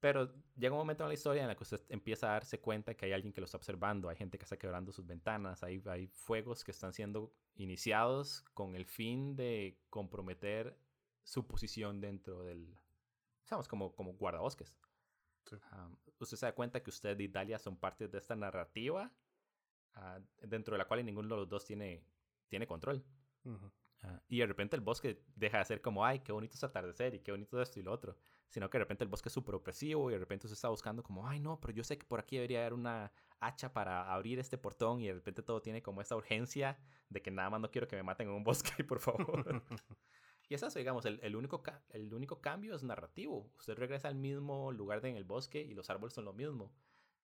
Pero 0.02 0.34
llega 0.58 0.74
un 0.74 0.80
momento 0.80 1.04
en 1.04 1.10
la 1.10 1.14
historia 1.14 1.44
en 1.44 1.52
el 1.52 1.56
que 1.56 1.62
usted 1.62 1.80
empieza 1.88 2.28
a 2.28 2.34
darse 2.34 2.60
cuenta 2.60 2.96
que 2.96 3.06
hay 3.06 3.14
alguien 3.14 3.32
que 3.32 3.40
lo 3.40 3.46
está 3.46 3.58
observando, 3.58 4.10
hay 4.10 4.16
gente 4.16 4.40
que 4.40 4.44
está 4.44 4.58
quebrando 4.58 4.92
sus 4.92 5.06
ventanas, 5.06 5.62
hay, 5.62 5.82
hay 5.86 6.08
fuegos 6.08 6.64
que 6.64 6.72
están 6.72 6.92
siendo 6.92 7.32
iniciados 7.56 8.44
con 8.56 8.76
el 8.76 8.86
fin 8.86 9.36
de 9.36 9.78
comprometer 9.92 10.76
su 11.24 11.46
posición 11.46 12.02
dentro 12.02 12.44
del, 12.44 12.76
digamos, 13.46 13.68
como, 13.68 13.96
como 13.96 14.14
guardabosques. 14.14 14.76
usted 16.18 16.38
se 16.38 16.46
da 16.48 16.56
cuenta 16.56 16.82
que 16.82 16.90
usted 16.90 17.20
y 17.20 17.28
Dalia 17.28 17.60
son 17.60 17.78
parte 17.78 18.08
de 18.08 18.18
esta 18.18 18.36
narrativa 18.36 19.12
ah, 19.94 20.20
dentro 20.42 20.74
de 20.74 20.80
la 20.80 20.86
cual 20.86 21.06
ninguno 21.06 21.36
de 21.36 21.42
los 21.42 21.48
dos 21.48 21.64
tiene, 21.64 22.04
tiene 22.50 22.66
control. 22.66 23.06
Y 24.28 24.40
de 24.40 24.48
repente 24.48 24.76
el 24.76 24.82
bosque 24.82 25.22
deja 25.36 25.60
de 25.60 25.66
ser 25.66 25.82
como, 25.82 26.06
ay, 26.06 26.20
qué 26.20 26.32
bonito 26.32 26.56
es 26.56 26.64
atardecer 26.64 27.14
y 27.14 27.20
qué 27.20 27.32
bonito 27.32 27.62
esto 27.62 27.80
y 27.80 27.84
lo 27.84 27.92
otro. 27.92 28.18
Sino 28.50 28.70
que 28.70 28.78
de 28.78 28.84
repente 28.84 29.04
el 29.04 29.10
bosque 29.10 29.30
es 29.30 29.34
súper 29.34 29.56
opresivo 29.56 30.10
y 30.10 30.14
de 30.14 30.20
repente 30.20 30.48
se 30.48 30.56
está 30.56 30.70
buscando 30.70 31.04
como, 31.04 31.28
ay, 31.28 31.40
no, 31.40 31.60
pero 31.60 31.74
yo 31.74 31.84
sé 31.84 31.98
que 31.98 32.06
por 32.06 32.20
aquí 32.20 32.38
debería 32.38 32.62
haber 32.62 32.74
una 32.74 33.12
hacha 33.40 33.74
para 33.74 34.12
abrir 34.12 34.40
este 34.40 34.58
portón 34.58 35.02
y 35.02 35.08
de 35.08 35.14
repente 35.14 35.44
todo 35.44 35.62
tiene 35.62 35.82
como 35.82 36.02
esta 36.02 36.16
urgencia 36.16 36.80
de 37.10 37.22
que 37.22 37.32
nada 37.32 37.50
más 37.50 37.62
no 37.62 37.72
quiero 37.72 37.88
que 37.88 37.96
me 37.96 38.04
maten 38.04 38.28
en 38.28 38.34
un 38.34 38.44
bosque, 38.44 38.84
por 38.84 39.00
favor. 39.00 39.46
y 40.50 40.56
es 40.56 40.64
eso, 40.64 40.80
digamos, 40.80 41.06
el, 41.06 41.20
el, 41.22 41.36
único 41.36 41.62
el 41.90 42.14
único 42.14 42.42
cambio 42.42 42.76
es 42.76 42.84
narrativo. 42.84 43.52
Usted 43.58 43.76
regresa 43.76 44.08
al 44.08 44.16
mismo 44.16 44.72
lugar 44.72 45.02
de 45.02 45.10
en 45.10 45.18
el 45.18 45.26
bosque 45.26 45.62
y 45.62 45.74
los 45.74 45.90
árboles 45.90 46.14
son 46.14 46.26
lo 46.26 46.34
mismo. 46.34 46.74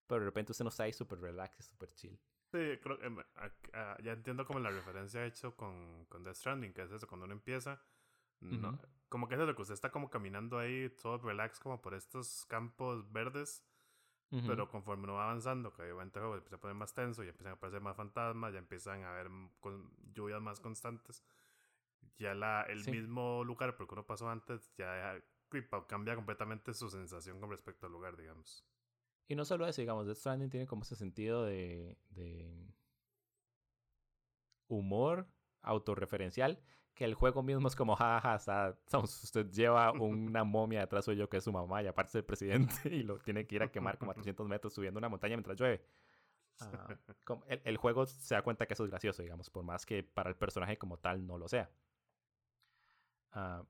Pero 0.06 0.22
de 0.22 0.26
repente 0.26 0.52
usted 0.52 0.64
no 0.64 0.70
está 0.70 0.84
ahí 0.84 0.94
súper 0.94 1.20
relax, 1.20 1.66
súper 1.66 1.92
chill. 1.94 2.20
Sí, 2.52 2.80
creo, 2.82 2.98
que 2.98 3.26
ah, 3.74 3.98
ya 4.02 4.14
entiendo 4.14 4.46
como 4.46 4.60
la 4.60 4.70
referencia 4.70 5.26
hecho 5.26 5.56
con, 5.56 6.06
con 6.06 6.24
Death 6.24 6.36
Stranding, 6.38 6.74
que 6.74 6.84
es 6.84 6.92
eso, 6.92 7.08
cuando 7.08 7.26
uno 7.26 7.34
empieza, 7.34 7.82
no, 8.40 8.80
como 9.10 9.28
que 9.28 9.36
es 9.36 9.42
eso, 9.42 9.54
que 9.54 9.62
usted 9.62 9.74
está 9.74 9.92
como 9.92 10.10
caminando 10.10 10.58
ahí 10.58 10.90
todo 11.02 11.18
relax 11.18 11.60
como 11.60 11.82
por 11.82 11.94
estos 11.94 12.46
campos 12.46 13.12
verdes, 13.12 13.66
pero 14.46 14.70
conforme 14.70 15.06
uno 15.06 15.16
va 15.16 15.26
avanzando, 15.26 15.74
que 15.74 15.82
obviamente 15.82 16.20
el 16.20 16.26
empieza 16.26 16.56
a 16.56 16.60
poner 16.60 16.76
más 16.76 16.94
tenso, 16.94 17.24
y 17.24 17.28
empiezan 17.28 17.52
a 17.52 17.56
aparecer 17.56 17.82
más 17.82 17.98
fantasmas, 17.98 18.54
ya 18.54 18.60
empiezan 18.60 19.04
a 19.04 19.10
haber 19.10 19.30
con 19.60 19.92
lluvias 20.14 20.42
más 20.42 20.62
constantes, 20.62 21.24
ya 22.18 22.34
la, 22.34 22.64
el 22.64 22.86
mismo 22.90 23.44
lugar 23.44 23.76
por 23.76 23.84
el 23.84 23.88
que 23.90 23.94
uno 23.96 24.06
pasó 24.06 24.30
antes, 24.30 24.74
ya 24.78 25.22
cambia 25.88 26.16
completamente 26.16 26.74
su 26.74 26.90
sensación 26.90 27.40
con 27.40 27.50
respecto 27.50 27.88
al 27.88 27.92
lugar, 27.92 28.16
digamos. 28.16 28.66
Y 29.28 29.36
no 29.36 29.46
solo 29.46 29.68
eso, 29.68 29.82
digamos, 29.82 30.08
Death 30.08 30.18
Stranding 30.18 30.50
tiene 30.50 30.68
como 30.68 30.84
ese 30.84 30.96
sentido 30.96 31.46
de, 31.46 31.98
de 32.10 32.74
humor 34.68 35.28
autorreferencial 35.62 36.60
que 36.94 37.06
el 37.06 37.14
juego 37.14 37.44
mismo 37.44 37.68
es 37.68 37.76
como, 37.76 37.96
jaja, 37.96 38.40
usted 39.04 39.52
lleva 39.52 39.92
una 39.92 40.44
momia 40.44 40.80
detrás 40.80 41.06
suyo 41.06 41.30
que 41.30 41.38
es 41.38 41.44
su 41.44 41.52
mamá 41.52 41.84
y 41.84 41.88
aparte 41.88 42.10
es 42.10 42.16
el 42.16 42.24
presidente 42.24 42.74
y 42.90 43.04
lo 43.04 43.20
tiene 43.20 43.46
que 43.46 43.56
ir 43.56 43.64
a 43.64 43.72
quemar 43.72 44.00
como 44.00 44.12
a 44.12 44.14
300 44.16 44.48
metros 44.48 44.74
subiendo 44.74 44.98
una 44.98 45.08
montaña 45.08 45.36
mientras 45.36 45.60
llueve. 45.60 45.84
Ah, 46.60 46.98
el, 47.50 47.62
el, 47.66 47.78
juego 47.78 48.08
se 48.08 48.34
da 48.34 48.42
cuenta 48.42 48.66
que 48.66 48.74
eso 48.74 48.84
es 48.84 48.90
gracioso, 48.90 49.22
digamos, 49.22 49.52
por 49.52 49.64
más 49.64 49.86
que 49.86 50.02
para 50.02 50.30
el 50.30 50.36
personaje 50.36 50.80
como 50.80 50.98
tal 50.98 51.28
no 51.28 51.38
lo 51.38 51.48
sea. 51.48 51.70
Uh, 53.36 53.64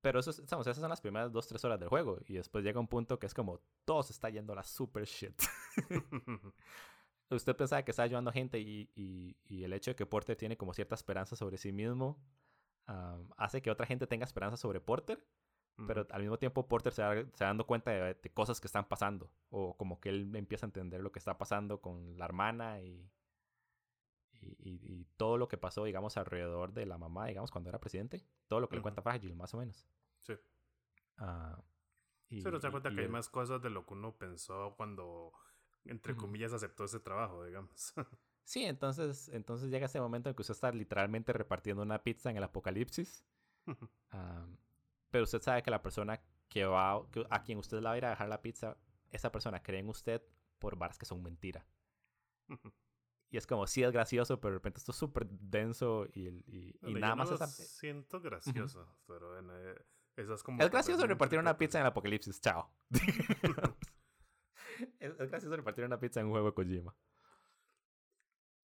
pero 0.00 0.20
eso, 0.20 0.30
estamos, 0.30 0.66
esas 0.66 0.80
son 0.80 0.90
las 0.90 1.00
primeras 1.00 1.32
dos, 1.32 1.46
tres 1.46 1.64
horas 1.64 1.78
del 1.78 1.88
juego. 1.88 2.18
Y 2.26 2.34
después 2.34 2.64
llega 2.64 2.80
un 2.80 2.88
punto 2.88 3.18
que 3.18 3.26
es 3.26 3.34
como, 3.34 3.60
todo 3.84 4.02
se 4.02 4.12
está 4.12 4.30
yendo 4.30 4.52
a 4.52 4.56
la 4.56 4.64
super 4.64 5.04
shit. 5.04 5.40
Usted 7.30 7.56
pensaba 7.56 7.82
que 7.84 7.92
estaba 7.92 8.04
ayudando 8.04 8.30
a 8.30 8.32
gente 8.32 8.58
y, 8.58 8.90
y, 8.94 9.36
y, 9.44 9.62
el 9.62 9.72
hecho 9.72 9.92
de 9.92 9.94
que 9.94 10.06
Porter 10.06 10.36
tiene 10.36 10.56
como 10.56 10.74
cierta 10.74 10.96
esperanza 10.96 11.36
sobre 11.36 11.58
sí 11.58 11.70
mismo 11.72 12.18
hace 13.36 13.62
que 13.62 13.70
otra 13.70 13.86
gente 13.86 14.06
tenga 14.06 14.24
esperanza 14.24 14.56
sobre 14.56 14.80
Porter. 14.80 15.24
Pero 15.86 16.06
al 16.10 16.20
mismo 16.20 16.38
tiempo 16.38 16.68
Porter 16.68 16.92
se 16.92 17.02
va, 17.02 17.14
se 17.32 17.44
dando 17.44 17.66
cuenta 17.66 17.90
de, 17.90 18.14
de, 18.14 18.30
cosas 18.30 18.60
que 18.60 18.66
están 18.66 18.86
pasando. 18.86 19.30
O 19.48 19.76
como 19.78 19.98
que 19.98 20.10
él 20.10 20.34
empieza 20.36 20.66
a 20.66 20.68
entender 20.68 21.00
lo 21.00 21.10
que 21.10 21.18
está 21.18 21.38
pasando 21.38 21.80
con 21.80 22.18
la 22.18 22.26
hermana 22.26 22.82
y, 22.82 23.08
y, 24.40 25.04
todo 25.16 25.36
lo 25.36 25.48
que 25.48 25.58
pasó, 25.58 25.84
digamos, 25.84 26.16
alrededor 26.16 26.72
de 26.72 26.86
la 26.86 26.98
mamá, 26.98 27.26
digamos, 27.26 27.50
cuando 27.50 27.68
era 27.68 27.78
presidente. 27.78 28.24
Todo 28.46 28.60
lo 28.60 28.68
que 28.68 28.76
le 28.76 28.82
cuenta 28.82 29.02
Fragile, 29.02 29.34
más 29.34 29.52
o 29.54 29.58
menos. 29.58 29.86
Sí. 30.18 30.32
Uh, 31.18 31.60
y, 32.30 32.40
se 32.40 32.50
da 32.50 32.70
cuenta 32.70 32.94
que 32.94 33.00
hay 33.02 33.08
más 33.08 33.28
cosas 33.28 33.60
de 33.60 33.70
lo 33.70 33.84
que 33.84 33.94
uno 33.94 34.16
pensó 34.16 34.74
cuando, 34.76 35.32
entre 35.84 36.16
comillas, 36.16 36.52
aceptó 36.52 36.84
ese 36.84 37.00
trabajo, 37.00 37.44
digamos. 37.44 37.92
sí, 38.44 38.64
entonces, 38.64 39.28
entonces 39.28 39.70
llega 39.70 39.86
ese 39.86 40.00
momento 40.00 40.30
en 40.30 40.34
que 40.34 40.42
usted 40.42 40.54
está 40.54 40.72
literalmente 40.72 41.32
repartiendo 41.32 41.82
una 41.82 42.02
pizza 42.02 42.30
en 42.30 42.36
el 42.36 42.44
apocalipsis. 42.44 43.24
pero 45.10 45.24
usted 45.24 45.42
sabe 45.42 45.62
que 45.62 45.70
la 45.70 45.82
persona 45.82 46.20
que 46.48 46.64
va, 46.64 47.02
a 47.30 47.42
quien 47.42 47.58
usted 47.58 47.80
la 47.80 47.90
va 47.90 47.94
a 47.94 47.98
ir 47.98 48.04
a 48.04 48.10
dejar 48.10 48.28
la 48.28 48.42
pizza, 48.42 48.76
esa 49.10 49.30
persona 49.30 49.62
cree 49.62 49.80
en 49.80 49.88
usted 49.88 50.22
por 50.58 50.76
varas 50.76 50.98
que 50.98 51.06
son 51.06 51.22
mentira. 51.22 51.66
y 53.30 53.36
es 53.36 53.46
como, 53.46 53.66
sí 53.66 53.82
es 53.82 53.92
gracioso, 53.92 54.40
pero 54.40 54.52
de 54.52 54.58
repente 54.58 54.78
esto 54.78 54.92
es 54.92 54.98
súper 54.98 55.26
denso 55.28 56.06
y, 56.12 56.28
y, 56.28 56.76
y 56.82 56.94
nada 56.94 57.14
más... 57.14 57.30
Lo 57.30 57.46
siento 57.46 58.20
gracioso, 58.20 58.86
pero 59.06 59.38
en, 59.38 59.48
eh, 59.52 59.74
eso 60.16 60.34
es 60.34 60.42
como... 60.42 60.60
Es 60.62 60.70
gracioso 60.70 61.06
repartir 61.06 61.38
una 61.38 61.56
pizza 61.56 61.78
en 61.78 61.82
el 61.82 61.88
apocalipsis, 61.88 62.40
chao. 62.40 62.68
es, 64.98 65.16
gracioso 65.30 65.56
repartir 65.56 65.84
una 65.84 66.00
pizza 66.00 66.20
en 66.20 66.26
un 66.26 66.32
juego 66.32 66.48
de 66.48 66.54
Kojima. 66.54 66.94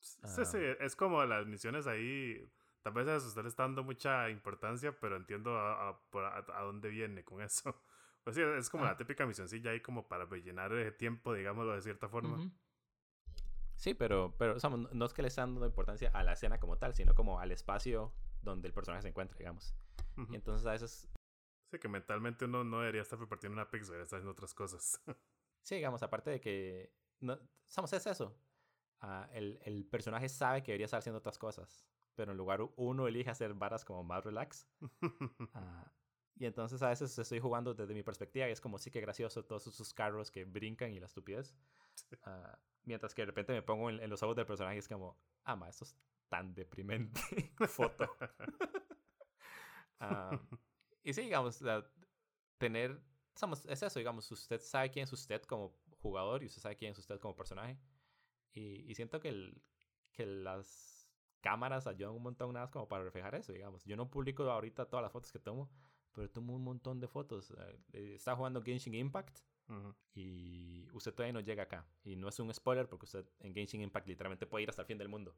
Sí, 0.01 0.45
sí, 0.45 0.59
ah. 0.59 0.77
es 0.81 0.97
como 0.97 1.25
las 1.25 1.47
misiones 1.47 1.87
ahí. 1.87 2.49
Tal 2.83 2.93
vez 2.93 3.09
a 3.09 3.17
usted 3.17 3.43
le 3.43 3.49
está 3.49 3.65
dando 3.65 3.83
mucha 3.83 4.31
importancia, 4.31 4.99
pero 4.99 5.17
entiendo 5.17 5.57
a, 5.57 5.91
a, 5.91 6.63
dónde 6.63 6.89
viene 6.89 7.25
con 7.25 7.41
eso. 7.43 7.83
Pues 8.27 8.35
sí, 8.35 8.43
es 8.43 8.71
como 8.71 8.85
la 8.85 8.91
ah. 8.91 8.97
típica 8.97 9.25
misioncilla 9.25 9.71
ahí 9.71 9.81
como 9.81 10.09
para 10.09 10.25
rellenar 10.25 10.73
el 10.73 10.97
tiempo, 10.97 11.33
digámoslo 11.33 11.75
de 11.75 11.83
cierta 11.83 12.09
forma. 12.09 12.37
Sí, 13.77 13.95
pero, 13.95 14.35
pero 14.39 14.57
no 14.93 15.05
es 15.05 15.13
que 15.13 15.23
le 15.23 15.29
están 15.29 15.55
dando 15.55 15.67
importancia 15.67 16.11
a 16.13 16.25
la 16.25 16.33
escena 16.33 16.59
como 16.59 16.79
tal, 16.79 16.95
sino 16.95 17.15
como 17.15 17.41
al 17.41 17.53
espacio 17.53 18.13
donde 18.43 18.69
el 18.69 18.75
personaje 18.75 19.03
se 19.03 19.09
encuentra, 19.09 19.39
digamos. 19.39 19.75
Y 20.31 20.35
entonces 20.35 20.67
a 20.67 20.73
veces... 20.73 21.09
Sí, 21.71 21.79
que 21.79 21.89
mentalmente 21.89 22.47
uno 22.47 22.65
no 22.65 22.81
debería 22.81 23.03
estar 23.03 23.19
repartiendo 23.19 23.55
una 23.55 23.69
pizza, 23.71 23.87
debería 23.87 24.05
estar 24.05 24.19
haciendo 24.19 24.33
otras 24.33 24.55
cosas. 24.55 25.01
sí, 25.63 25.75
digamos, 25.75 26.03
aparte 26.03 26.31
de 26.31 26.41
que... 26.41 26.95
No, 27.21 27.39
somos, 27.67 27.93
es 27.93 28.07
eso. 28.07 28.39
Ah, 29.01 29.29
el, 29.33 29.59
el, 29.63 29.85
personaje 29.85 30.29
sabe 30.29 30.63
que 30.63 30.73
debería 30.73 30.87
estar 30.87 30.99
haciendo 30.99 31.19
otras 31.19 31.39
cosas, 31.39 31.87
pero 32.15 32.33
en 32.33 32.39
lugar 32.39 32.61
uno 32.77 33.07
elige 33.07 33.29
hacer 33.29 33.53
varas 33.53 33.85
como 33.85 34.03
más 34.05 34.25
relax. 34.25 34.67
Ah, 35.53 35.93
y 36.39 36.45
entonces 36.45 36.83
a 36.83 36.91
veces 36.91 37.19
estoy 37.19 37.41
jugando 37.41 37.75
desde 37.75 37.95
mi 37.95 38.03
perspectiva 38.03 38.49
y 38.49 38.53
es 38.53 38.61
como 38.61 38.79
sí 38.79 38.91
que 38.91 39.01
gracioso 39.01 39.45
todos 39.45 39.67
esos 39.67 39.95
carros 39.95 40.31
que 40.31 40.45
brincan 40.45 40.93
y 40.93 41.01
la 41.01 41.07
estupidez. 41.07 41.55
Uh, 42.27 42.57
mientras 42.85 43.15
que 43.15 43.23
de 43.23 43.27
repente 43.27 43.53
me 43.53 43.63
pongo 43.63 43.91
en, 43.91 44.11
los 44.11 44.23
ojos 44.23 44.37
del 44.37 44.47
personaje 44.47 44.77
y 44.77 44.79
es 44.79 44.89
como, 44.89 45.19
ah, 45.45 45.57
ma, 45.57 45.69
esto 45.69 45.85
es 45.85 45.97
tan 46.29 46.55
deprimente. 46.55 47.21
Foto. 47.69 48.09
uh, 50.01 50.37
y 51.03 51.13
sí, 51.13 51.23
digamos, 51.23 51.63
tener, 52.59 53.01
es 53.69 53.83
eso, 53.83 53.99
digamos, 53.99 54.31
usted 54.31 54.61
sabe 54.61 54.91
quién 54.91 55.05
es 55.05 55.13
usted 55.13 55.43
como 55.43 55.77
jugador 55.99 56.43
y 56.43 56.47
usted 56.47 56.63
sabe 56.63 56.77
quién 56.77 56.93
es 56.93 56.99
usted 56.99 57.19
como 57.21 57.37
personaje. 57.37 57.79
Y, 58.53 58.91
y 58.91 58.95
siento 58.95 59.21
que, 59.21 59.29
el, 59.29 59.63
que 60.13 60.27
las 60.27 60.97
cámaras 61.41 61.87
ayudan 61.87 62.15
un 62.15 62.23
montón 62.23 62.53
nada 62.53 62.67
más 62.67 62.73
como 62.73 62.89
para 62.89 63.05
reflejar 63.05 63.35
eso, 63.35 63.53
digamos. 63.53 63.85
Yo 63.85 63.97
no 63.97 64.11
publico 64.11 64.51
ahorita 64.51 64.87
todas 64.87 65.03
las 65.03 65.13
fotos 65.13 65.31
que 65.31 65.39
tomo, 65.39 65.71
pero 66.13 66.31
tomo 66.31 66.55
un 66.55 66.65
montón 66.65 66.99
de 66.99 67.07
fotos. 67.07 67.51
Eh, 67.51 67.79
eh, 67.93 68.15
está 68.15 68.35
jugando 68.35 68.63
Genshin 68.63 68.95
Impact 68.95 69.41
y 70.15 70.89
usted 70.93 71.13
todavía 71.13 71.33
no 71.33 71.41
llega 71.41 71.65
acá. 71.65 71.87
Y 72.05 72.17
no 72.17 72.29
es 72.29 72.39
un 72.39 72.53
spoiler 72.53 72.89
porque 72.89 73.05
usted 73.05 73.27
en 73.41 73.55
Genshin 73.55 73.83
Impact 73.83 74.07
literalmente 74.07 74.47
puede 74.47 74.65
ir 74.65 74.71
hasta 74.71 74.83
el 74.83 74.87
fin 74.87 74.99
del 74.99 75.09
mundo. 75.09 75.37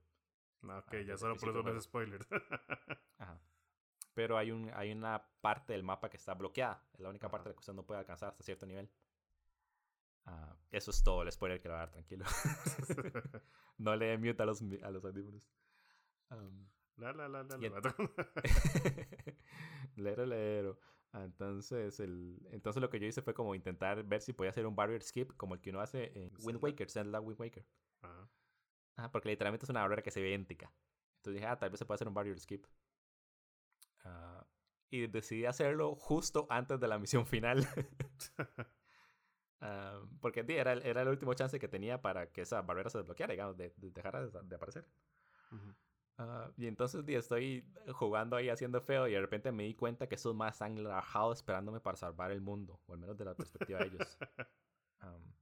Ah, 0.62 0.78
ok, 0.78 0.96
ya 1.06 1.16
solo 1.16 1.36
por 1.36 1.50
eso 1.50 1.62
no 1.62 1.78
es 1.78 1.84
spoiler. 1.84 2.26
Ajá. 3.18 3.40
Pero 4.14 4.36
hay, 4.36 4.50
un, 4.50 4.70
hay 4.74 4.90
una 4.90 5.24
parte 5.40 5.72
del 5.72 5.84
mapa 5.84 6.10
que 6.10 6.16
está 6.16 6.34
bloqueada. 6.34 6.84
Es 6.92 7.00
la 7.00 7.08
única 7.08 7.30
parte 7.30 7.44
de 7.44 7.50
la 7.50 7.54
que 7.54 7.60
usted 7.60 7.72
no 7.72 7.86
puede 7.86 8.00
alcanzar 8.00 8.30
hasta 8.30 8.42
cierto 8.42 8.66
nivel. 8.66 8.90
Uh, 10.26 10.54
eso 10.70 10.90
es 10.90 11.02
todo 11.02 11.22
el 11.22 11.32
spoiler 11.32 11.60
que 11.60 11.68
le 11.68 11.74
va 11.74 11.82
a 11.82 11.86
dar, 11.86 11.92
tranquilo. 11.92 12.24
no 13.78 13.96
le 13.96 14.06
dé 14.06 14.18
mute 14.18 14.42
a 14.42 14.46
los, 14.46 14.60
a 14.82 14.90
los 14.90 15.04
audífonos. 15.04 15.48
Um, 16.30 16.68
la, 16.96 17.12
la, 17.12 17.28
la, 17.28 17.44
la, 17.44 17.56
lero, 19.96 20.26
lero. 20.26 20.80
Entonces, 21.14 22.00
el, 22.00 22.38
entonces 22.50 22.82
lo 22.82 22.90
que 22.90 23.00
yo 23.00 23.06
hice 23.06 23.22
fue 23.22 23.34
como 23.34 23.54
intentar 23.54 24.02
ver 24.04 24.20
si 24.20 24.32
podía 24.32 24.50
hacer 24.50 24.66
un 24.66 24.76
barrier 24.76 25.02
skip 25.02 25.36
como 25.36 25.54
el 25.54 25.60
que 25.60 25.70
uno 25.70 25.80
hace 25.80 26.12
en 26.14 26.30
Wind 26.42 26.62
Waker, 26.62 26.90
Zelda 26.90 27.20
Wind 27.20 27.40
Waker. 27.40 27.64
Ah, 28.96 29.10
porque 29.10 29.28
literalmente 29.28 29.64
es 29.64 29.70
una 29.70 29.82
barrera 29.82 30.02
que 30.02 30.10
se 30.10 30.20
ve 30.20 30.28
idéntica. 30.28 30.72
Entonces 31.18 31.34
dije, 31.34 31.46
ah, 31.46 31.58
tal 31.58 31.70
vez 31.70 31.78
se 31.78 31.86
puede 31.86 31.96
hacer 31.96 32.08
un 32.08 32.14
barrier 32.14 32.38
skip. 32.38 32.66
Uh, 34.04 34.44
y 34.90 35.06
decidí 35.06 35.46
hacerlo 35.46 35.94
justo 35.94 36.46
antes 36.50 36.80
de 36.80 36.88
la 36.88 36.98
misión 36.98 37.26
final. 37.26 37.66
uh, 39.60 40.06
porque 40.20 40.44
era, 40.48 40.72
era 40.72 41.02
el 41.02 41.08
último 41.08 41.34
chance 41.34 41.58
que 41.58 41.68
tenía 41.68 42.00
para 42.02 42.32
que 42.32 42.42
esa 42.42 42.62
barrera 42.62 42.90
se 42.90 42.98
desbloqueara, 42.98 43.32
digamos, 43.32 43.56
de, 43.56 43.72
de 43.76 43.90
dejara 43.90 44.26
de, 44.26 44.56
aparecer. 44.56 44.86
Ah, 46.20 46.50
y 46.56 46.66
entonces 46.66 47.08
estoy 47.08 47.64
jugando 47.92 48.34
ahí 48.34 48.48
haciendo 48.48 48.80
feo 48.80 49.06
y 49.06 49.12
de 49.12 49.20
repente 49.20 49.52
me 49.52 49.62
di 49.62 49.74
cuenta 49.74 50.08
que 50.08 50.16
esos 50.16 50.34
más 50.34 50.54
están 50.54 50.76
rajados 50.84 51.38
esperándome 51.38 51.78
para 51.78 51.96
salvar 51.96 52.32
el 52.32 52.40
mundo, 52.40 52.80
o 52.86 52.94
al 52.94 52.98
menos 52.98 53.16
de 53.16 53.24
la 53.24 53.34
perspectiva 53.34 53.78
de 53.78 53.86
ellos. 53.86 54.18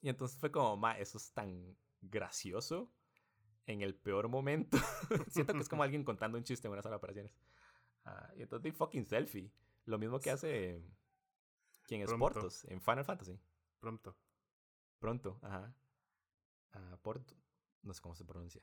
y 0.00 0.08
entonces 0.08 0.38
fue 0.38 0.50
como, 0.50 0.78
ma, 0.78 0.98
eso 0.98 1.18
es 1.18 1.30
tan 1.34 1.76
gracioso 2.00 2.90
en 3.66 3.82
el 3.82 3.94
peor 3.94 4.28
momento. 4.28 4.78
Siento 5.28 5.52
que 5.52 5.60
es 5.60 5.68
como 5.68 5.82
alguien 5.82 6.02
contando 6.02 6.38
un 6.38 6.44
chiste 6.44 6.66
en 6.66 6.72
una 6.72 6.82
sala 6.82 6.94
de 6.94 6.98
operaciones. 6.98 7.36
Uh, 8.06 8.38
y 8.38 8.42
entonces 8.42 8.62
di 8.62 8.72
fucking 8.72 9.04
selfie. 9.04 9.52
Lo 9.84 9.98
mismo 9.98 10.18
que 10.18 10.30
hace 10.30 10.82
quien 11.82 12.00
es 12.00 12.12
Portos 12.14 12.64
en 12.64 12.80
Final 12.80 13.04
Fantasy. 13.04 13.38
Pronto. 13.78 14.16
Pronto, 14.98 15.38
ajá. 15.42 15.74
Uh, 16.74 16.96
Porto. 17.02 17.34
No 17.82 17.92
sé 17.92 18.00
cómo 18.00 18.14
se 18.14 18.24
pronuncia. 18.24 18.62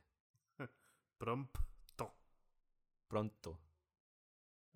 Prompto. 1.18 2.14
Pronto. 3.08 3.60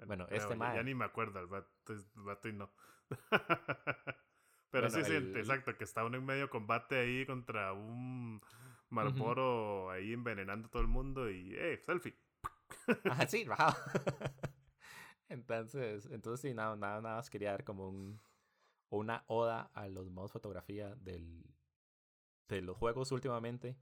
Bueno, 0.06 0.26
este 0.30 0.56
más. 0.56 0.76
Ya, 0.76 0.84
ni 0.84 0.96
me 0.96 1.06
acuerdo, 1.06 1.40
el 1.40 1.48
vato, 1.48 2.50
y 2.50 2.54
no. 2.54 2.72
Pero 4.72 4.90
sí, 4.90 5.04
sí, 5.04 5.14
exacto, 5.14 5.78
que 5.78 5.84
está 5.84 6.06
uno 6.06 6.18
en 6.18 6.26
medio 6.26 6.50
combate 6.50 6.98
ahí 6.98 7.26
contra 7.26 7.74
un 7.74 8.42
Marlboro 8.90 9.92
ahí 9.92 10.14
envenenando 10.14 10.68
a 10.68 10.72
todo 10.72 10.82
el 10.82 10.88
mundo 10.88 11.30
y, 11.30 11.54
¡eh, 11.56 11.78
selfie! 11.86 12.18
Ajá, 13.04 13.28
sí, 13.28 13.44
bajado. 13.48 13.76
entonces, 15.28 16.06
entonces 16.10 16.42
sí, 16.42 16.54
nada, 16.56 16.76
nada, 16.78 17.02
nada 17.02 17.16
más 17.18 17.30
quería 17.30 17.52
dar 17.52 17.66
como 17.66 17.90
un, 17.90 18.22
una 18.90 19.26
oda 19.28 19.72
a 19.74 19.88
los 19.90 20.10
modos 20.10 20.32
fotografía 20.32 20.96
del, 20.96 21.44
de 22.48 22.62
los 22.62 22.78
juegos 22.78 23.12
últimamente. 23.12 23.78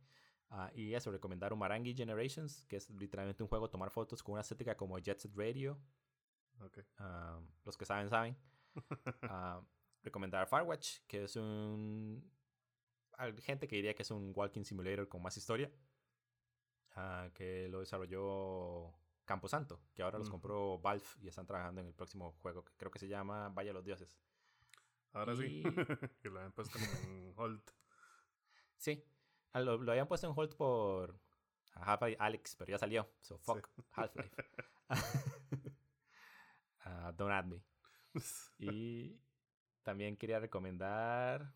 Uh, 0.51 0.67
y 0.73 0.95
eso, 0.95 1.11
recomendar 1.11 1.53
Umarangi 1.53 1.93
Generations, 1.93 2.65
que 2.65 2.77
es 2.77 2.89
literalmente 2.89 3.43
un 3.43 3.49
juego 3.49 3.69
tomar 3.69 3.91
fotos 3.91 4.23
con 4.23 4.33
una 4.33 4.41
estética 4.41 4.75
como 4.75 4.97
Jet 4.97 5.19
Set 5.19 5.31
Radio. 5.35 5.79
Okay. 6.59 6.83
Uh, 6.99 7.45
los 7.63 7.77
que 7.77 7.85
saben, 7.85 8.09
saben. 8.09 8.35
uh, 8.75 9.63
recomendar 10.03 10.47
Firewatch, 10.47 11.01
que 11.07 11.23
es 11.25 11.35
un. 11.35 12.31
Hay 13.17 13.35
gente 13.41 13.67
que 13.67 13.75
diría 13.75 13.93
que 13.93 14.01
es 14.01 14.11
un 14.11 14.31
walking 14.35 14.63
simulator 14.63 15.07
con 15.07 15.21
más 15.21 15.37
historia. 15.37 15.71
que 17.33 17.67
lo 17.69 17.81
desarrolló 17.81 18.93
Camposanto, 19.25 19.79
que 19.93 20.01
ahora 20.01 20.17
los 20.17 20.29
compró 20.29 20.79
Valve 20.79 21.05
y 21.21 21.27
están 21.27 21.45
trabajando 21.45 21.81
en 21.81 21.87
el 21.87 21.93
próximo 21.93 22.31
juego, 22.41 22.63
que 22.65 22.73
creo 22.75 22.89
que 22.89 22.99
se 22.99 23.07
llama 23.07 23.49
Vaya 23.49 23.71
los 23.73 23.85
Dioses. 23.85 24.19
Ahora 25.13 25.35
sí, 25.35 25.61
que 26.21 26.29
lo 26.29 26.39
han 26.39 26.51
puesto 26.53 26.77
en 27.03 27.33
hold. 27.35 27.61
Sí, 28.77 29.03
Ah, 29.03 29.18
lo, 29.53 29.77
lo, 29.77 29.91
habían 29.91 30.07
puesto 30.07 30.27
en 30.27 30.33
hold 30.35 30.55
por 30.55 31.19
Half-Life 31.73 32.17
Alex, 32.19 32.55
pero 32.55 32.71
ya 32.71 32.77
salió. 32.77 33.09
So 33.21 33.37
fuck 33.39 33.69
Half-Life. 33.91 34.31
uh, 36.85 37.11
don't 37.17 37.31
add 37.31 37.45
me. 37.45 37.63
y 38.59 39.19
también 39.83 40.17
quería 40.17 40.39
recomendar. 40.39 41.53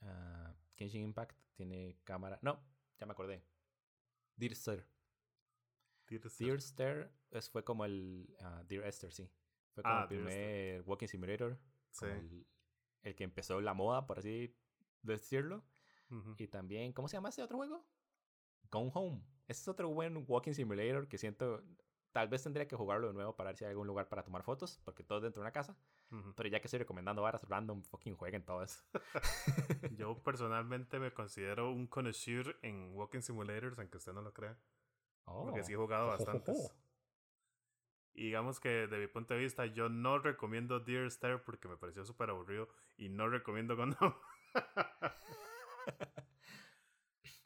Uh, 0.00 0.52
Genshin 0.76 1.02
Impact 1.02 1.38
tiene 1.54 1.98
cámara. 2.04 2.38
No, 2.42 2.60
ya 2.98 3.06
me 3.06 3.12
acordé. 3.12 3.44
Dear 4.36 4.52
Esther. 4.52 4.86
Dear 6.06 6.56
Esther, 6.58 7.10
fue 7.50 7.64
como 7.64 7.84
el. 7.84 8.34
Uh, 8.40 8.64
Dear 8.66 8.86
Esther, 8.86 9.12
sí. 9.12 9.30
Fue 9.72 9.82
como 9.82 9.94
ah, 9.94 10.02
el 10.02 10.08
primer 10.08 10.82
Walking 10.82 11.08
Simulator. 11.08 11.58
Sí. 11.90 12.06
El, 12.06 12.46
el, 13.02 13.14
que 13.16 13.24
empezó 13.24 13.60
la 13.60 13.74
moda, 13.74 14.06
por 14.06 14.18
así 14.18 14.54
decirlo. 15.02 15.64
Y 16.38 16.46
también, 16.48 16.92
¿cómo 16.92 17.08
se 17.08 17.16
llama 17.16 17.30
ese 17.30 17.42
otro 17.42 17.56
juego? 17.56 17.84
Gone 18.70 18.90
Home. 18.94 19.22
Ese 19.46 19.62
es 19.62 19.68
otro 19.68 19.88
buen 19.88 20.24
walking 20.26 20.52
simulator 20.52 21.08
que 21.08 21.18
siento. 21.18 21.62
Tal 22.12 22.28
vez 22.28 22.42
tendría 22.42 22.68
que 22.68 22.76
jugarlo 22.76 23.08
de 23.08 23.14
nuevo 23.14 23.34
para 23.34 23.50
ver 23.50 23.56
si 23.56 23.64
hay 23.64 23.70
algún 23.70 23.88
lugar 23.88 24.08
para 24.08 24.22
tomar 24.22 24.42
fotos, 24.42 24.80
porque 24.84 25.02
todo 25.02 25.20
dentro 25.20 25.40
de 25.40 25.44
una 25.44 25.52
casa. 25.52 25.76
Pero 26.36 26.48
ya 26.48 26.60
que 26.60 26.68
estoy 26.68 26.78
recomendando 26.78 27.22
varas 27.22 27.42
random, 27.48 27.82
fucking 27.82 28.14
jueguen 28.14 28.44
todo 28.44 28.62
eso. 28.62 28.84
Yo 29.98 30.16
personalmente 30.24 31.00
me 31.00 31.12
considero 31.12 31.72
un 31.72 31.88
connoisseur 31.88 32.56
en 32.62 32.92
walking 32.94 33.20
simulators, 33.20 33.78
aunque 33.78 33.96
usted 33.96 34.12
no 34.12 34.22
lo 34.22 34.32
crea. 34.32 34.56
Porque 35.24 35.64
sí 35.64 35.72
he 35.72 35.76
jugado 35.76 36.06
bastantes. 36.08 36.72
Y 38.14 38.26
digamos 38.26 38.60
que 38.60 38.86
de 38.86 38.98
mi 38.98 39.08
punto 39.08 39.34
de 39.34 39.40
vista, 39.40 39.66
yo 39.66 39.88
no 39.88 40.20
recomiendo 40.20 40.78
Dear 40.78 41.06
Star 41.06 41.42
porque 41.42 41.66
me 41.66 41.76
pareció 41.76 42.04
súper 42.04 42.30
aburrido 42.30 42.68
y 42.96 43.08
no 43.08 43.28
recomiendo 43.28 43.76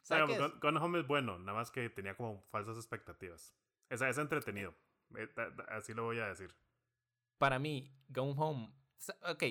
Gone 0.09 0.23
Home. 0.23 0.53
Gone, 0.59 0.79
Home 0.79 0.99
es 0.99 1.07
bueno, 1.07 1.37
nada 1.39 1.57
más 1.57 1.71
que 1.71 1.89
tenía 1.89 2.15
como 2.15 2.41
falsas 2.49 2.77
expectativas. 2.77 3.55
Es, 3.89 4.01
es 4.01 4.17
entretenido, 4.17 4.75
eh, 5.15 5.29
así 5.69 5.93
lo 5.93 6.03
voy 6.03 6.19
a 6.19 6.27
decir. 6.27 6.55
Para 7.37 7.59
mí, 7.59 7.93
Gone 8.09 8.33
Home, 8.37 8.73
ok. 9.23 9.43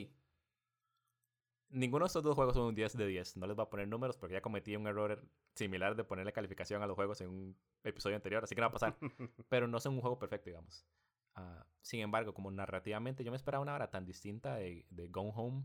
ninguno 1.70 2.04
de 2.04 2.08
estos 2.08 2.22
dos 2.22 2.34
juegos 2.34 2.54
son 2.54 2.66
un 2.66 2.74
10 2.74 2.96
de 2.96 3.06
10. 3.06 3.36
No 3.36 3.46
les 3.46 3.56
voy 3.56 3.64
a 3.64 3.70
poner 3.70 3.88
números 3.88 4.16
porque 4.16 4.34
ya 4.34 4.42
cometí 4.42 4.76
un 4.76 4.86
error 4.86 5.22
similar 5.54 5.96
de 5.96 6.04
ponerle 6.04 6.32
calificación 6.32 6.82
a 6.82 6.86
los 6.86 6.94
juegos 6.96 7.20
en 7.20 7.28
un 7.30 7.58
episodio 7.84 8.16
anterior, 8.16 8.44
así 8.44 8.54
que 8.54 8.60
no 8.60 8.66
va 8.66 8.70
a 8.70 8.72
pasar. 8.72 8.96
Pero 9.48 9.68
no 9.68 9.80
son 9.80 9.94
un 9.94 10.00
juego 10.00 10.18
perfecto, 10.18 10.50
digamos. 10.50 10.86
Ah, 11.34 11.66
sin 11.82 12.00
embargo, 12.00 12.34
como 12.34 12.50
narrativamente 12.50 13.24
yo 13.24 13.30
me 13.30 13.36
esperaba 13.36 13.62
una 13.62 13.74
hora 13.74 13.90
tan 13.90 14.04
distinta 14.04 14.56
de, 14.56 14.86
de 14.90 15.08
Gone 15.08 15.32
Home 15.34 15.64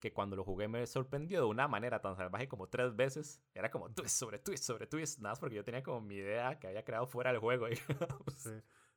que 0.00 0.12
cuando 0.12 0.36
lo 0.36 0.44
jugué 0.44 0.68
me 0.68 0.86
sorprendió 0.86 1.40
de 1.40 1.46
una 1.46 1.66
manera 1.68 2.00
tan 2.00 2.16
salvaje 2.16 2.48
como 2.48 2.68
tres 2.68 2.94
veces. 2.94 3.42
Era 3.54 3.70
como 3.70 3.90
twist 3.92 4.16
sobre 4.16 4.38
twist 4.38 4.64
sobre 4.64 4.86
twist, 4.86 5.18
nada 5.18 5.32
más 5.32 5.40
porque 5.40 5.56
yo 5.56 5.64
tenía 5.64 5.82
como 5.82 6.00
mi 6.00 6.16
idea 6.16 6.58
que 6.58 6.68
había 6.68 6.84
creado 6.84 7.06
fuera 7.06 7.32
del 7.32 7.40
juego. 7.40 7.66
sí. 8.36 8.50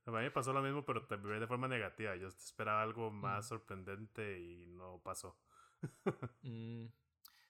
A 0.06 0.12
mí 0.12 0.18
me 0.18 0.32
pasó 0.32 0.52
lo 0.52 0.62
mismo, 0.62 0.84
pero 0.84 1.06
también 1.06 1.40
de 1.40 1.48
forma 1.48 1.68
negativa. 1.68 2.16
Yo 2.16 2.28
esperaba 2.28 2.82
algo 2.82 3.12
más 3.12 3.48
sorprendente 3.48 4.40
y 4.40 4.66
no 4.68 5.02
pasó. 5.04 5.38
Mm, 6.44 6.86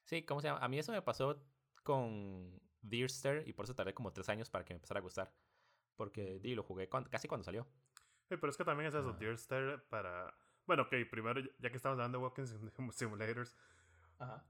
sí, 0.06 0.24
¿cómo 0.24 0.39
se 0.39 0.47
llama? 0.47 0.60
A 0.64 0.70
mí 0.70 0.80
eso 0.80 0.93
me 0.93 1.02
pasó 1.02 1.43
con 1.84 2.62
Deerster 2.82 3.45
y 3.45 3.52
por 3.52 3.66
eso 3.66 3.76
tardé 3.76 3.93
como 3.93 4.14
tres 4.14 4.30
años 4.30 4.49
para 4.49 4.64
que 4.64 4.74
me 4.74 4.78
empezara 4.78 4.99
a 4.99 5.04
gustar. 5.04 5.34
Porque 5.97 6.39
di, 6.39 6.56
lo 6.56 6.64
jugué 6.64 6.88
casi 7.10 7.28
cuando 7.28 7.43
salió. 7.43 7.68
Sí, 8.30 8.38
pero 8.38 8.49
es 8.49 8.58
que 8.58 8.64
también 8.64 8.88
es 8.88 8.95
eso, 8.95 9.12
Deerster 9.14 9.84
para... 9.89 10.34
Bueno, 10.66 10.84
ok, 10.84 10.93
primero, 11.09 11.41
ya 11.59 11.70
que 11.70 11.78
estamos 11.78 11.97
hablando 11.97 12.20
de 12.20 12.24
Walking 12.24 12.45
Simulators, 12.91 13.55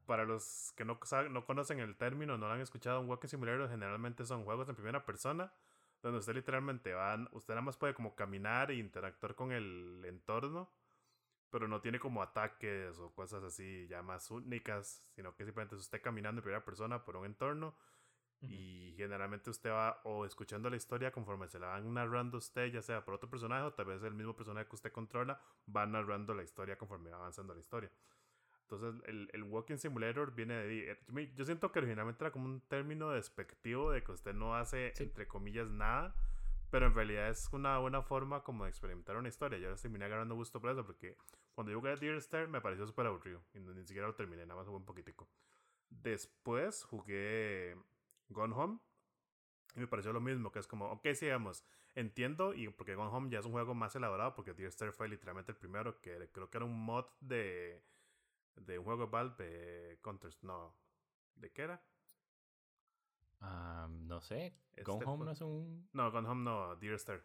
para 0.06 0.26
los 0.26 0.74
que 0.76 0.84
no, 0.84 1.00
no 1.30 1.46
conocen 1.46 1.80
el 1.80 1.96
término, 1.96 2.38
no 2.38 2.48
lo 2.48 2.54
han 2.54 2.62
escuchado, 2.62 3.00
un 3.00 3.10
Walking 3.10 3.30
Simulator 3.30 3.70
generalmente 3.70 4.26
son 4.26 4.44
juegos 4.44 4.68
en 4.68 4.76
primera 4.76 5.06
persona, 5.06 5.52
donde 6.02 6.20
usted 6.20 6.34
literalmente 6.34 6.94
va, 6.94 7.18
usted 7.32 7.54
nada 7.54 7.62
más 7.62 7.78
puede 7.78 7.94
como 7.94 8.16
caminar 8.16 8.72
e 8.72 8.76
interactuar 8.76 9.36
con 9.36 9.52
el 9.52 10.04
entorno 10.06 10.70
pero 11.52 11.68
no 11.68 11.82
tiene 11.82 12.00
como 12.00 12.24
ataques 12.24 12.98
o 12.98 13.14
cosas 13.14 13.44
así 13.44 13.86
ya 13.88 14.02
más 14.02 14.32
únicas, 14.32 15.04
sino 15.14 15.36
que 15.36 15.44
simplemente 15.44 15.76
es 15.76 15.82
usted 15.82 16.02
caminando 16.02 16.40
en 16.40 16.44
primera 16.44 16.64
persona 16.64 17.04
por 17.04 17.18
un 17.18 17.26
entorno 17.26 17.76
y 18.42 18.94
generalmente 18.98 19.50
usted 19.50 19.70
va 19.70 20.02
o 20.04 20.26
escuchando 20.26 20.70
la 20.70 20.76
historia 20.76 21.12
conforme 21.12 21.48
se 21.48 21.60
la 21.60 21.68
van 21.68 21.94
narrando 21.94 22.38
usted, 22.38 22.72
ya 22.72 22.82
sea 22.82 23.04
por 23.06 23.14
otro 23.14 23.30
personaje 23.30 23.64
o 23.64 23.74
tal 23.74 23.86
vez 23.86 24.02
el 24.04 24.14
mismo 24.14 24.36
personaje 24.36 24.68
que 24.68 24.76
usted 24.76 24.92
controla 24.92 25.40
va 25.74 25.86
narrando 25.86 26.34
la 26.34 26.44
historia 26.44 26.78
conforme 26.78 27.12
va 27.12 27.18
avanzando 27.18 27.54
la 27.54 27.60
historia. 27.60 27.92
Entonces, 28.64 29.04
el, 29.08 29.30
el 29.34 29.44
Walking 29.44 29.76
Simulator 29.76 30.34
viene 30.34 30.54
de... 30.54 30.92
Eh, 30.92 31.32
yo 31.36 31.44
siento 31.44 31.72
que 31.72 31.80
originalmente 31.80 32.24
era 32.24 32.32
como 32.32 32.46
un 32.46 32.62
término 32.62 33.10
despectivo 33.10 33.92
de 33.92 34.02
que 34.02 34.14
usted 34.14 34.34
no 34.34 34.56
hace, 34.56 34.94
entre 34.98 35.28
comillas, 35.28 35.70
nada, 35.70 36.16
pero 36.70 36.88
en 36.88 36.96
realidad 36.96 37.30
es 37.30 37.50
una 37.52 37.78
buena 37.80 38.02
forma 38.02 38.44
como 38.44 38.64
de 38.64 38.70
experimentar 38.70 39.18
una 39.18 39.28
historia. 39.28 39.60
Yo 39.60 39.76
terminé 39.76 40.06
agarrando 40.06 40.36
gusto 40.36 40.62
por 40.62 40.72
eso, 40.72 40.86
porque 40.86 41.18
cuando 41.54 41.72
yo 41.72 41.80
jugué 41.80 41.92
a 41.92 41.96
Dear 41.98 42.16
Star 42.16 42.48
me 42.48 42.62
pareció 42.62 42.88
súper 42.88 43.08
aburrido. 43.08 43.44
Y 43.54 43.60
ni 43.60 43.86
siquiera 43.86 44.08
lo 44.08 44.16
terminé, 44.16 44.46
nada 44.46 44.56
más 44.56 44.68
jugué 44.68 44.78
un 44.78 44.86
poquitico. 44.86 45.28
Después 45.90 46.86
jugué 46.86 47.76
Gone 48.32 48.54
Home. 48.56 48.80
Y 49.76 49.80
me 49.80 49.88
pareció 49.88 50.12
lo 50.12 50.20
mismo, 50.20 50.52
que 50.52 50.60
es 50.60 50.68
como, 50.68 50.92
ok, 50.92 51.08
sigamos. 51.14 51.64
Entiendo, 51.96 52.54
y 52.54 52.68
porque 52.70 52.96
Gone 52.96 53.10
Home 53.12 53.30
ya 53.30 53.40
es 53.40 53.46
un 53.46 53.52
juego 53.52 53.74
más 53.74 53.96
elaborado, 53.96 54.34
porque 54.36 54.54
Dear 54.54 54.70
Star 54.70 54.92
fue 54.92 55.08
literalmente 55.08 55.52
el 55.52 55.58
primero, 55.58 56.02
que 56.02 56.30
creo 56.32 56.50
que 56.50 56.58
era 56.58 56.66
un 56.66 56.78
mod 56.84 57.06
de, 57.20 57.84
de 58.56 58.80
un 58.80 58.86
juego 58.86 59.06
de 59.06 59.12
Valve, 59.12 60.00
Counters, 60.02 60.44
no. 60.44 60.76
¿De 61.36 61.52
qué 61.52 61.64
era? 61.64 61.84
no 63.90 64.22
sé. 64.22 64.54
Gone 64.84 65.00
este 65.00 65.10
Home 65.10 65.26
no 65.26 65.32
es 65.32 65.42
un. 65.42 65.90
No, 65.94 66.12
Gone 66.12 66.28
Home 66.28 66.44
no, 66.44 66.76
Dear 66.76 66.96
Star. 66.96 67.24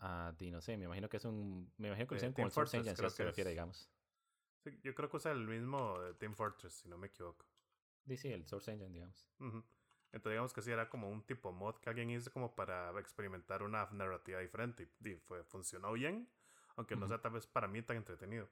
Ah, 0.00 0.32
uh, 0.38 0.50
no 0.50 0.60
sé, 0.60 0.76
me 0.76 0.86
imagino 0.86 1.08
que 1.08 1.18
es 1.18 1.24
un. 1.24 1.72
Me 1.76 1.88
imagino 1.88 2.08
que 2.08 2.16
es 2.16 2.32
como 2.32 2.46
el 2.46 2.52
Source 2.52 2.76
Engine, 2.76 2.96
si 2.96 3.10
se 3.10 3.24
refiere, 3.24 3.50
digamos. 3.50 3.90
Sí, 4.64 4.78
yo 4.82 4.94
creo 4.94 5.08
que 5.08 5.16
usa 5.16 5.32
el 5.32 5.46
mismo 5.46 5.98
de 6.00 6.14
Team 6.14 6.34
Fortress, 6.34 6.74
si 6.74 6.88
no 6.88 6.98
me 6.98 7.06
equivoco. 7.06 7.46
Sí, 8.10 8.16
sí, 8.16 8.32
el 8.32 8.44
Source 8.44 8.72
Engine, 8.72 8.90
digamos. 8.90 9.24
Entonces, 9.38 10.32
digamos 10.32 10.52
que 10.52 10.62
sí 10.62 10.72
era 10.72 10.90
como 10.90 11.08
un 11.08 11.22
tipo 11.22 11.52
mod 11.52 11.76
que 11.76 11.90
alguien 11.90 12.10
hizo 12.10 12.32
como 12.32 12.56
para 12.56 12.90
experimentar 12.98 13.62
una 13.62 13.88
narrativa 13.92 14.40
diferente. 14.40 14.88
Y, 15.04 15.14
fue, 15.14 15.44
funcionó 15.44 15.92
bien, 15.92 16.28
aunque 16.74 16.96
no 16.96 17.06
sea 17.06 17.20
tal 17.20 17.34
vez 17.34 17.46
para 17.46 17.68
mí 17.68 17.82
tan 17.82 17.98
entretenido. 17.98 18.48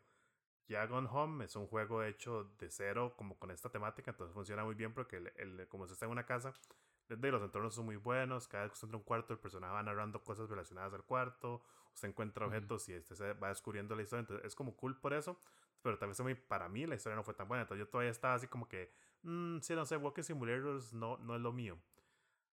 Ya 0.69 0.87
Gone 0.87 1.09
Home 1.11 1.45
es 1.45 1.57
un 1.57 1.67
juego 1.67 2.05
hecho 2.05 2.45
de 2.61 2.71
cero, 2.71 3.15
como 3.17 3.37
con 3.37 3.51
esta 3.51 3.69
temática, 3.69 4.13
entonces 4.13 4.33
funciona 4.33 4.65
muy 4.65 4.77
bien 4.77 4.95
porque 4.95 5.17
el, 5.17 5.33
el 5.35 5.67
como 5.67 5.89
se 5.89 5.95
está 5.95 6.07
en 6.07 6.13
una 6.13 6.25
casa, 6.25 6.55
de 7.09 7.31
los 7.33 7.43
entornos 7.43 7.75
son 7.75 7.87
muy 7.87 7.97
buenos, 7.97 8.47
cada 8.47 8.63
vez 8.63 8.71
que 8.71 8.75
usted 8.75 8.87
entra 8.87 8.99
un 8.99 9.03
cuarto, 9.03 9.33
el 9.33 9.41
personaje 9.41 9.73
va 9.73 9.83
narrando 9.83 10.23
cosas 10.23 10.49
relacionadas 10.49 10.95
al 10.95 11.03
cuarto, 11.03 11.65
usted 11.95 12.11
encuentra 12.11 12.47
objetos 12.47 12.89
y 12.91 12.93
este 12.93 13.17
se 13.17 13.33
va 13.33 13.49
descubriendo 13.49 13.97
la 13.97 14.03
historia, 14.03 14.21
entonces 14.21 14.47
es 14.47 14.55
como 14.55 14.77
cool 14.77 15.01
por 15.01 15.15
eso, 15.15 15.37
pero 15.83 15.99
tal 15.99 16.11
vez 16.11 16.21
para 16.47 16.69
mí 16.69 16.87
la 16.87 16.95
historia 16.95 17.17
no 17.17 17.25
fue 17.25 17.35
tan 17.35 17.49
buena, 17.49 17.63
entonces 17.63 17.85
yo 17.85 17.91
todavía 17.91 18.11
estaba 18.11 18.35
así 18.35 18.47
como 18.47 18.69
que, 18.69 18.93
mmm, 19.23 19.59
sí, 19.61 19.75
no 19.75 19.85
sé, 19.87 19.97
Walking 19.97 20.23
Simulators 20.23 20.93
no, 20.93 21.17
no 21.19 21.37
es 21.37 21.41
lo 21.41 21.53
mío. 21.53 21.79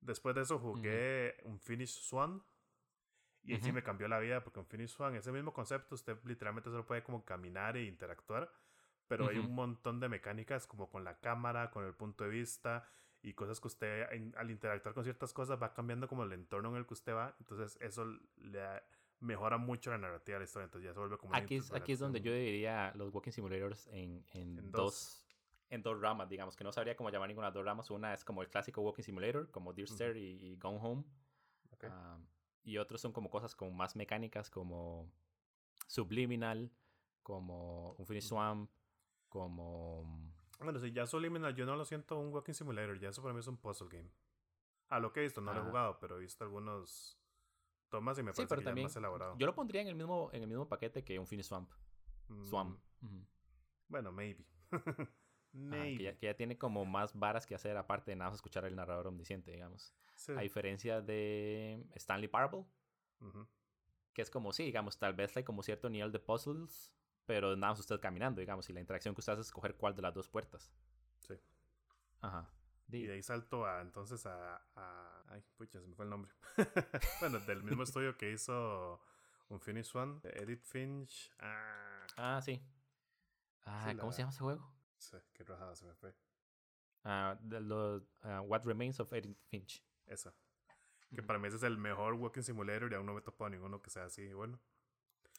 Después 0.02 0.36
de 0.36 0.42
eso 0.42 0.60
jugué 0.60 1.36
un 1.44 1.60
Finish 1.60 2.02
Swan, 2.02 2.42
y 3.44 3.56
uh 3.56 3.60
sí 3.62 3.72
me 3.72 3.84
cambió 3.84 4.08
la 4.08 4.20
vida 4.20 4.44
porque 4.44 4.60
en 4.60 4.66
Finish 4.66 5.00
One, 5.00 5.18
ese 5.18 5.32
mismo 5.32 5.54
concepto, 5.54 5.96
usted 5.96 6.18
literalmente 6.26 6.70
solo 6.70 6.86
puede 6.86 7.04
como 7.04 7.24
caminar 7.26 7.78
e 7.78 7.84
interactuar, 7.84 8.52
pero 9.08 9.28
hay 9.28 9.38
un 9.38 9.54
montón 9.54 10.00
de 10.00 10.08
mecánicas 10.08 10.68
como 10.68 10.90
con 10.90 11.04
la 11.04 11.20
cámara, 11.20 11.72
con 11.72 11.86
el 11.86 11.94
punto 11.94 12.24
de 12.24 12.30
vista 12.30 12.88
y 13.22 13.34
cosas 13.34 13.60
que 13.60 13.68
usted 13.68 14.34
al 14.36 14.52
interactuar 14.52 14.94
con 14.94 15.04
ciertas 15.04 15.34
cosas 15.34 15.62
va 15.62 15.74
cambiando 15.74 16.08
como 16.08 16.24
el 16.24 16.32
entorno 16.32 16.70
en 16.70 16.76
el 16.76 16.86
que 16.86 16.94
usted 16.94 17.14
va, 17.14 17.36
entonces 17.40 17.78
eso 17.82 18.06
le 18.38 18.62
mejora 19.20 19.58
mucho 19.58 19.90
la 19.92 19.98
narrativa 19.98 20.36
de 20.36 20.40
la 20.40 20.46
historia, 20.46 20.66
entonces 20.66 20.86
ya 20.86 20.94
se 20.94 21.00
vuelve 21.00 21.18
como... 21.18 21.36
Aquí 21.36 21.56
es, 21.56 21.74
aquí 21.74 21.92
es 21.92 22.00
donde 22.00 22.22
yo 22.22 22.32
diría 22.32 22.94
los 22.96 23.14
Walking 23.14 23.32
Simulators 23.32 23.88
en, 23.88 24.24
en, 24.32 24.72
dos. 24.72 25.26
En 25.70 25.82
dos 25.82 26.00
ramas, 26.00 26.30
digamos, 26.30 26.56
que 26.56 26.64
no 26.64 26.72
sabría 26.72 26.96
cómo 26.96 27.10
llamar 27.10 27.30
ninguna 27.30 27.52
de 27.52 27.54
dos 27.54 27.66
ramas. 27.66 27.90
Una 27.92 28.14
es 28.14 28.24
como 28.26 28.42
el 28.42 28.50
clásico 28.50 28.82
Walking 28.82 29.04
Simulator, 29.04 29.52
como 29.52 29.74
Dear 29.74 29.88
Stair 29.88 30.18
y, 30.18 30.56
Gone 30.58 30.80
Home. 30.82 31.04
Okay 31.72 31.90
y 32.64 32.78
otros 32.78 33.02
son 33.02 33.12
como 33.12 33.30
cosas 33.30 33.56
como 33.56 33.72
más 33.72 33.96
mecánicas 33.96 34.50
como 34.50 35.12
Subliminal, 35.88 36.72
como 37.24 37.96
Infinite 37.98 38.26
Swamp, 38.26 38.70
como... 39.28 40.34
Bueno, 40.60 40.80
si 40.80 40.92
ya 40.92 41.08
Subliminal 41.08 41.56
yo 41.56 41.66
no 41.66 41.76
lo 41.76 41.86
siento 41.86 42.20
un 42.20 42.34
Walking 42.34 42.54
Simulator, 42.54 43.00
ya 43.00 43.10
eso 43.10 43.22
para 43.22 43.34
mí 43.34 43.40
es 43.40 43.48
un 43.48 43.58
puzzle 43.58 43.88
game. 43.90 44.12
Ah, 44.90 45.00
lo 45.00 45.12
que 45.12 45.22
he 45.22 45.24
visto, 45.24 45.42
no 45.42 45.54
lo 45.54 45.60
he 45.60 45.64
ah. 45.64 45.66
jugado, 45.66 46.00
pero 46.00 46.18
he 46.18 46.20
visto 46.20 46.44
algunos 46.44 47.18
tomas 47.90 48.20
y 48.20 48.24
me 48.24 48.34
parece 48.34 48.56
que 48.56 48.62
también, 48.62 48.86
más 48.86 48.96
elaborado. 48.96 49.36
Yo 49.38 49.48
lo 49.48 49.56
pondría 49.56 49.82
en 49.82 49.88
el 49.88 49.96
mismo, 49.96 50.30
en 50.34 50.44
el 50.44 50.48
mismo 50.48 50.68
paquete 50.68 51.04
que 51.04 51.18
un 51.18 51.24
Infinite 51.24 51.48
Swamp. 51.48 51.72
Swamp. 52.44 52.80
Mm. 53.02 53.22
Bueno, 53.88 54.12
maybe. 54.12 54.46
que, 55.52 56.18
ya, 56.22 56.34
tiene 56.36 56.58
como 56.58 56.86
más 56.86 57.18
varas 57.18 57.46
que 57.46 57.56
hacer 57.56 57.76
aparte 57.78 58.12
de 58.12 58.18
nada 58.18 58.30
más 58.30 58.38
escuchar 58.38 58.66
el 58.66 58.76
narrador 58.76 59.08
omnisciente, 59.08 59.52
digamos. 59.52 59.94
A 60.36 60.42
diferencia 60.42 61.02
de 61.02 61.86
Stanley 61.96 62.28
Parable, 62.28 62.66
que 64.14 64.22
es 64.22 64.30
como, 64.30 64.52
sí, 64.52 64.64
digamos, 64.64 64.98
tal 64.98 65.14
vez 65.14 65.36
hay 65.38 65.44
como 65.44 65.64
cierto 65.64 65.90
nivel 65.90 66.12
de 66.12 66.20
puzzles, 66.20 66.94
pero 67.26 67.56
nada 67.56 67.74
más 67.74 67.80
usted 67.80 68.00
caminando, 68.00 68.42
digamos, 68.42 68.70
y 68.70 68.74
la 68.74 68.80
interacción 68.80 69.16
que 69.16 69.22
usted 69.22 69.34
hace 69.34 69.42
es 69.42 69.48
escoger 69.48 69.76
cuál 69.76 69.96
de 69.96 70.02
las 70.02 70.14
dos 70.14 70.28
puertas. 70.28 70.72
Sí. 71.20 71.36
Ajá. 72.22 72.50
Y 72.92 73.06
de 73.06 73.14
ahí 73.14 73.22
salto 73.22 73.66
a 73.66 73.82
entonces 73.82 74.26
a, 74.26 74.62
Ay, 75.28 75.44
pucha, 75.58 75.80
se 75.80 75.88
me 75.88 75.96
fue 75.96 76.06
el 76.06 76.10
nombre. 76.10 76.32
bueno, 77.20 77.40
del 77.40 77.64
mismo 77.64 77.84
estudio 77.84 78.18
que 78.18 78.32
hizo 78.32 79.00
un 79.50 79.60
Finish 79.60 79.96
One, 79.96 80.20
Edit 80.24 80.64
Finch. 80.64 81.32
Ah, 81.40 82.08
ah 82.18 82.42
sí. 82.42 82.62
Ah, 83.66 83.94
¿cómo 84.00 84.12
se 84.12 84.20
llama 84.20 84.32
ese 84.32 84.40
juego? 84.40 84.79
Sí, 85.00 85.18
qué 85.34 85.44
rojada 85.44 85.76
se 85.76 85.86
me 85.86 85.96
fue. 85.96 86.14
Ah, 87.04 87.38
de 87.42 87.62
los, 87.62 88.04
ah, 88.22 88.42
What 88.42 88.66
Remains 88.66 89.00
of 89.00 89.12
Edith 89.14 89.38
Finch. 89.48 89.84
Eso. 90.06 90.34
Que 91.16 91.24
para 91.24 91.40
mí 91.40 91.48
ese 91.48 91.58
es 91.58 91.64
el 91.64 91.78
mejor 91.78 92.14
Walking 92.14 92.44
Simulator 92.44 92.92
y 92.92 92.96
aún 92.96 93.06
no 93.06 93.14
me 93.14 93.20
he 93.20 93.24
topado 93.24 93.50
ninguno 93.50 93.82
que 93.82 93.90
sea 93.90 94.06
así 94.06 94.32
bueno. 94.34 94.60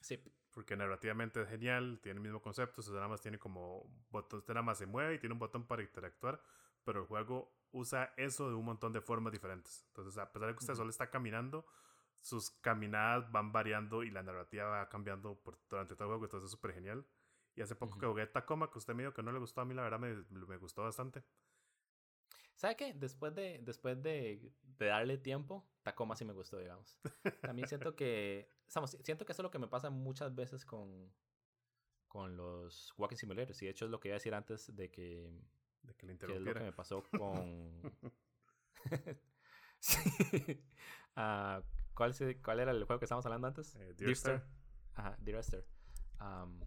Sí. 0.01 0.21
Porque 0.51 0.77
narrativamente 0.77 1.43
es 1.43 1.49
genial, 1.49 2.01
tiene 2.03 2.19
el 2.19 2.23
mismo 2.23 2.43
concepto, 2.43 2.81
usted 2.81 2.95
nada 2.95 3.07
más 3.07 3.21
tiene 3.21 3.39
como 3.39 3.87
botón, 4.11 4.43
nada 4.49 4.63
más 4.63 4.79
se 4.79 4.87
mueve 4.87 5.15
y 5.15 5.19
tiene 5.21 5.35
un 5.35 5.39
botón 5.39 5.67
para 5.67 5.83
interactuar, 5.83 6.43
pero 6.83 7.03
el 7.03 7.07
juego 7.07 7.55
usa 7.71 8.13
eso 8.17 8.49
de 8.49 8.57
un 8.57 8.65
montón 8.65 8.93
de 8.93 9.01
formas 9.01 9.33
diferentes. 9.33 9.85
Entonces, 9.89 10.19
a 10.19 10.33
pesar 10.33 10.49
de 10.49 10.55
que 10.55 10.59
usted 10.59 10.75
solo 10.75 10.91
está 10.91 11.09
caminando, 11.09 11.67
sus 12.21 12.51
caminadas 12.51 13.31
van 13.31 13.53
variando 13.53 14.03
y 14.03 14.11
la 14.11 14.25
narrativa 14.25 14.65
va 14.65 14.89
cambiando 14.89 15.37
por, 15.41 15.59
durante 15.69 15.95
todo 15.95 16.07
el 16.07 16.11
juego, 16.11 16.25
entonces 16.25 16.47
es 16.47 16.51
súper 16.51 16.75
genial. 16.75 17.07
Y 17.57 17.63
hace 17.63 17.75
poco 17.75 17.99
que 17.99 18.07
jugué 18.07 18.27
Tacoma, 18.27 18.71
que 18.71 18.79
usted 18.79 18.95
me 18.95 19.03
dijo 19.03 19.15
que 19.15 19.23
no 19.23 19.33
le 19.33 19.39
gustó 19.39 19.61
a 19.61 19.65
mí, 19.65 19.75
la 19.75 19.83
verdad 19.83 19.99
me, 19.99 20.15
me 20.31 20.57
gustó 20.57 20.83
bastante. 20.83 21.25
¿Sabe 22.61 22.77
qué? 22.77 22.93
Después 22.93 23.35
de, 23.35 23.59
después 23.63 24.03
de, 24.03 24.53
de, 24.63 24.87
darle 24.87 25.17
tiempo, 25.17 25.67
Tacoma 25.83 26.15
sí 26.15 26.27
me 26.27 26.35
gustó, 26.35 26.59
digamos. 26.59 27.01
También 27.41 27.67
siento 27.67 27.97
que, 27.97 28.51
siento 29.03 29.25
que 29.25 29.33
eso 29.33 29.41
es 29.41 29.45
lo 29.45 29.51
que 29.51 29.59
me 29.59 29.67
pasa 29.67 29.89
muchas 29.89 30.35
veces 30.35 30.67
con, 30.67 31.11
con 32.07 32.37
los 32.37 32.93
Walking 32.99 33.17
Simulators. 33.17 33.63
Y 33.63 33.65
de 33.65 33.71
hecho 33.71 33.87
es 33.87 33.91
lo 33.91 33.99
que 33.99 34.09
iba 34.09 34.17
a 34.17 34.19
decir 34.19 34.35
antes 34.35 34.77
de 34.77 34.91
que, 34.91 35.33
de 35.83 35.95
que, 35.95 36.07
le 36.07 36.19
que 36.19 36.35
es 36.35 36.41
lo 36.43 36.53
que 36.53 36.61
me 36.61 36.73
pasó 36.73 37.03
con... 37.05 37.81
sí. 39.79 40.63
Uh, 41.17 41.63
¿cuál, 41.95 42.15
¿Cuál 42.45 42.61
era 42.61 42.73
el 42.73 42.85
juego 42.85 42.99
que 42.99 43.07
estábamos 43.07 43.25
hablando 43.25 43.49
antes? 43.49 43.75
Eh, 43.77 43.95
Dear, 43.97 44.15
Dear 44.15 44.47
Ajá, 44.95 45.17
Dear. 45.19 45.45
Um, 46.21 46.61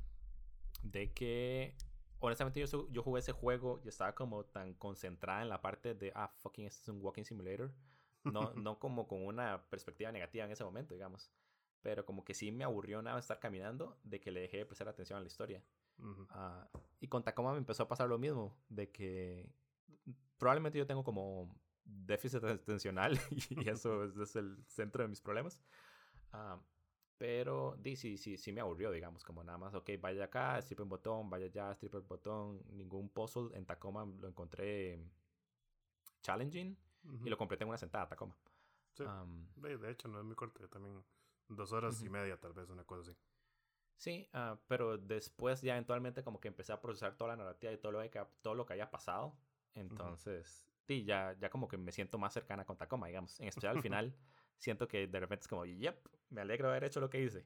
de 0.84 1.12
que 1.14 1.76
honestamente 2.20 2.66
yo, 2.66 2.90
yo 2.90 3.04
jugué 3.04 3.20
ese 3.20 3.32
juego 3.32 3.82
y 3.84 3.90
estaba 3.90 4.16
como 4.16 4.46
tan 4.46 4.74
concentrada 4.76 5.42
en 5.42 5.50
la 5.50 5.62
parte 5.62 5.94
de, 5.94 6.12
ah, 6.16 6.30
fucking, 6.40 6.66
este 6.66 6.82
es 6.84 6.88
un 6.90 7.02
walking 7.02 7.24
simulator. 7.24 7.74
No, 8.24 8.54
no 8.56 8.80
como 8.80 9.08
con 9.08 9.26
una 9.26 9.70
perspectiva 9.70 10.12
negativa 10.12 10.46
en 10.46 10.52
ese 10.52 10.64
momento, 10.64 10.94
digamos. 10.94 11.32
Pero 11.82 12.06
como 12.06 12.24
que 12.24 12.34
sí 12.34 12.52
me 12.52 12.64
aburrió 12.64 13.02
nada 13.02 13.20
estar 13.20 13.40
caminando 13.40 14.00
de 14.04 14.22
que 14.22 14.32
le 14.32 14.40
dejé 14.40 14.58
de 14.58 14.66
prestar 14.66 14.88
atención 14.88 15.18
a 15.18 15.22
la 15.22 15.28
historia. 15.28 15.62
Ah, 16.30 16.70
y 17.02 17.08
con 17.08 17.24
Tacoma 17.24 17.52
me 17.52 17.58
empezó 17.58 17.84
a 17.84 17.88
pasar 17.88 18.08
lo 18.10 18.18
mismo, 18.18 18.58
de 18.70 18.90
que 18.90 19.50
probablemente 20.38 20.80
yo 20.80 20.88
tengo 20.88 21.04
como 21.04 21.54
déficit 21.84 22.44
atencional 22.44 23.20
y 23.50 23.70
eso 23.70 24.06
es, 24.06 24.36
el 24.36 24.64
centro 24.68 25.04
de 25.04 25.10
mis 25.10 25.22
problemas. 25.22 25.60
Ah, 26.32 26.60
pero 27.24 27.78
sí, 27.96 28.18
sí, 28.18 28.36
sí 28.36 28.52
me 28.52 28.60
aburrió, 28.60 28.92
digamos, 28.92 29.24
como 29.24 29.46
nada 29.46 29.58
más, 29.58 29.74
ok, 29.74 29.92
vaya 30.02 30.26
acá, 30.26 30.58
strip 30.58 30.82
un 30.82 30.90
botón, 30.90 31.30
vaya 31.30 31.46
allá, 31.46 31.72
strip 31.72 31.96
el 31.96 32.02
botón, 32.02 32.62
ningún 32.74 33.08
puzzle 33.08 33.58
en 33.58 33.66
Tacoma 33.66 34.06
lo 34.20 34.28
encontré 34.28 35.00
challenging 36.22 36.78
y 37.24 37.30
lo 37.30 37.38
completé 37.38 37.64
en 37.64 37.70
una 37.70 37.78
sentada, 37.78 38.10
Tacoma. 38.10 38.36
Sí, 38.92 39.06
de, 39.56 39.90
hecho 39.90 40.10
no 40.10 40.20
es 40.20 40.26
muy 40.26 40.36
corto, 40.36 40.68
también 40.68 41.02
dos 41.48 41.72
horas 41.72 42.04
y 42.04 42.10
media 42.10 42.38
tal 42.38 42.52
vez, 42.52 42.70
una 42.70 42.84
cosa 42.84 43.10
así. 43.10 43.18
Sí, 43.96 44.30
uh, 44.34 44.58
pero 44.68 44.98
después 44.98 45.62
ya 45.62 45.76
eventualmente 45.76 46.26
como 46.26 46.42
que 46.42 46.50
empecé 46.50 46.74
a 46.74 46.82
procesar 46.82 47.16
toda 47.16 47.30
la 47.30 47.38
narrativa 47.38 47.72
y 47.72 47.78
todo 47.78 47.94
lo 47.94 48.02
que, 48.02 48.22
todo 48.42 48.54
lo 48.54 48.66
que 48.66 48.74
haya 48.74 48.92
pasado. 48.92 49.34
Entonces, 49.76 50.68
sí, 50.82 51.06
ya, 51.06 51.38
ya 51.40 51.50
como 51.50 51.70
que 51.70 51.78
me 51.78 51.94
siento 51.94 52.18
más 52.18 52.34
cercana 52.34 52.66
con 52.66 52.76
Tacoma, 52.76 53.08
digamos. 53.08 53.40
En 53.40 53.48
especial 53.48 53.78
al 53.78 53.82
final, 53.82 54.14
siento 54.64 54.88
que 54.88 55.08
de 55.08 55.20
repente 55.20 55.44
es 55.44 55.48
como, 55.48 55.66
yep, 55.66 55.98
me 56.30 56.42
alegro 56.42 56.68
de 56.68 56.74
haber 56.74 56.86
hecho 56.86 57.02
lo 57.02 57.10
que 57.10 57.22
hice. 57.22 57.46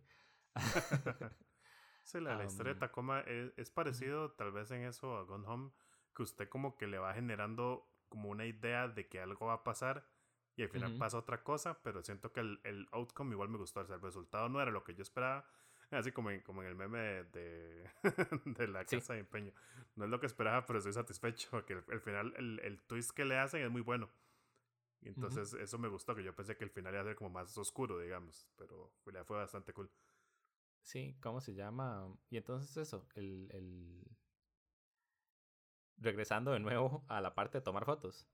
sí, 2.03 2.19
la, 2.19 2.43
historia 2.43 2.73
de 2.73 2.79
Tacoma 2.79 3.21
es, 3.21 3.51
es 3.57 3.71
parecido 3.71 4.31
tal 4.31 4.51
vez 4.51 4.69
en 4.71 4.83
eso 4.83 5.17
a 5.17 5.23
Gone 5.23 5.47
Home, 5.47 5.71
que 6.15 6.23
usted 6.23 6.47
como 6.47 6.77
que 6.77 6.87
le 6.87 6.99
va 6.99 7.13
generando 7.13 7.89
como 8.07 8.29
una 8.29 8.45
idea 8.45 8.87
de 8.87 9.07
que 9.07 9.19
algo 9.19 9.47
va 9.47 9.53
a 9.53 9.63
pasar 9.63 10.07
y 10.55 10.63
al 10.63 10.69
final 10.69 10.97
pasa 10.97 11.17
otra 11.17 11.43
cosa, 11.43 11.81
pero 11.83 12.01
siento 12.01 12.31
que 12.31 12.39
el, 12.39 12.59
el 12.63 12.87
outcome 12.91 13.33
igual 13.33 13.49
me 13.49 13.57
gustó, 13.57 13.81
o 13.81 13.85
sea, 13.85 13.95
el 13.95 14.01
resultado 14.01 14.49
no 14.49 14.61
era 14.61 14.71
lo 14.71 14.83
que 14.83 14.95
yo 14.95 15.03
esperaba, 15.03 15.47
Así 15.91 16.11
como 16.11 16.31
en, 16.31 16.41
como 16.41 16.61
en 16.63 16.67
el 16.67 16.75
meme 16.75 17.23
de, 17.31 17.89
de 18.45 18.67
la 18.67 18.83
casa 18.83 19.13
de 19.13 19.19
empeño. 19.19 19.53
No 19.95 20.03
es 20.03 20.11
lo 20.11 20.19
que 20.19 20.25
esperaba, 20.25 20.65
pero 20.65 20.79
estoy 20.79 20.93
satisfecho. 20.93 21.47
Porque 21.49 21.81
al 21.89 22.01
final 22.01 22.33
el, 22.37 22.59
el, 22.59 22.81
twist 22.81 23.11
que 23.11 23.23
le 23.23 23.37
hacen 23.37 23.61
es 23.61 23.71
muy 23.71 23.81
bueno. 23.81 24.09
Y 25.07 25.11
entonces 25.11 25.53
eso 25.53 25.77
me 25.77 25.87
gustó, 25.87 26.13
que 26.13 26.23
yo 26.23 26.35
pensé 26.35 26.57
que 26.57 26.65
el 26.65 26.69
final 26.69 26.93
iba 26.93 27.01
a 27.01 27.05
ser 27.05 27.15
como 27.15 27.29
más 27.29 27.57
oscuro, 27.57 27.97
digamos. 27.97 28.45
Pero 28.57 28.91
fue, 29.03 29.23
fue 29.23 29.37
bastante 29.37 29.71
cool. 29.71 29.89
Sí, 30.81 31.17
¿cómo 31.21 31.39
se 31.39 31.53
llama? 31.53 32.13
Y 32.29 32.35
entonces 32.35 32.75
eso, 32.75 33.07
el, 33.15 33.49
el... 33.53 34.17
Regresando 35.97 36.51
de 36.51 36.59
nuevo 36.59 37.05
a 37.07 37.21
la 37.21 37.33
parte 37.33 37.59
de 37.59 37.61
tomar 37.61 37.85
fotos. 37.85 38.27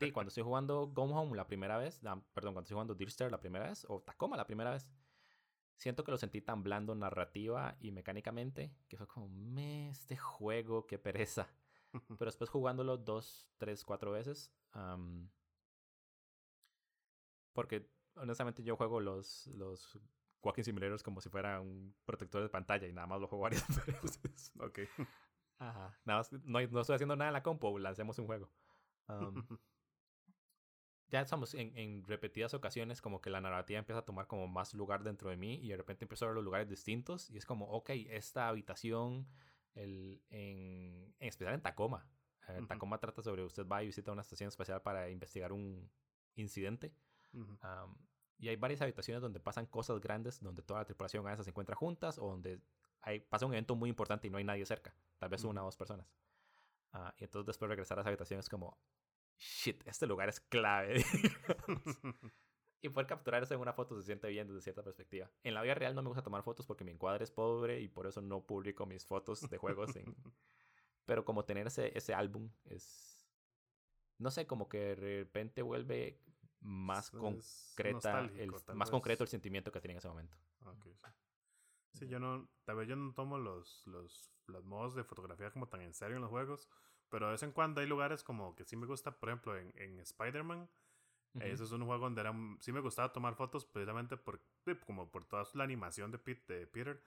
sí, 0.00 0.10
cuando 0.10 0.28
estoy 0.28 0.42
jugando 0.42 0.88
Go 0.88 1.04
Home 1.04 1.36
la 1.36 1.46
primera 1.46 1.78
vez, 1.78 2.00
perdón, 2.00 2.54
cuando 2.54 2.62
estoy 2.62 2.74
jugando 2.74 2.94
Deer 2.96 3.08
Star 3.08 3.30
la 3.30 3.40
primera 3.40 3.68
vez, 3.68 3.86
o 3.88 4.02
Tacoma 4.02 4.36
la 4.36 4.46
primera 4.46 4.72
vez, 4.72 4.88
siento 5.76 6.02
que 6.02 6.10
lo 6.10 6.18
sentí 6.18 6.40
tan 6.40 6.64
blando 6.64 6.94
narrativa 6.96 7.76
y 7.78 7.92
mecánicamente 7.92 8.74
que 8.88 8.96
fue 8.96 9.06
como, 9.06 9.28
me, 9.28 9.90
este 9.90 10.16
juego, 10.16 10.88
qué 10.88 10.98
pereza. 10.98 11.48
Pero 12.18 12.26
después 12.26 12.50
jugándolo 12.50 12.96
dos, 12.96 13.48
tres, 13.58 13.84
cuatro 13.84 14.10
veces, 14.10 14.52
porque 17.52 17.88
honestamente 18.16 18.62
yo 18.62 18.76
juego 18.76 19.00
los, 19.00 19.46
los 19.48 19.98
Walking 20.42 20.62
Simulators 20.62 21.02
como 21.02 21.20
si 21.20 21.28
fuera 21.28 21.60
un 21.60 21.94
protector 22.04 22.42
de 22.42 22.48
pantalla 22.48 22.86
y 22.86 22.92
nada 22.92 23.06
más 23.06 23.20
lo 23.20 23.28
juego 23.28 23.42
varias 23.44 23.66
veces. 23.86 24.52
ok. 24.60 24.80
Ajá. 25.58 25.98
Nada 26.04 26.20
más, 26.20 26.32
no, 26.32 26.60
no, 26.60 26.80
estoy 26.80 26.94
haciendo 26.94 27.16
nada 27.16 27.28
en 27.28 27.34
la 27.34 27.42
compu, 27.42 27.78
lancemos 27.78 28.18
un 28.18 28.26
juego 28.26 28.50
ya 31.12 31.20
estamos 31.20 31.52
en, 31.54 31.76
en, 31.76 32.02
repetidas 32.04 32.54
ocasiones 32.54 33.02
como 33.02 33.20
que 33.20 33.28
la 33.28 33.40
narrativa 33.40 33.78
empieza 33.78 33.98
a 34.00 34.04
tomar 34.04 34.26
como 34.26 34.48
más 34.48 34.72
lugar 34.72 35.02
dentro 35.04 35.28
de 35.28 35.36
mí 35.36 35.56
y 35.62 35.68
de 35.68 35.76
repente 35.76 36.06
empiezo 36.06 36.24
a 36.24 36.28
ver 36.28 36.36
los 36.36 36.44
lugares 36.44 36.68
distintos 36.68 37.30
y 37.30 37.36
es 37.36 37.44
como, 37.44 37.66
ok, 37.66 37.90
esta 38.08 38.48
habitación, 38.48 39.28
el, 39.74 40.22
en, 40.30 41.14
en 41.18 41.28
especial 41.28 41.54
en 41.54 41.60
Tacoma. 41.60 42.08
Eh, 42.48 42.60
Tacoma 42.66 42.98
trata 42.98 43.22
sobre 43.22 43.44
usted 43.44 43.66
va 43.66 43.82
y 43.82 43.86
visita 43.86 44.10
una 44.10 44.22
estación 44.22 44.48
espacial 44.48 44.80
para 44.80 45.10
investigar 45.10 45.52
un 45.52 45.90
incidente. 46.34 46.94
Y 48.38 48.48
hay 48.48 48.56
varias 48.56 48.82
habitaciones 48.82 49.22
donde 49.22 49.40
pasan 49.40 49.66
cosas 49.66 50.00
grandes, 50.00 50.40
donde 50.40 50.62
toda 50.62 50.80
la 50.80 50.84
tripulación 50.84 51.26
a 51.26 51.42
se 51.42 51.50
encuentra 51.50 51.76
juntas 51.76 52.18
o 52.18 52.28
donde 52.28 52.60
hay, 53.00 53.20
pasa 53.20 53.46
un 53.46 53.52
evento 53.52 53.74
muy 53.76 53.88
importante 53.88 54.26
y 54.26 54.30
no 54.30 54.38
hay 54.38 54.44
nadie 54.44 54.66
cerca, 54.66 54.94
tal 55.18 55.28
vez 55.28 55.44
una 55.44 55.62
o 55.62 55.66
dos 55.66 55.76
personas. 55.76 56.12
Uh, 56.92 57.10
y 57.18 57.24
entonces 57.24 57.46
después 57.46 57.68
regresar 57.68 57.98
a 57.98 58.02
esa 58.02 58.10
habitación 58.10 58.40
es 58.40 58.48
como, 58.48 58.76
shit, 59.38 59.86
este 59.86 60.06
lugar 60.06 60.28
es 60.28 60.40
clave. 60.40 61.04
y 62.82 62.88
poder 62.88 63.06
capturar 63.06 63.42
eso 63.42 63.54
en 63.54 63.60
una 63.60 63.72
foto 63.72 63.96
se 63.96 64.02
siente 64.02 64.28
bien 64.28 64.48
desde 64.48 64.60
cierta 64.60 64.82
perspectiva. 64.82 65.30
En 65.44 65.54
la 65.54 65.62
vida 65.62 65.74
real 65.74 65.94
no 65.94 66.02
me 66.02 66.08
gusta 66.08 66.22
tomar 66.22 66.42
fotos 66.42 66.66
porque 66.66 66.84
mi 66.84 66.90
encuadre 66.90 67.24
es 67.24 67.30
pobre 67.30 67.80
y 67.80 67.88
por 67.88 68.06
eso 68.08 68.20
no 68.20 68.44
publico 68.44 68.86
mis 68.86 69.06
fotos 69.06 69.48
de 69.48 69.56
juegos. 69.56 69.94
En... 69.94 70.04
Pero 71.04 71.24
como 71.24 71.44
tener 71.44 71.68
ese, 71.68 71.96
ese 71.96 72.12
álbum 72.12 72.50
es... 72.64 73.24
No 74.18 74.30
sé, 74.30 74.46
como 74.46 74.68
que 74.68 74.78
de 74.78 74.94
repente 74.94 75.62
vuelve 75.62 76.20
más 76.62 77.10
concreta, 77.10 78.20
el, 78.20 78.52
más 78.74 78.90
concreto 78.90 79.24
el 79.24 79.28
sentimiento 79.28 79.72
que 79.72 79.80
tenía 79.80 79.94
en 79.94 79.98
ese 79.98 80.08
momento. 80.08 80.36
Okay, 80.64 80.94
sí. 80.94 81.98
sí. 81.98 82.08
yo 82.08 82.18
no, 82.18 82.48
tal 82.64 82.76
vez 82.76 82.88
yo 82.88 82.96
no 82.96 83.12
tomo 83.12 83.38
los, 83.38 83.86
los, 83.86 84.30
los 84.46 84.64
modos 84.64 84.94
de 84.94 85.04
fotografía 85.04 85.50
como 85.50 85.68
tan 85.68 85.82
en 85.82 85.92
serio 85.92 86.16
en 86.16 86.22
los 86.22 86.30
juegos, 86.30 86.68
pero 87.08 87.26
de 87.26 87.32
vez 87.32 87.42
en 87.42 87.52
cuando 87.52 87.80
hay 87.80 87.86
lugares 87.86 88.22
como 88.22 88.54
que 88.54 88.64
sí 88.64 88.76
me 88.76 88.86
gusta, 88.86 89.18
por 89.18 89.28
ejemplo, 89.28 89.56
en, 89.56 89.72
en 89.76 90.00
Spider-Man. 90.00 90.68
Ese 91.40 91.64
es 91.64 91.72
un 91.72 91.86
juego 91.86 92.04
donde 92.04 92.20
era, 92.20 92.34
sí 92.60 92.72
me 92.72 92.80
gustaba 92.80 93.10
tomar 93.10 93.34
fotos 93.34 93.64
precisamente 93.64 94.18
por, 94.18 94.42
como 94.84 95.10
por 95.10 95.24
toda 95.24 95.44
la 95.54 95.64
animación 95.64 96.10
de, 96.10 96.18
de 96.18 96.66
Peter. 96.66 97.02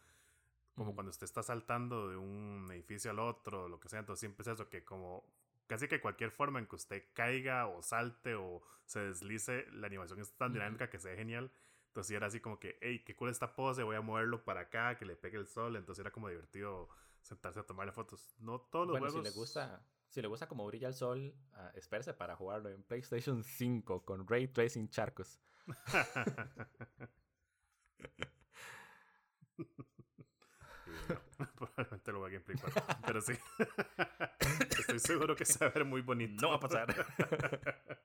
Como 0.73 0.95
cuando 0.95 1.11
usted 1.11 1.25
está 1.25 1.43
saltando 1.43 2.09
de 2.09 2.17
un 2.17 2.67
edificio 2.71 3.11
al 3.11 3.19
otro, 3.19 3.69
lo 3.69 3.79
que 3.79 3.87
sea. 3.87 3.99
Entonces 3.99 4.21
siempre 4.21 4.41
es 4.41 4.47
eso, 4.47 4.67
que 4.67 4.83
como 4.83 5.23
casi 5.67 5.87
que 5.87 6.01
cualquier 6.01 6.31
forma 6.31 6.59
en 6.59 6.67
que 6.67 6.75
usted 6.75 7.03
caiga 7.13 7.67
o 7.67 7.81
salte 7.81 8.35
o 8.35 8.61
se 8.85 8.99
deslice, 8.99 9.65
la 9.71 9.87
animación 9.87 10.19
es 10.19 10.35
tan 10.37 10.53
dinámica 10.53 10.89
que 10.89 10.99
se 10.99 11.09
ve 11.09 11.17
genial. 11.17 11.51
Entonces 11.87 12.15
era 12.15 12.27
así 12.27 12.39
como 12.39 12.59
que, 12.59 12.77
hey, 12.81 13.03
qué 13.05 13.15
cool 13.15 13.29
esta 13.29 13.55
pose, 13.55 13.83
voy 13.83 13.95
a 13.95 14.01
moverlo 14.01 14.43
para 14.43 14.61
acá, 14.61 14.97
que 14.97 15.05
le 15.05 15.15
pegue 15.15 15.37
el 15.37 15.47
sol. 15.47 15.75
Entonces 15.75 16.01
era 16.01 16.11
como 16.11 16.29
divertido 16.29 16.89
sentarse 17.21 17.59
a 17.59 17.63
tomarle 17.63 17.91
fotos. 17.93 18.35
No 18.39 18.59
todos 18.61 18.87
los 18.87 18.99
bueno, 18.99 19.07
juegos. 19.11 19.27
Si 19.27 19.33
le 19.33 19.39
gusta, 19.39 19.85
si 20.09 20.21
le 20.21 20.27
gusta 20.27 20.47
como 20.47 20.65
brilla 20.67 20.89
el 20.89 20.93
sol, 20.93 21.33
uh, 21.53 21.77
espérese 21.77 22.13
para 22.13 22.35
jugarlo 22.35 22.69
en 22.69 22.83
PlayStation 22.83 23.43
5 23.43 24.05
con 24.05 24.27
Ray 24.27 24.47
Tracing 24.47 24.89
Charcos. 24.89 25.39
probablemente 31.55 32.11
lo 32.11 32.19
voy 32.19 32.29
a 32.29 32.33
gameplay 32.33 32.57
4, 32.57 32.83
pero 33.05 33.21
sí. 33.21 33.33
Estoy 34.79 34.99
seguro 34.99 35.35
que 35.35 35.45
se 35.45 35.59
va 35.59 35.67
a 35.67 35.73
ver 35.73 35.85
muy 35.85 36.01
bonito. 36.01 36.41
No 36.41 36.49
va 36.49 36.55
a 36.55 36.59
pasar. 36.59 36.87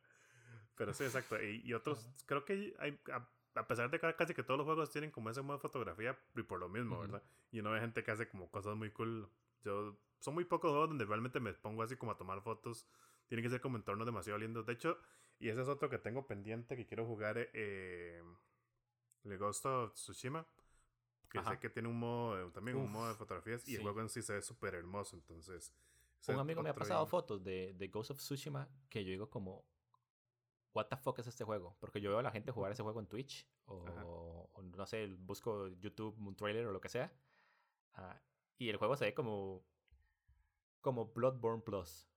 pero 0.76 0.92
sí, 0.94 1.04
exacto. 1.04 1.42
Y, 1.42 1.72
otros, 1.74 2.08
creo 2.26 2.44
que 2.44 2.74
hay, 2.78 3.00
a, 3.54 3.66
pesar 3.66 3.90
de 3.90 3.98
que 3.98 4.14
casi 4.14 4.34
que 4.34 4.42
todos 4.42 4.58
los 4.58 4.64
juegos 4.64 4.90
tienen 4.90 5.10
como 5.10 5.30
ese 5.30 5.42
modo 5.42 5.58
de 5.58 5.62
fotografía, 5.62 6.18
y 6.36 6.42
por 6.42 6.58
lo 6.58 6.68
mismo, 6.68 7.00
¿verdad? 7.00 7.22
Y 7.50 7.60
uno 7.60 7.70
ve 7.70 7.80
gente 7.80 8.02
que 8.02 8.10
hace 8.10 8.28
como 8.28 8.50
cosas 8.50 8.76
muy 8.76 8.90
cool. 8.90 9.28
Yo 9.62 9.98
son 10.20 10.34
muy 10.34 10.44
pocos 10.44 10.70
juegos 10.70 10.88
donde 10.88 11.04
realmente 11.04 11.40
me 11.40 11.52
pongo 11.54 11.82
así 11.82 11.96
como 11.96 12.12
a 12.12 12.16
tomar 12.16 12.40
fotos. 12.42 12.86
Tiene 13.26 13.42
que 13.42 13.50
ser 13.50 13.60
como 13.60 13.76
entornos 13.76 14.06
demasiado 14.06 14.38
lindos. 14.38 14.66
De 14.66 14.72
hecho, 14.72 14.98
y 15.38 15.48
ese 15.48 15.62
es 15.62 15.68
otro 15.68 15.88
que 15.88 15.98
tengo 15.98 16.26
pendiente 16.26 16.76
que 16.76 16.86
quiero 16.86 17.06
jugar. 17.06 17.36
Eh, 17.52 18.22
el 19.24 19.38
Ghost 19.38 19.66
of 19.66 19.94
Tsushima. 19.94 20.46
Que 21.30 21.42
sé 21.42 21.58
que 21.58 21.70
tiene 21.70 21.88
un 21.88 21.98
modo, 21.98 22.50
también 22.50 22.76
un 22.76 22.90
modo 22.90 23.08
de 23.08 23.14
fotografías. 23.14 23.66
Y 23.68 23.76
el 23.76 23.82
juego 23.82 24.00
en 24.00 24.08
sí 24.08 24.20
se 24.20 24.34
ve 24.34 24.42
súper 24.42 24.74
hermoso. 24.74 25.16
Entonces. 25.16 25.72
Un 26.28 26.38
amigo 26.38 26.62
me 26.62 26.70
ha 26.70 26.74
pasado 26.74 27.06
fotos 27.06 27.42
de, 27.42 27.72
de 27.74 27.88
Ghost 27.88 28.10
of 28.10 28.18
Tsushima 28.18 28.68
que 28.88 29.04
yo 29.04 29.10
digo 29.10 29.30
como. 29.30 29.64
¿What 30.72 30.86
the 30.86 30.96
fuck 30.96 31.18
es 31.18 31.26
este 31.26 31.42
juego? 31.42 31.76
Porque 31.80 32.00
yo 32.00 32.10
veo 32.10 32.20
a 32.20 32.22
la 32.22 32.30
gente 32.30 32.52
jugar 32.52 32.70
ese 32.70 32.82
juego 32.82 33.00
en 33.00 33.06
Twitch. 33.06 33.48
O, 33.66 34.48
no 34.62 34.86
sé, 34.86 35.06
busco 35.18 35.68
YouTube, 35.68 36.16
un 36.18 36.36
trailer 36.36 36.66
o 36.66 36.72
lo 36.72 36.80
que 36.80 36.88
sea. 36.88 37.12
Ah, 37.94 38.20
y 38.56 38.68
el 38.68 38.76
juego 38.76 38.96
se 38.96 39.06
ve 39.06 39.14
como 39.14 39.64
como 40.80 41.06
Bloodborne 41.06 41.62
Plus. 41.62 42.08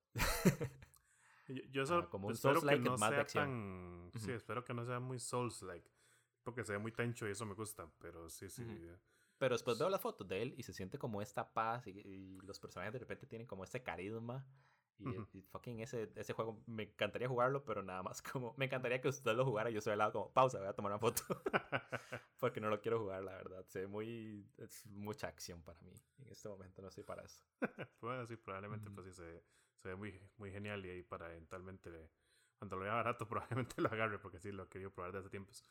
yo, 1.47 1.85
yo 1.85 2.09
como 2.09 2.27
un 2.27 2.33
espero 2.33 2.61
que 2.61 2.79
no 2.79 2.97
sea 2.97 3.25
tan... 3.25 4.09
Sí, 4.17 4.31
espero 4.31 4.63
que 4.63 4.73
no 4.73 4.85
sea 4.85 4.99
muy 4.99 5.19
Souls-like. 5.19 5.89
Porque 6.43 6.63
se 6.63 6.73
ve 6.73 6.79
muy 6.79 6.91
tencho 6.91 7.27
y 7.27 7.31
eso 7.31 7.45
me 7.45 7.53
gusta, 7.53 7.89
pero 7.99 8.29
sí, 8.29 8.49
sí. 8.49 8.65
Pero 9.37 9.55
después 9.55 9.77
veo 9.77 9.89
las 9.89 10.01
fotos 10.01 10.27
de 10.27 10.41
él 10.41 10.53
y 10.57 10.63
se 10.63 10.73
siente 10.73 10.97
como 10.97 11.21
esta 11.21 11.53
paz 11.53 11.87
y, 11.87 12.39
los 12.41 12.59
personajes 12.59 12.93
de 12.93 12.99
repente 12.99 13.27
tienen 13.27 13.47
como 13.47 13.63
este 13.63 13.83
carisma 13.83 14.45
Y, 14.99 15.09
y, 15.37 15.41
fucking 15.41 15.81
ese, 15.81 16.11
ese 16.15 16.33
juego 16.33 16.63
me 16.65 16.83
encantaría 16.83 17.27
jugarlo, 17.27 17.65
pero 17.65 17.81
nada 17.83 18.03
más 18.03 18.21
como 18.31 18.53
me 18.57 18.65
encantaría 18.65 19.01
que 19.01 19.09
usted 19.09 19.35
lo 19.35 19.43
jugara 19.43 19.69
y 19.69 19.73
yo 19.73 19.79
estoy 19.79 19.93
al 19.93 19.99
lado 19.99 20.13
como 20.13 20.31
pausa, 20.31 20.59
voy 20.59 20.67
a 20.67 20.73
tomar 20.73 20.91
una 20.91 20.99
foto. 20.99 21.23
Porque 22.39 22.61
no 22.61 22.69
lo 22.69 22.79
quiero 22.79 22.99
jugar, 22.99 23.23
la 23.23 23.33
verdad. 23.33 23.65
Se 23.67 23.87
muy, 23.87 24.47
es 24.57 24.85
mucha 24.87 25.27
acción 25.27 25.61
para 25.63 25.79
mí. 25.81 25.93
En 26.19 26.29
este 26.29 26.47
momento 26.49 26.81
no 26.81 26.89
estoy 26.89 27.03
para 27.03 27.23
eso. 27.23 27.43
bueno, 28.01 28.25
sí, 28.25 28.35
probablemente 28.35 28.89
pues 28.91 29.07
sí 29.07 29.13
se, 29.13 29.43
se, 29.75 29.89
ve 29.89 29.95
muy, 29.95 30.21
muy 30.37 30.51
genial 30.51 30.85
y 30.85 30.89
ahí 30.89 31.03
para 31.03 31.31
eventualmente, 31.31 32.11
cuando 32.59 32.77
lo 32.77 32.83
vea 32.83 32.93
barato, 32.93 33.27
probablemente 33.27 33.81
lo 33.81 33.89
agarre 33.89 34.19
porque 34.19 34.39
sí, 34.39 34.51
lo 34.51 34.63
he 34.63 34.67
querido 34.69 34.91
probar 34.91 35.11
desde 35.11 35.21
hace 35.21 35.29
tiempos. 35.29 35.63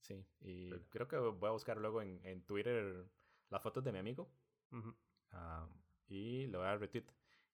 Sí, 0.00 0.24
y 0.40 0.70
creo 0.90 1.08
que 1.08 1.16
voy 1.16 1.48
a 1.48 1.52
buscar 1.52 1.78
luego 1.78 2.00
en, 2.00 2.20
en 2.24 2.42
Twitter 2.42 3.08
las 3.48 3.62
fotos 3.62 3.82
de 3.84 3.92
mi 3.92 3.98
amigo. 3.98 4.30
y 6.06 6.46
lo 6.46 6.58
voy 6.58 6.68
a 6.68 6.76
retweet. 6.76 7.06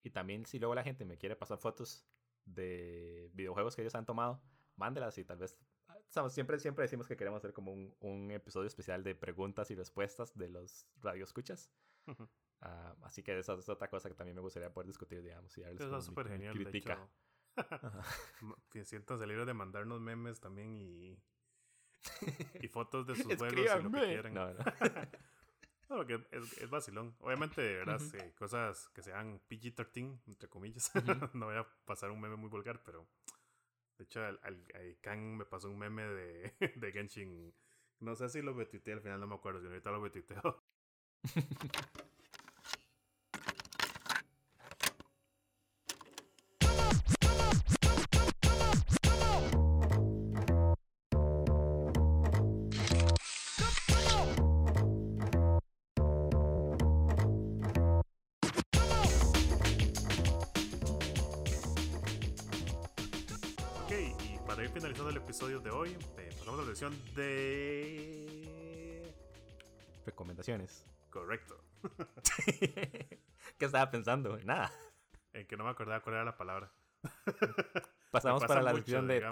Y 0.03 0.11
también 0.11 0.45
si 0.47 0.59
luego 0.59 0.75
la 0.75 0.83
gente 0.83 1.05
me 1.05 1.17
quiere 1.17 1.37
pasar 1.37 1.59
fotos 1.59 2.05
de 2.45 3.31
videojuegos 3.35 3.77
que 3.77 3.83
ellos 3.83 3.95
han 3.95 4.05
tomado, 4.05 4.43
mándelas 4.77 5.17
y 5.19 5.25
tal 5.25 5.39
vez... 5.39 5.57
siempre, 6.29 6.59
siempre 6.59 6.83
decimos 6.83 7.07
que 7.07 7.17
queremos 7.17 7.39
hacer 7.39 7.53
como 7.53 7.73
un, 7.73 7.95
un 8.01 8.31
episodio 8.31 8.67
especial 8.67 9.03
de 9.05 9.15
preguntas 9.15 9.71
y 9.71 9.75
respuestas 9.75 10.37
de 10.37 10.49
los 10.49 10.87
radioescuchas. 11.01 11.71
escuchas 12.07 12.29
así 13.03 13.23
que 13.23 13.39
esa 13.39 13.55
es 13.55 13.69
otra 13.69 13.89
cosa 13.89 14.09
que 14.09 14.15
también 14.15 14.37
me 14.37 14.41
gustaría 14.41 14.73
poder 14.73 14.87
discutir, 14.87 15.23
digamos. 15.23 15.57
Y 15.59 15.63
Eso 15.63 15.99
es 15.99 16.05
súper 16.05 16.29
genial. 16.29 16.57
Sientan 18.85 19.19
salir 19.19 19.45
de 19.45 19.55
mandarnos 19.55 20.01
memes 20.01 20.41
también 20.41 20.81
y, 20.81 21.19
y 22.61 22.69
fotos 22.69 23.07
de 23.07 23.17
sus 23.17 23.37
juegos 23.37 23.53
y 23.53 23.83
lo 23.83 23.91
que 23.91 24.01
quieran. 24.01 24.35
No, 24.35 24.53
no. 25.89 25.97
porque 25.97 26.25
es, 26.31 26.59
es 26.59 26.71
vacilón. 26.71 27.15
Obviamente, 27.21 27.61
¿verdad? 27.61 28.01
cosas 28.37 28.89
que 28.91 29.03
sean 29.03 29.41
PG-13, 29.49 30.21
entre 30.27 30.49
comillas. 30.49 30.91
no 31.35 31.47
voy 31.47 31.57
a 31.57 31.67
pasar 31.85 32.11
un 32.11 32.21
meme 32.21 32.37
muy 32.37 32.49
vulgar, 32.49 32.83
pero. 32.85 33.07
De 33.99 34.05
hecho, 34.05 34.25
al, 34.25 34.41
al, 34.43 34.99
Khan 35.01 35.37
me 35.37 35.45
pasó 35.45 35.69
un 35.71 35.79
meme 35.79 36.03
de, 36.03 36.55
de 36.77 36.93
Genshin. 36.93 37.55
No 38.01 38.17
sé 38.17 38.29
si 38.29 38.43
lo 38.43 38.53
retuiteé 38.53 38.95
al 38.95 39.01
final, 39.01 39.21
no 39.21 39.27
me 39.27 39.35
acuerdo. 39.35 39.61
Si 39.61 39.67
ahorita 39.67 39.91
lo 39.91 40.03
retuiteo. 40.03 40.65
Sección 66.83 67.15
de. 67.15 69.15
Recomendaciones. 70.05 70.85
Correcto. 71.11 71.63
¿Qué 73.59 73.65
estaba 73.65 73.91
pensando? 73.91 74.39
Nada. 74.45 74.73
En 75.33 75.47
que 75.47 75.57
no 75.57 75.65
me 75.65 75.71
acordaba 75.71 76.03
cuál 76.03 76.17
era 76.17 76.25
la 76.25 76.37
palabra. 76.37 76.73
Pasamos 78.11 78.45
para 78.45 78.63
la 78.63 78.75
sección 78.75 79.07
de 79.07 79.25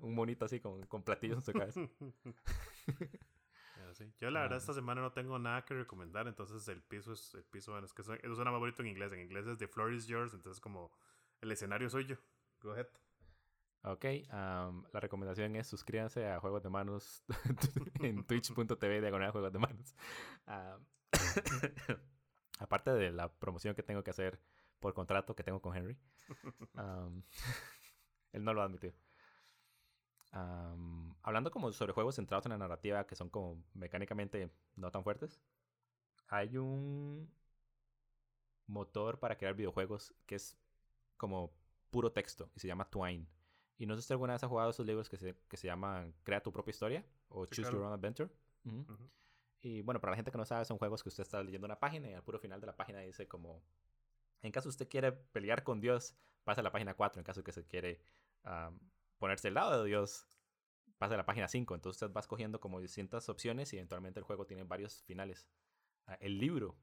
un 0.00 0.14
monito 0.14 0.44
así 0.44 0.60
con, 0.60 0.84
con 0.86 1.02
platillos 1.02 1.38
en 1.38 1.42
su 1.42 1.52
cabeza. 1.52 1.80
Yo 4.20 4.30
la 4.30 4.42
verdad 4.42 4.58
esta 4.58 4.74
semana 4.74 5.00
no 5.00 5.12
tengo 5.12 5.38
nada 5.38 5.64
que 5.64 5.74
recomendar, 5.74 6.28
entonces 6.28 6.68
el 6.68 6.82
piso 6.82 7.14
es 7.14 7.34
el 7.34 7.44
piso, 7.44 7.72
bueno, 7.72 7.86
es 7.86 7.92
que 7.92 8.02
eso 8.02 8.14
suena 8.34 8.52
más 8.52 8.60
bonito 8.60 8.82
en 8.82 8.88
inglés, 8.88 9.12
en 9.12 9.20
inglés 9.20 9.46
es 9.46 9.58
The 9.58 9.66
Floor 9.66 9.92
is 9.92 10.06
Yours, 10.06 10.34
entonces 10.34 10.60
como 10.60 10.92
el 11.40 11.50
escenario 11.50 11.88
soy 11.88 12.04
yo. 12.04 12.16
Go 12.60 12.72
ahead. 12.72 12.86
Ok, 13.82 14.04
la 14.30 15.00
recomendación 15.00 15.54
es 15.56 15.66
suscríbanse 15.68 16.26
a 16.26 16.40
Juegos 16.40 16.62
de 16.62 16.68
Manos 16.68 17.22
en 18.02 18.24
twitch.tv 18.24 19.00
diagonal 19.00 19.30
Juegos 19.30 19.52
de 19.52 19.58
Manos. 19.58 19.94
aparte 22.58 22.90
de 22.90 23.12
la 23.12 23.28
promoción 23.28 23.74
que 23.74 23.82
tengo 23.82 24.02
que 24.02 24.10
hacer 24.10 24.40
por 24.80 24.94
contrato 24.94 25.34
que 25.34 25.42
tengo 25.42 25.60
con 25.60 25.76
Henry, 25.76 25.96
él 28.32 28.44
no 28.44 28.52
lo 28.52 28.62
ha 28.62 28.64
admitido. 28.64 28.94
hablando 31.22 31.50
como 31.50 31.72
sobre 31.72 31.92
juegos 31.92 32.16
centrados 32.16 32.46
en 32.46 32.50
la 32.52 32.58
narrativa 32.58 33.06
que 33.06 33.16
son 33.16 33.30
como 33.30 33.62
mecánicamente 33.74 34.50
no 34.76 34.90
tan 34.90 35.04
fuertes, 35.04 35.40
hay 36.28 36.56
un 36.56 37.30
motor 38.66 39.18
para 39.18 39.36
crear 39.38 39.54
videojuegos 39.54 40.14
que 40.26 40.34
es 40.34 40.58
como 41.16 41.52
puro 41.90 42.12
texto 42.12 42.50
y 42.54 42.60
se 42.60 42.68
llama 42.68 42.88
Twine. 42.90 43.26
Y 43.78 43.86
no 43.86 43.94
sé 43.96 44.02
si 44.02 44.12
alguna 44.12 44.32
vez 44.32 44.42
ha 44.42 44.48
jugado 44.48 44.70
esos 44.70 44.84
libros 44.84 45.08
que 45.08 45.16
se, 45.16 45.36
que 45.48 45.56
se 45.56 45.68
llaman 45.68 46.12
Crea 46.24 46.42
tu 46.42 46.52
propia 46.52 46.70
historia 46.72 47.06
o 47.28 47.46
Choose 47.46 47.70
Your 47.70 47.82
Own 47.82 47.92
Adventure. 47.92 48.28
Y 49.60 49.82
bueno, 49.82 50.00
para 50.00 50.12
la 50.12 50.16
gente 50.16 50.30
que 50.30 50.38
no 50.38 50.44
sabe, 50.44 50.64
son 50.64 50.78
juegos 50.78 51.02
que 51.02 51.08
usted 51.08 51.22
está 51.22 51.42
leyendo 51.42 51.64
una 51.64 51.78
página 51.78 52.10
y 52.10 52.14
al 52.14 52.22
puro 52.22 52.38
final 52.38 52.60
de 52.60 52.66
la 52.66 52.76
página 52.76 53.00
dice 53.00 53.26
como, 53.28 53.62
en 54.42 54.52
caso 54.52 54.68
usted 54.68 54.88
quiere 54.88 55.12
pelear 55.12 55.62
con 55.62 55.80
Dios, 55.80 56.16
pasa 56.44 56.60
a 56.60 56.64
la 56.64 56.72
página 56.72 56.94
4. 56.94 57.20
En 57.20 57.24
caso 57.24 57.44
que 57.44 57.52
se 57.52 57.66
quiere 57.66 58.02
ponerse 59.18 59.48
al 59.48 59.54
lado 59.54 59.82
de 59.82 59.88
Dios, 59.88 60.26
pasa 60.98 61.14
a 61.14 61.16
la 61.16 61.26
página 61.26 61.46
5. 61.46 61.74
Entonces 61.76 62.02
usted 62.02 62.14
va 62.14 62.20
escogiendo 62.20 62.60
como 62.60 62.80
distintas 62.80 63.28
opciones 63.28 63.72
y 63.72 63.76
eventualmente 63.76 64.18
el 64.18 64.24
juego 64.24 64.44
tiene 64.44 64.64
varios 64.64 65.02
finales. 65.04 65.48
Ah, 66.06 66.16
el 66.20 66.38
libro 66.38 66.76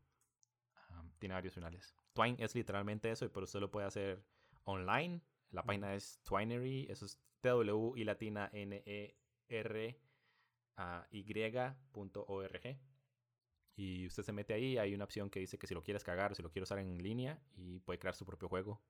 tiene 1.19 1.35
varios 1.35 1.53
finales. 1.53 1.93
Twine 2.13 2.37
es 2.39 2.55
literalmente 2.55 3.11
eso, 3.11 3.29
pero 3.31 3.43
usted 3.43 3.59
lo 3.59 3.69
puede 3.69 3.85
hacer 3.85 4.23
online 4.63 5.21
la 5.51 5.63
página 5.63 5.95
es 5.95 6.19
Twinery, 6.23 6.87
eso 6.89 7.05
es 7.05 7.19
T-W 7.41 7.93
y 7.95 8.03
latina 8.03 8.49
N-E-R 8.51 9.99
y.org. 11.11 12.79
Y 13.77 14.07
usted 14.07 14.23
se 14.23 14.31
mete 14.31 14.53
ahí, 14.53 14.77
hay 14.77 14.93
una 14.93 15.03
opción 15.03 15.29
que 15.29 15.39
dice 15.39 15.57
que 15.57 15.67
si 15.67 15.73
lo 15.73 15.83
quieres 15.83 16.03
cagar 16.03 16.31
o 16.31 16.35
si 16.35 16.41
lo 16.41 16.49
quiere 16.49 16.63
usar 16.63 16.79
en 16.79 16.97
línea 17.01 17.41
y 17.55 17.79
puede 17.79 17.99
crear 17.99 18.15
su 18.15 18.25
propio 18.25 18.47
juego. 18.47 18.81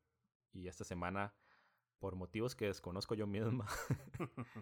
Y 0.54 0.68
esta 0.68 0.84
semana, 0.84 1.34
por 2.00 2.16
motivos 2.16 2.56
que 2.56 2.66
desconozco 2.66 3.16
yo 3.16 3.26
misma, 3.26 3.66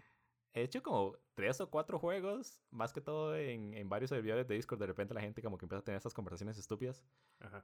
he 0.54 0.64
hecho 0.64 0.82
como 0.82 1.18
tres 1.34 1.60
o 1.60 1.70
cuatro 1.70 2.00
juegos, 2.00 2.62
más 2.72 2.94
que 2.94 3.02
todo 3.02 3.36
en, 3.36 3.74
en, 3.74 3.90
varios 3.90 4.10
servidores 4.10 4.48
de 4.48 4.56
Discord. 4.56 4.80
De 4.80 4.88
repente 4.88 5.14
la 5.14 5.22
gente 5.22 5.42
como 5.42 5.58
que 5.58 5.66
empieza 5.66 5.82
a 5.82 5.86
tener 5.86 5.98
estas 5.98 6.14
conversaciones 6.14 6.58
estúpidas. 6.58 7.04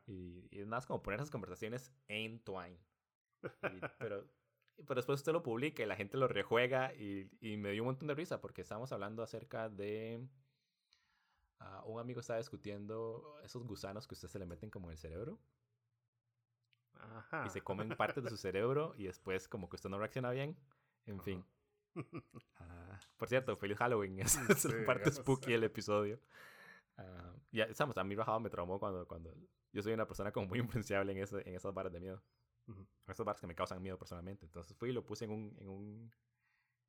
Y, 0.05 0.47
y, 0.51 0.59
es 0.59 0.67
más 0.67 0.85
como 0.85 1.01
poner 1.01 1.19
esas 1.19 1.31
conversaciones 1.31 1.93
en 2.07 2.39
Twine 2.41 2.77
pero, 3.97 4.25
pero 4.87 4.95
después 4.95 5.19
usted 5.19 5.33
lo 5.33 5.43
publica 5.43 5.83
y 5.83 5.85
la 5.85 5.95
gente 5.95 6.17
lo 6.17 6.27
rejuega 6.27 6.93
y, 6.93 7.29
y 7.41 7.57
me 7.57 7.71
dio 7.71 7.83
un 7.83 7.87
montón 7.87 8.07
de 8.07 8.15
risa 8.15 8.41
porque 8.41 8.61
estábamos 8.61 8.91
hablando 8.91 9.23
acerca 9.23 9.69
de... 9.69 10.27
Uh, 11.59 11.91
un 11.91 11.99
amigo 11.99 12.21
estaba 12.21 12.39
discutiendo 12.39 13.37
esos 13.43 13.65
gusanos 13.65 14.07
que 14.07 14.13
usted 14.13 14.29
se 14.29 14.39
le 14.39 14.45
meten 14.45 14.69
como 14.69 14.87
en 14.87 14.91
el 14.93 14.97
cerebro. 14.97 15.39
Y 17.45 17.49
se 17.49 17.61
comen 17.61 17.89
parte 17.89 18.21
de 18.21 18.29
su 18.29 18.37
cerebro 18.37 18.93
y 18.97 19.05
después 19.05 19.47
como 19.47 19.69
que 19.69 19.75
usted 19.75 19.89
no 19.89 19.99
reacciona 19.99 20.31
bien. 20.31 20.57
En 21.05 21.21
fin. 21.21 21.45
Uh, 21.95 22.01
por 23.17 23.27
cierto, 23.27 23.55
feliz 23.55 23.77
Halloween. 23.77 24.19
es 24.19 24.65
la 24.65 24.85
parte 24.85 25.11
spooky 25.11 25.51
del 25.51 25.63
episodio. 25.63 26.19
Uh, 26.97 27.39
ya, 27.51 27.65
estamos, 27.65 27.97
a 27.97 28.03
mí 28.03 28.15
bajado 28.15 28.39
me 28.39 28.49
traumó 28.49 28.79
cuando, 28.79 29.07
cuando 29.07 29.33
yo 29.71 29.81
soy 29.81 29.93
una 29.93 30.05
persona 30.05 30.31
como 30.31 30.47
muy 30.47 30.59
influenciable 30.59 31.13
en, 31.13 31.19
ese, 31.19 31.47
en 31.47 31.55
esas 31.55 31.73
barras 31.73 31.93
de 31.93 31.99
miedo. 31.99 32.21
Estos 33.07 33.25
bars 33.25 33.41
que 33.41 33.47
me 33.47 33.55
causan 33.55 33.81
miedo 33.81 33.97
personalmente. 33.97 34.45
Entonces 34.45 34.75
fui 34.77 34.89
y 34.89 34.93
lo 34.93 35.05
puse 35.05 35.25
en 35.25 35.31
un, 35.31 35.55
en 35.59 35.69
un, 35.69 36.11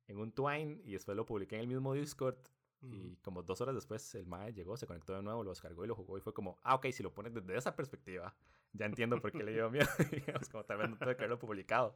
en 0.07 0.17
un 0.17 0.31
Twine 0.31 0.81
y 0.83 0.93
después 0.93 1.15
lo 1.15 1.25
publiqué 1.25 1.55
en 1.55 1.61
el 1.61 1.67
mismo 1.67 1.93
Discord. 1.93 2.37
Y 2.83 3.17
como 3.17 3.43
dos 3.43 3.61
horas 3.61 3.75
después 3.75 4.15
el 4.15 4.25
MAE 4.25 4.53
llegó, 4.53 4.75
se 4.75 4.87
conectó 4.87 5.13
de 5.13 5.21
nuevo, 5.21 5.43
lo 5.43 5.51
descargó 5.51 5.85
y 5.85 5.87
lo 5.87 5.95
jugó. 5.95 6.17
Y 6.17 6.21
fue 6.21 6.33
como, 6.33 6.59
ah, 6.63 6.75
ok, 6.75 6.87
si 6.91 7.03
lo 7.03 7.13
pones 7.13 7.31
desde 7.31 7.55
esa 7.55 7.75
perspectiva, 7.75 8.35
ya 8.73 8.85
entiendo 8.87 9.21
por 9.21 9.31
qué 9.31 9.43
le 9.43 9.53
dio 9.53 9.69
miedo. 9.69 9.87
Digamos, 10.11 10.49
como 10.49 10.63
tal 10.65 10.77
vez 10.77 10.89
no 10.89 10.97
tuve 10.97 11.15
que 11.15 11.21
haberlo 11.21 11.37
publicado. 11.37 11.95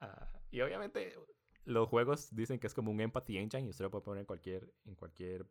Uh, 0.00 0.06
y 0.52 0.60
obviamente 0.60 1.16
los 1.64 1.88
juegos 1.88 2.28
dicen 2.34 2.60
que 2.60 2.68
es 2.68 2.74
como 2.74 2.92
un 2.92 3.00
empathy 3.00 3.38
engine 3.38 3.66
y 3.66 3.70
usted 3.70 3.84
lo 3.84 3.90
puede 3.90 4.04
poner 4.04 4.20
en 4.20 4.26
cualquier, 4.26 4.72
en 4.84 4.94
cualquier, 4.94 5.46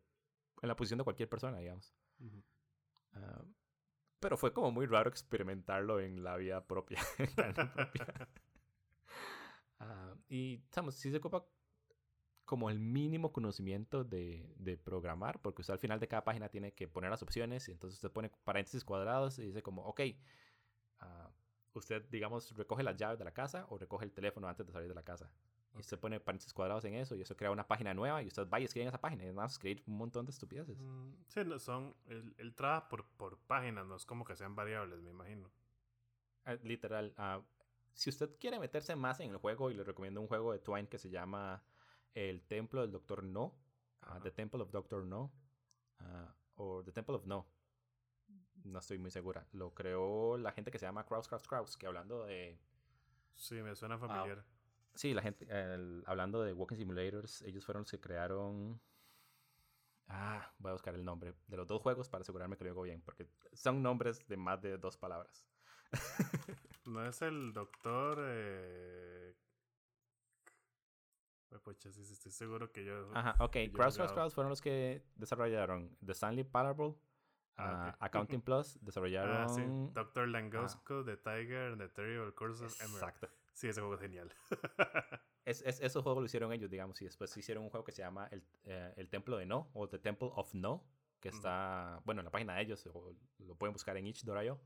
en 0.62 0.68
la 0.68 0.76
posición 0.76 0.98
de 0.98 1.04
cualquier 1.04 1.28
persona, 1.28 1.58
digamos. 1.58 1.94
Uh, 2.20 3.44
pero 4.24 4.38
fue 4.38 4.54
como 4.54 4.70
muy 4.70 4.86
raro 4.86 5.10
experimentarlo 5.10 6.00
en 6.00 6.24
la 6.24 6.38
vida 6.38 6.64
propia. 6.66 6.98
Ah, 9.80 10.14
y, 10.28 10.62
estamos, 10.64 10.94
sí 10.94 11.10
se 11.10 11.18
ocupa 11.18 11.44
como 12.46 12.70
el 12.70 12.78
mínimo 12.78 13.32
conocimiento 13.32 14.02
de, 14.02 14.54
de, 14.56 14.78
programar, 14.78 15.42
porque 15.42 15.60
usted 15.60 15.74
al 15.74 15.80
final 15.80 16.00
de 16.00 16.08
cada 16.08 16.24
página 16.24 16.48
tiene 16.48 16.72
que 16.72 16.88
poner 16.88 17.10
las 17.10 17.22
opciones, 17.22 17.68
y 17.68 17.72
entonces 17.72 17.98
usted 17.98 18.10
pone 18.10 18.30
paréntesis 18.44 18.82
cuadrados 18.82 19.38
y 19.40 19.46
dice 19.46 19.62
como, 19.62 19.82
ok, 19.82 20.00
uh, 21.02 21.78
usted, 21.78 22.08
digamos, 22.08 22.56
recoge 22.56 22.82
las 22.82 22.96
llaves 22.96 23.18
de 23.18 23.24
la 23.26 23.34
casa 23.34 23.66
o 23.68 23.76
recoge 23.76 24.06
el 24.06 24.12
teléfono 24.12 24.48
antes 24.48 24.64
de 24.64 24.72
salir 24.72 24.88
de 24.88 24.94
la 24.94 25.02
casa. 25.02 25.28
Y 25.74 25.80
usted 25.80 25.98
pone 25.98 26.20
paréntesis 26.20 26.52
cuadrados 26.52 26.84
en 26.84 26.94
eso 26.94 27.16
y 27.16 27.22
eso 27.22 27.36
crea 27.36 27.50
una 27.50 27.66
página 27.66 27.92
nueva 27.94 28.22
y 28.22 28.28
usted 28.28 28.48
va 28.48 28.60
y 28.60 28.64
escribe 28.64 28.84
en 28.84 28.88
esa 28.88 29.00
página. 29.00 29.24
Y 29.24 29.28
es 29.28 29.34
más, 29.34 29.52
escribir 29.52 29.82
un 29.86 29.96
montón 29.96 30.24
de 30.24 30.30
estupideces. 30.30 30.78
Mm, 30.80 31.14
sí, 31.26 31.44
no, 31.44 31.58
son, 31.58 31.94
el, 32.06 32.34
el 32.38 32.54
trabajo 32.54 32.88
por, 32.88 33.04
por 33.16 33.38
página 33.38 33.82
no 33.82 33.96
es 33.96 34.06
como 34.06 34.24
que 34.24 34.36
sean 34.36 34.54
variables, 34.54 35.00
me 35.00 35.10
imagino. 35.10 35.50
Ah, 36.44 36.54
literal. 36.62 37.12
ah, 37.16 37.40
si 37.92 38.10
usted 38.10 38.36
quiere 38.38 38.58
meterse 38.58 38.94
más 38.96 39.20
en 39.20 39.30
el 39.30 39.38
juego, 39.38 39.70
y 39.70 39.74
le 39.74 39.84
recomiendo 39.84 40.20
un 40.20 40.26
juego 40.28 40.52
de 40.52 40.58
Twine 40.58 40.88
que 40.88 40.98
se 40.98 41.10
llama 41.10 41.62
El 42.12 42.42
Templo 42.42 42.80
del 42.80 42.92
Doctor 42.92 43.24
No. 43.24 43.54
ah. 44.02 44.20
The 44.22 44.30
Temple 44.30 44.62
of 44.62 44.70
Doctor 44.70 45.04
No. 45.04 45.32
ah, 46.00 46.34
o 46.56 46.84
The 46.84 46.92
Temple 46.92 47.16
of 47.16 47.26
No. 47.26 47.46
No 48.64 48.78
estoy 48.78 48.98
muy 48.98 49.10
segura. 49.10 49.46
Lo 49.52 49.74
creó 49.74 50.38
la 50.38 50.52
gente 50.52 50.70
que 50.70 50.78
se 50.78 50.86
llama 50.86 51.04
Kraus 51.04 51.28
Kraus 51.28 51.46
Kraus, 51.46 51.76
que 51.76 51.86
hablando 51.86 52.24
de... 52.24 52.58
Sí, 53.34 53.56
me 53.56 53.74
suena 53.74 53.98
familiar. 53.98 54.44
Sí, 54.94 55.12
la 55.14 55.22
gente, 55.22 55.46
el- 55.50 56.02
hablando 56.06 56.42
de 56.42 56.52
Walking 56.52 56.76
Simulators, 56.76 57.42
ellos 57.42 57.64
fueron 57.64 57.82
los 57.82 57.90
que 57.90 58.00
crearon... 58.00 58.80
Ah, 60.06 60.52
voy 60.58 60.70
a 60.70 60.74
buscar 60.74 60.94
el 60.94 61.04
nombre 61.04 61.34
de 61.46 61.56
los 61.56 61.66
dos 61.66 61.80
juegos 61.80 62.08
para 62.10 62.22
asegurarme 62.22 62.56
que 62.56 62.64
lo 62.64 62.70
digo 62.70 62.82
bien, 62.82 63.00
porque 63.02 63.26
son 63.54 63.82
nombres 63.82 64.26
de 64.28 64.36
más 64.36 64.60
de 64.60 64.78
dos 64.78 64.96
palabras. 64.96 65.46
No 66.86 67.02
es 67.06 67.22
el 67.22 67.54
doctor. 67.54 68.18
Eh... 68.20 69.34
Pucha, 71.62 71.90
sí, 71.90 72.02
estoy 72.02 72.30
seguro 72.30 72.70
que 72.72 72.84
yo. 72.84 73.10
Ajá, 73.14 73.36
ok. 73.42 73.56
jugado. 73.72 74.12
Kraus 74.14 74.34
fueron 74.34 74.50
los 74.50 74.60
que 74.60 75.02
desarrollaron 75.14 75.96
The 76.04 76.12
Stanley 76.12 76.44
Parable, 76.44 76.94
Ah, 77.56 77.88
ah. 77.92 77.96
Accounting 78.04 78.40
Plus, 78.42 78.78
desarrollaron... 78.82 79.36
Ah, 79.36 79.48
sí. 79.48 79.62
Doctor 79.94 80.28
Langosco, 80.28 81.04
The 81.04 81.16
Tiger, 81.16 81.78
The 81.78 81.88
Terrible 81.88 82.34
Curse 82.34 82.64
of 82.66 82.80
Emerald. 82.82 83.28
Sí, 83.54 83.68
ese 83.68 83.80
juego 83.80 83.94
es 83.94 84.00
genial. 84.00 84.32
Es, 85.46 85.60
es, 85.60 85.78
esos 85.82 86.02
juegos 86.02 86.22
lo 86.22 86.26
hicieron 86.26 86.54
ellos, 86.54 86.70
digamos, 86.70 87.02
y 87.02 87.04
después 87.04 87.36
hicieron 87.36 87.64
un 87.64 87.70
juego 87.70 87.84
que 87.84 87.92
se 87.92 88.00
llama 88.00 88.26
El, 88.30 88.42
eh, 88.64 88.94
el 88.96 89.10
Templo 89.10 89.36
de 89.36 89.44
No, 89.44 89.70
o 89.74 89.86
The 89.86 89.98
Temple 89.98 90.30
of 90.34 90.54
No, 90.54 90.82
que 91.20 91.28
está, 91.28 92.00
bueno, 92.06 92.22
en 92.22 92.24
la 92.24 92.30
página 92.30 92.54
de 92.54 92.62
ellos, 92.62 92.86
o 92.86 93.14
lo 93.40 93.54
pueden 93.54 93.74
buscar 93.74 93.94
en 93.98 94.06
itch.io. 94.06 94.58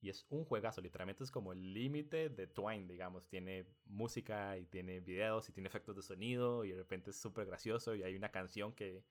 Y 0.00 0.08
es 0.08 0.24
un 0.30 0.44
juegazo, 0.44 0.80
literalmente 0.80 1.24
es 1.24 1.32
como 1.32 1.52
el 1.52 1.74
límite 1.74 2.28
de 2.28 2.46
Twine, 2.46 2.86
digamos. 2.86 3.26
Tiene 3.26 3.66
música 3.86 4.56
y 4.58 4.66
tiene 4.66 5.00
videos 5.00 5.48
y 5.48 5.52
tiene 5.52 5.66
efectos 5.68 5.96
de 5.96 6.02
sonido 6.02 6.64
y 6.64 6.70
de 6.70 6.76
repente 6.76 7.10
es 7.10 7.16
súper 7.20 7.46
gracioso 7.46 7.96
y 7.96 8.04
hay 8.04 8.14
una 8.14 8.30
canción 8.30 8.72
que 8.74 9.02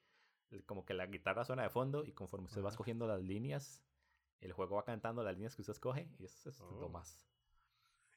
como 0.65 0.85
que 0.85 0.93
la 0.93 1.07
guitarra 1.07 1.43
suena 1.43 1.63
de 1.63 1.69
fondo 1.69 2.05
y 2.05 2.13
conforme 2.13 2.45
usted 2.45 2.63
va 2.63 2.69
escogiendo 2.69 3.05
las 3.05 3.21
líneas, 3.21 3.83
el 4.39 4.53
juego 4.53 4.75
va 4.77 4.85
cantando 4.85 5.23
las 5.23 5.33
líneas 5.33 5.55
que 5.57 5.61
usted 5.63 5.73
escoge 5.73 6.07
y 6.17 6.23
eso 6.23 6.49
es 6.49 6.61
lo 6.61 6.85
Oh. 6.85 6.89
más. 6.89 7.27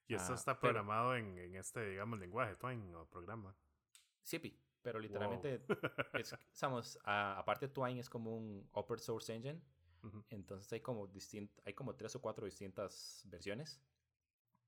Y 0.09 0.15
esto 0.15 0.33
Ah, 0.33 0.37
está 0.37 0.55
pero- 0.59 0.73
programado 0.73 1.15
en, 1.17 1.39
en 1.39 1.55
este, 1.55 1.91
digamos, 1.91 2.19
lenguaje, 2.19 2.57
Twine 2.57 2.95
o 2.97 3.07
programa. 3.07 3.55
Sí, 4.25 4.39
pero 4.83 4.99
literalmente, 4.99 5.63
es, 6.15 6.35
digamos, 6.55 6.99
a- 7.05 7.39
aparte 7.39 7.69
Twine 7.69 8.01
es 8.01 8.09
como 8.11 8.37
un 8.37 8.69
open 8.73 8.99
source 8.99 9.35
engine, 9.35 9.61
entonces 10.31 10.73
hay 10.73 10.81
como, 10.81 11.07
distint, 11.07 11.51
hay 11.65 11.75
como 11.75 11.95
tres 11.95 12.15
o 12.17 12.21
cuatro 12.21 12.45
distintas 12.47 13.23
versiones. 13.27 13.81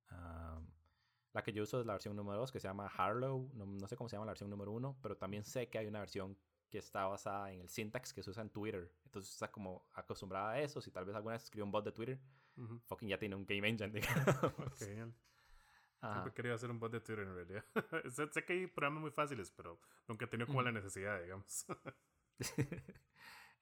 Am, 0.08 0.66
la 1.32 1.42
que 1.42 1.52
yo 1.52 1.62
uso 1.62 1.80
es 1.80 1.86
la 1.86 1.92
versión 1.94 2.16
número 2.16 2.38
2, 2.38 2.50
que 2.50 2.58
se 2.60 2.66
llama 2.68 2.86
Harlow, 2.88 3.50
no, 3.54 3.64
no 3.66 3.86
sé 3.86 3.96
cómo 3.96 4.08
se 4.08 4.16
llama 4.16 4.26
la 4.26 4.32
versión 4.32 4.50
número 4.50 4.72
1, 4.72 4.98
pero 5.00 5.16
también 5.16 5.44
sé 5.44 5.68
que 5.68 5.78
hay 5.78 5.86
una 5.86 6.00
versión 6.00 6.36
que 6.68 6.78
está 6.78 7.06
basada 7.06 7.52
en 7.52 7.60
el 7.60 7.68
syntax 7.68 8.12
que 8.12 8.22
se 8.22 8.30
usa 8.30 8.42
en 8.42 8.50
Twitter. 8.50 8.92
Entonces 9.04 9.32
está 9.32 9.50
como 9.50 9.86
acostumbrada 9.92 10.50
a 10.52 10.60
eso. 10.60 10.80
Si 10.80 10.90
tal 10.90 11.04
vez 11.04 11.14
alguna 11.16 11.34
vez 11.34 11.44
escribió 11.44 11.64
un 11.64 11.70
bot 11.72 11.84
de 11.84 11.92
Twitter, 11.92 12.20
Fucking 12.86 13.08
ya 13.08 13.18
tiene 13.18 13.36
un 13.36 13.46
game 13.46 13.68
engine, 13.68 13.90
digamos. 13.92 14.78
Genial. 14.78 15.14
Ajá. 16.00 16.14
Siempre 16.14 16.30
he 16.30 16.34
querido 16.34 16.54
hacer 16.54 16.70
un 16.70 16.78
bot 16.78 16.92
de 16.92 17.00
Twitter 17.00 17.26
en 17.26 17.34
realidad. 17.34 17.64
sé, 18.10 18.26
sé 18.28 18.44
que 18.44 18.52
hay 18.54 18.66
programas 18.66 19.02
muy 19.02 19.10
fáciles, 19.10 19.50
pero 19.50 19.80
nunca 20.08 20.24
he 20.24 20.28
tenido 20.28 20.46
como 20.46 20.62
la 20.62 20.72
necesidad, 20.72 21.20
digamos. 21.20 21.66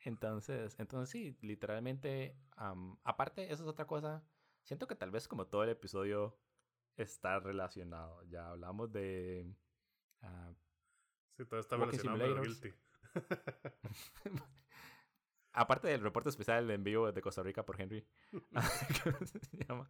entonces, 0.04 0.78
entonces 0.78 1.10
sí, 1.10 1.36
literalmente, 1.40 2.36
am, 2.56 2.96
aparte, 3.02 3.52
eso 3.52 3.64
es 3.64 3.68
otra 3.68 3.86
cosa. 3.86 4.24
Siento 4.62 4.86
que 4.86 4.94
tal 4.94 5.10
vez 5.10 5.26
como 5.26 5.46
todo 5.46 5.64
el 5.64 5.70
episodio 5.70 6.38
está 6.96 7.40
relacionado. 7.40 8.22
Ya 8.24 8.50
hablamos 8.50 8.92
de... 8.92 9.52
ah, 10.22 10.52
sí, 11.36 11.44
todo 11.44 11.58
está 11.58 11.76
relacionado, 11.76 12.18
Simulators. 12.18 12.60
guilty. 12.60 12.76
Aparte 15.52 15.88
del 15.88 16.00
reporte 16.02 16.28
especial 16.30 16.70
en 16.70 16.84
vivo 16.84 17.10
de 17.12 17.20
Costa 17.22 17.42
Rica 17.42 17.64
por 17.64 17.80
Henry. 17.80 18.06
¿cómo 19.04 19.26
se 19.26 19.40
llama? 19.66 19.88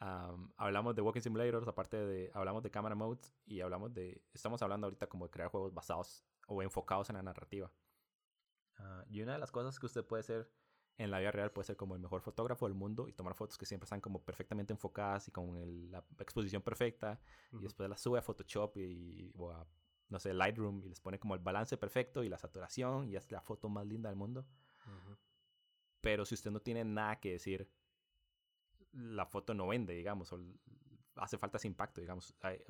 Am, 0.00 0.52
hablamos 0.56 0.94
de 0.94 1.02
Walking 1.02 1.20
Simulators, 1.20 1.66
aparte 1.68 1.96
de... 1.96 2.30
Hablamos 2.34 2.62
de 2.62 2.70
Camera 2.70 2.94
Modes 2.94 3.34
y 3.46 3.60
hablamos 3.60 3.92
de... 3.94 4.22
Estamos 4.32 4.62
hablando 4.62 4.86
ahorita 4.86 5.08
como 5.08 5.26
de 5.26 5.30
crear 5.30 5.50
juegos 5.50 5.74
basados 5.74 6.24
o 6.46 6.62
enfocados 6.62 7.10
en 7.10 7.16
la 7.16 7.22
narrativa. 7.22 7.72
Ah, 8.76 9.04
y 9.08 9.20
una 9.22 9.32
de 9.32 9.38
las 9.38 9.50
cosas 9.50 9.78
que 9.78 9.86
usted 9.86 10.04
puede 10.04 10.22
ser 10.22 10.50
en 10.98 11.10
la 11.10 11.18
vida 11.20 11.30
real 11.30 11.52
puede 11.52 11.66
ser 11.66 11.76
como 11.76 11.94
el 11.94 12.00
mejor 12.00 12.20
fotógrafo 12.22 12.66
del 12.66 12.74
mundo 12.74 13.06
y 13.08 13.12
tomar 13.12 13.34
fotos 13.34 13.56
que 13.56 13.66
siempre 13.66 13.84
están 13.84 14.00
como 14.00 14.24
perfectamente 14.24 14.72
enfocadas 14.72 15.28
y 15.28 15.30
con 15.30 15.56
el- 15.56 15.90
la 15.92 16.04
exposición 16.18 16.62
perfecta 16.62 17.20
y 17.52 17.62
después 17.62 17.88
las 17.88 18.00
sube 18.00 18.18
a 18.18 18.22
Photoshop 18.22 18.76
y, 18.76 19.32
o 19.36 19.50
a, 19.52 19.64
no 20.08 20.18
sé, 20.18 20.32
Lightroom 20.34 20.82
y 20.84 20.88
les 20.88 21.00
pone 21.00 21.18
como 21.18 21.34
el 21.34 21.40
balance 21.40 21.76
perfecto 21.76 22.24
y 22.24 22.28
la 22.28 22.38
saturación 22.38 23.08
y 23.08 23.16
es 23.16 23.30
la 23.30 23.40
foto 23.40 23.68
más 23.68 23.86
linda 23.86 24.08
del 24.08 24.16
mundo. 24.18 24.46
Pero 26.00 26.24
si 26.24 26.34
usted 26.34 26.50
no 26.50 26.60
tiene 26.60 26.84
nada 26.84 27.20
que 27.20 27.32
decir, 27.32 27.68
la 28.92 29.26
foto 29.26 29.54
no 29.54 29.66
vende, 29.68 29.94
digamos, 29.94 30.32
o 30.32 30.38
hace 31.16 31.38
falta 31.38 31.58
ese 31.58 31.68
impacto, 31.68 32.00
digamos. 32.00 32.34
Hay- 32.40 32.62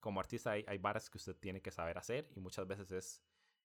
como 0.00 0.20
artista 0.20 0.52
hay, 0.52 0.64
hay 0.68 0.78
varas 0.78 1.10
que 1.10 1.18
usted 1.18 1.36
tiene 1.36 1.60
que 1.62 1.70
saber 1.70 1.98
hacer 1.98 2.30
y 2.34 2.40
muchas 2.40 2.66
veces 2.66 2.90
es, 2.92 3.22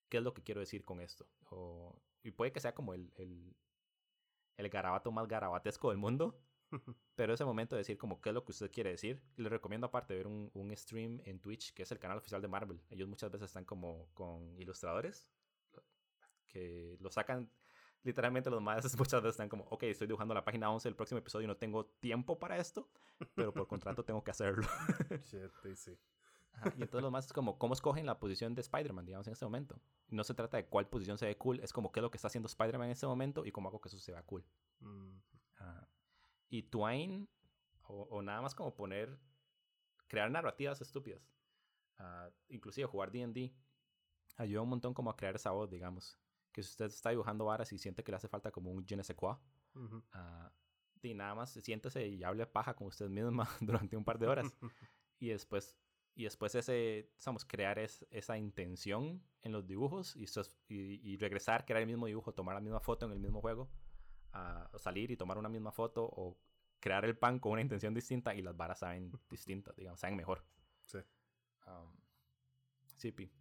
¿qué 0.09 0.17
es 0.17 0.23
lo 0.23 0.33
que 0.33 0.41
quiero 0.43 0.61
decir 0.61 0.83
con 0.85 0.99
esto? 1.01 1.27
O, 1.51 2.01
y 2.23 2.31
puede 2.31 2.51
que 2.51 2.59
sea 2.59 2.73
como 2.73 2.93
el, 2.93 3.11
el, 3.15 3.55
el 4.57 4.69
garabato 4.69 5.11
más 5.11 5.27
garabatesco 5.27 5.89
del 5.89 5.97
mundo, 5.97 6.39
pero 7.15 7.33
ese 7.33 7.45
momento 7.45 7.75
de 7.75 7.81
decir 7.81 7.97
como 7.97 8.21
qué 8.21 8.29
es 8.29 8.35
lo 8.35 8.45
que 8.45 8.51
usted 8.51 8.71
quiere 8.71 8.91
decir. 8.91 9.21
Y 9.37 9.41
le 9.41 9.49
recomiendo 9.49 9.87
aparte 9.87 10.15
ver 10.15 10.27
un, 10.27 10.49
un 10.53 10.75
stream 10.75 11.21
en 11.25 11.39
Twitch, 11.39 11.73
que 11.73 11.83
es 11.83 11.91
el 11.91 11.99
canal 11.99 12.17
oficial 12.17 12.41
de 12.41 12.47
Marvel. 12.47 12.81
Ellos 12.89 13.07
muchas 13.09 13.31
veces 13.31 13.47
están 13.47 13.65
como 13.65 14.07
con 14.13 14.57
ilustradores 14.59 15.27
que 16.47 16.97
lo 16.99 17.11
sacan. 17.11 17.49
Literalmente 18.03 18.49
los 18.49 18.61
más 18.61 18.83
muchas 18.97 19.21
veces 19.21 19.33
están 19.35 19.49
como, 19.49 19.65
ok, 19.65 19.83
estoy 19.83 20.07
dibujando 20.07 20.33
la 20.33 20.43
página 20.43 20.71
11 20.71 20.87
del 20.89 20.95
próximo 20.95 21.19
episodio 21.19 21.45
y 21.45 21.47
no 21.47 21.57
tengo 21.57 21.85
tiempo 21.85 22.39
para 22.39 22.57
esto, 22.57 22.89
pero 23.35 23.53
por 23.53 23.67
contrato 23.67 24.03
tengo 24.03 24.23
que 24.23 24.31
hacerlo. 24.31 24.67
Shit, 25.25 25.51
sí, 25.63 25.75
sí. 25.75 25.97
Ajá, 26.53 26.73
Y 26.77 26.81
entonces 26.81 27.03
lo 27.03 27.11
más 27.11 27.25
es 27.25 27.33
como, 27.33 27.57
¿cómo 27.57 27.73
escogen 27.73 28.05
la 28.05 28.19
posición 28.19 28.55
de 28.55 28.61
Spider-Man, 28.61 29.05
digamos, 29.05 29.27
en 29.27 29.33
este 29.33 29.45
momento? 29.45 29.79
No 30.09 30.23
se 30.23 30.33
trata 30.33 30.57
de 30.57 30.65
cuál 30.65 30.87
posición 30.87 31.17
se 31.17 31.25
ve 31.25 31.37
cool, 31.37 31.59
es 31.61 31.71
como 31.71 31.91
qué 31.91 31.99
es 31.99 32.01
lo 32.01 32.11
que 32.11 32.17
está 32.17 32.27
haciendo 32.27 32.47
Spider-Man 32.47 32.87
en 32.87 32.91
este 32.91 33.07
momento 33.07 33.45
y 33.45 33.51
cómo 33.51 33.69
hago 33.69 33.79
que 33.79 33.87
eso 33.87 33.97
se 33.99 34.11
vea 34.11 34.23
cool. 34.23 34.43
Mm, 34.79 35.17
Ah, 35.59 35.87
y 36.49 36.63
Twine, 36.63 37.27
o, 37.83 38.01
o 38.09 38.21
nada 38.23 38.41
más 38.41 38.55
como 38.55 38.73
poner, 38.73 39.17
crear 40.07 40.29
narrativas 40.29 40.81
estúpidas. 40.81 41.21
Ah, 41.99 42.29
inclusive 42.49 42.87
jugar 42.87 43.11
D&D 43.11 43.53
ayuda 44.37 44.61
un 44.61 44.69
montón 44.69 44.93
como 44.93 45.09
a 45.11 45.15
crear 45.15 45.35
esa 45.35 45.51
voz, 45.51 45.69
digamos. 45.69 46.17
Que 46.51 46.63
si 46.63 46.69
usted 46.69 46.85
está 46.85 47.09
dibujando 47.11 47.45
varas 47.45 47.71
y 47.71 47.77
siente 47.77 48.03
que 48.03 48.11
le 48.11 48.17
hace 48.17 48.27
falta 48.27 48.51
como 48.51 48.71
un 48.71 48.85
je 48.85 48.95
ne 48.95 49.03
sais 49.03 49.15
quoi, 49.15 49.35
ujú. 49.75 50.03
ah, 50.13 50.51
y 51.01 51.13
nada 51.13 51.33
más 51.35 51.51
siéntese 51.51 52.07
y 52.07 52.23
hable 52.23 52.45
paja 52.45 52.75
con 52.75 52.87
usted 52.87 53.09
misma 53.09 53.47
durante 53.61 53.95
un 53.97 54.03
par 54.03 54.19
de 54.19 54.27
horas. 54.27 54.45
y 55.19 55.29
después, 55.29 55.77
y 56.15 56.23
después 56.23 56.53
ese, 56.55 57.11
digamos, 57.17 57.45
crear 57.45 57.79
es, 57.79 58.05
esa 58.11 58.37
intención 58.37 59.23
en 59.41 59.51
los 59.51 59.65
dibujos 59.65 60.15
y, 60.15 60.25
y, 60.67 61.13
y 61.13 61.17
regresar, 61.17 61.65
crear 61.65 61.81
el 61.81 61.87
mismo 61.87 62.05
dibujo, 62.05 62.33
tomar 62.33 62.55
la 62.55 62.61
misma 62.61 62.79
foto 62.79 63.05
en 63.05 63.13
el 63.13 63.19
mismo 63.19 63.41
juego, 63.41 63.71
o 64.73 64.79
salir 64.79 65.11
y 65.11 65.17
tomar 65.17 65.37
una 65.37 65.49
misma 65.49 65.71
foto 65.71 66.03
o 66.03 66.37
crear 66.79 67.05
el 67.05 67.17
pan 67.17 67.39
con 67.39 67.53
una 67.53 67.61
intención 67.61 67.93
distinta 67.93 68.33
y 68.33 68.41
las 68.41 68.55
varas 68.55 68.79
saben 68.79 69.11
distintas, 69.29 69.75
digamos, 69.75 69.99
saben 69.99 70.15
mejor. 70.15 70.45
Sí. 70.85 70.97
Um, 71.67 71.95
sí, 72.95 73.11
Pi. 73.11 73.31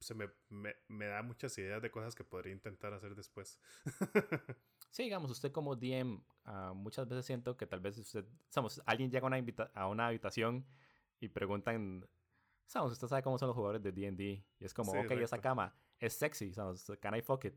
Se 0.00 0.14
me, 0.14 0.28
me, 0.50 0.74
me 0.88 1.06
da 1.06 1.22
muchas 1.22 1.56
ideas 1.58 1.82
de 1.82 1.90
cosas 1.90 2.14
que 2.14 2.24
podría 2.24 2.52
intentar 2.52 2.92
hacer 2.94 3.14
después. 3.14 3.58
Sí, 4.90 5.02
digamos, 5.04 5.30
usted 5.30 5.52
como 5.52 5.76
DM, 5.76 6.22
ah, 6.44 6.72
muchas 6.74 7.06
veces 7.06 7.26
siento 7.26 7.56
que 7.56 7.66
tal 7.66 7.80
vez 7.80 7.98
usted, 7.98 8.24
digamos, 8.50 8.82
alguien 8.86 9.10
llega 9.10 9.26
a 9.26 9.28
una, 9.28 9.38
invita- 9.38 9.70
a 9.74 9.88
una 9.88 10.06
habitación 10.06 10.66
y 11.20 11.28
preguntan, 11.28 12.08
sabes, 12.66 12.92
usted 12.92 13.08
sabe 13.08 13.22
cómo 13.22 13.38
son 13.38 13.48
los 13.48 13.56
jugadores 13.56 13.82
de 13.82 13.92
D&D 13.92 14.24
y 14.58 14.64
es 14.64 14.72
como, 14.72 14.92
Sí, 14.92 14.98
ok, 14.98 15.10
esa 15.12 15.38
exacto. 15.38 15.42
cama 15.42 15.74
es 15.98 16.14
sexy, 16.14 16.52
sabes, 16.54 16.90
can 17.00 17.14
I 17.14 17.20
fuck 17.22 17.44
it? 17.44 17.54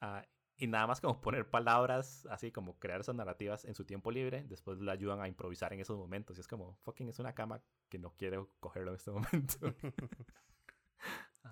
Ah, 0.00 0.26
y 0.56 0.66
nada 0.66 0.86
más 0.88 1.00
como 1.00 1.20
poner 1.20 1.48
palabras, 1.50 2.26
así 2.30 2.50
como 2.52 2.78
crear 2.80 3.00
esas 3.00 3.14
narrativas 3.14 3.64
en 3.64 3.74
su 3.74 3.84
tiempo 3.84 4.10
libre, 4.10 4.44
después 4.44 4.78
le 4.80 4.90
ayudan 4.90 5.20
a 5.20 5.28
improvisar 5.28 5.72
en 5.72 5.80
esos 5.80 5.96
momentos 5.98 6.38
y 6.38 6.40
es 6.40 6.48
como, 6.48 6.76
fucking 6.82 7.08
es 7.08 7.18
una 7.20 7.34
cama 7.34 7.62
que 7.88 7.98
no 7.98 8.14
quiero 8.16 8.50
cogerlo 8.60 8.90
en 8.92 8.96
este 8.96 9.10
momento. 9.12 9.74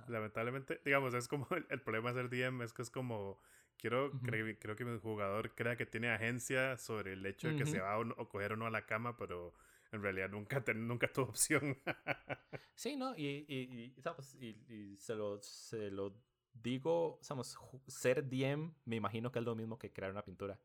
Lamentablemente, 0.09 0.80
digamos, 0.84 1.14
es 1.14 1.28
como 1.28 1.46
el, 1.50 1.66
el 1.70 1.80
problema 1.80 2.12
de 2.12 2.20
ser 2.22 2.30
DM, 2.30 2.64
es 2.64 2.72
que 2.72 2.82
es 2.82 2.90
como, 2.90 3.40
quiero, 3.78 4.07
Ujú. 4.07 4.18
cre- 4.26 4.59
creo 4.61 4.76
que 4.76 4.84
mi 4.84 4.98
jugador 4.98 5.55
crea 5.55 5.76
que 5.76 5.86
tiene 5.86 6.11
agencia 6.11 6.76
sobre 6.78 7.12
el 7.14 7.24
hecho 7.26 7.48
de 7.48 7.57
que 7.57 7.66
se 7.66 7.78
Ujú. 7.78 7.86
va 7.86 7.98
o, 7.98 8.03
o 8.22 8.28
coger 8.28 8.53
o 8.53 8.57
no 8.57 8.66
a 8.66 8.70
la 8.70 8.86
cama, 8.86 9.16
pero 9.16 9.55
en 9.92 10.03
realidad 10.03 10.30
nunca, 10.30 10.62
nunca 10.74 11.12
tuvo 11.12 11.26
opción. 11.30 11.76
Sí, 12.74 12.96
¿no? 12.96 13.14
Y, 13.16 13.44
y, 13.48 13.94
y. 14.00 14.55
Y, 14.68 14.96
se, 14.96 15.14
lo, 15.14 15.40
se 15.42 15.90
lo 15.90 16.14
digo. 16.53 17.20
Ju- 17.22 17.82
Ser 17.86 18.24
DM, 18.28 18.72
me 18.84 18.96
imagino 18.96 19.30
que 19.30 19.38
es 19.38 19.44
lo 19.44 19.55
mismo 19.55 19.78
que 19.78 19.92
crear 19.92 20.11
una 20.11 20.24
pintura. 20.24 20.59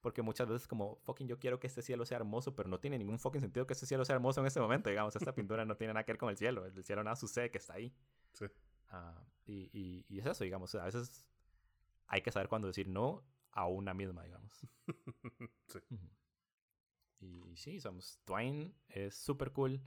Porque 0.00 0.22
muchas 0.22 0.46
veces 0.48 0.68
como, 0.68 0.96
fucking 1.02 1.26
yo 1.26 1.38
quiero 1.38 1.58
que 1.58 1.66
este 1.66 1.82
cielo 1.82 2.04
sea 2.06 2.18
hermoso, 2.18 2.54
pero 2.54 2.68
no 2.68 2.78
tiene 2.78 2.98
ningún 2.98 3.18
fucking 3.18 3.40
sentido 3.40 3.66
que 3.66 3.72
este 3.72 3.86
cielo 3.86 4.04
sea 4.04 4.14
hermoso 4.14 4.40
en 4.40 4.46
este 4.46 4.60
momento, 4.60 4.88
digamos. 4.88 5.16
Esta 5.16 5.34
pintura 5.34 5.64
no 5.64 5.76
tiene 5.76 5.94
nada 5.94 6.04
que 6.04 6.12
ver 6.12 6.18
con 6.18 6.30
el 6.30 6.36
cielo. 6.36 6.64
El 6.66 6.84
cielo 6.84 7.02
nada 7.02 7.16
sucede 7.16 7.50
que 7.50 7.58
está 7.58 7.74
ahí. 7.74 7.92
Sí. 8.32 8.44
Ah, 8.88 9.22
y, 9.44 9.70
y, 9.72 10.06
y, 10.08 10.18
es 10.18 10.26
eso, 10.26 10.44
digamos. 10.44 10.74
A 10.74 10.84
veces 10.84 11.28
hay 12.06 12.22
que 12.22 12.30
saber 12.30 12.48
cuándo 12.48 12.68
decir 12.68 12.88
no 12.88 13.24
a 13.52 13.66
una 13.66 13.94
misma, 13.94 14.22
digamos. 14.24 14.66
sí. 15.68 15.80
Y 17.20 17.56
sí, 17.56 17.80
somos 17.80 18.20
Twine 18.24 18.74
es 18.88 19.16
súper 19.16 19.52
cool. 19.52 19.80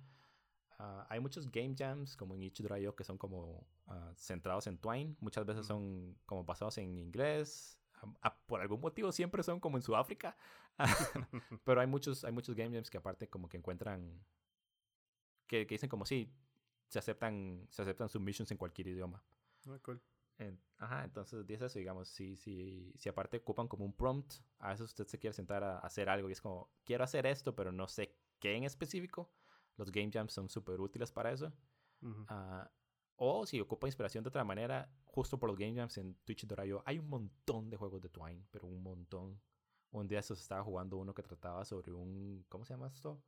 Uh, 0.80 1.04
hay 1.10 1.20
muchos 1.20 1.52
game 1.52 1.76
jams 1.78 2.16
como 2.16 2.36
en 2.36 2.44
Ichidora.io 2.44 2.96
que 2.96 3.04
son 3.04 3.18
como 3.18 3.68
uh, 3.88 4.14
centrados 4.16 4.66
en 4.68 4.78
Twine. 4.78 5.16
Muchas 5.20 5.46
veces 5.46 5.66
son 5.66 6.18
como 6.26 6.44
basados 6.44 6.78
en 6.78 6.98
inglés. 6.98 7.80
Uh, 8.02 8.30
por 8.46 8.62
algún 8.62 8.80
motivo 8.80 9.12
siempre 9.12 9.44
son 9.44 9.60
como 9.60 9.78
en 9.78 9.84
Sudáfrica. 9.84 10.38
Pero 11.66 11.82
hay 11.82 11.88
muchos, 11.88 12.24
hay 12.24 12.32
muchos 12.32 12.56
game 12.56 12.74
jams 12.76 12.90
que 12.90 12.98
aparte 12.98 13.30
como 13.30 13.48
que 13.48 13.58
encuentran... 13.58 14.24
Que, 15.48 15.66
que 15.66 15.76
dicen 15.76 15.90
como 15.90 16.06
sí, 16.06 16.32
se 16.90 17.00
aceptan, 17.00 17.66
se 17.70 17.84
aceptan 17.84 18.10
submissions 18.10 18.52
en 18.52 18.58
cualquier 18.58 18.88
idioma. 18.88 19.24
cool. 19.84 20.02
En, 20.38 20.60
ajá, 20.78 21.04
entonces 21.04 21.46
dice 21.46 21.66
eso, 21.66 21.80
digamos, 21.80 22.08
si, 22.10 22.36
si, 22.38 22.94
si 22.96 23.10
aparte 23.10 23.38
ocupan 23.38 23.68
como 23.68 23.86
un 23.86 23.94
prompt, 23.94 24.34
a 24.60 24.70
veces 24.70 24.86
usted 24.86 25.06
se 25.06 25.20
quiere 25.20 25.34
sentar 25.34 25.64
a 25.64 25.80
hacer 25.80 26.10
algo 26.10 26.30
y 26.30 26.32
es 26.32 26.42
como, 26.42 26.72
quiero 26.86 27.04
hacer 27.04 27.26
esto, 27.26 27.56
pero 27.56 27.72
no 27.72 27.88
sé 27.88 28.18
qué 28.40 28.56
en 28.56 28.64
específico. 28.64 29.32
Los 29.76 29.92
game 29.92 30.10
jams 30.12 30.34
son 30.34 30.50
súper 30.50 30.80
útiles 30.80 31.12
para 31.12 31.32
eso. 31.32 31.54
Uh 32.02 32.08
-huh. 32.08 32.66
uh, 32.66 32.70
o 33.18 33.46
si 33.46 33.60
ocupa 33.60 33.88
inspiración 33.88 34.24
de 34.24 34.30
otra 34.30 34.46
manera, 34.46 34.90
justo 35.04 35.38
por 35.38 35.50
los 35.50 35.58
game 35.58 35.76
jams 35.76 35.98
en 35.98 36.16
Twitch 36.24 36.48
Dorayo, 36.48 36.82
hay 36.86 37.00
un 37.00 37.10
montón 37.10 37.70
de 37.70 37.76
juegos 37.78 38.02
de 38.02 38.10
Twine, 38.10 38.46
pero 38.50 38.68
un 38.68 38.82
montón. 38.82 39.42
Un 39.92 40.08
día 40.08 40.22
se 40.22 40.34
estaba 40.34 40.64
jugando 40.64 40.98
uno 40.98 41.14
que 41.14 41.24
trataba 41.24 41.66
sobre 41.66 41.92
un, 41.92 42.46
¿cómo 42.48 42.64
se 42.64 42.74
llama 42.74 42.88
esto? 42.88 43.22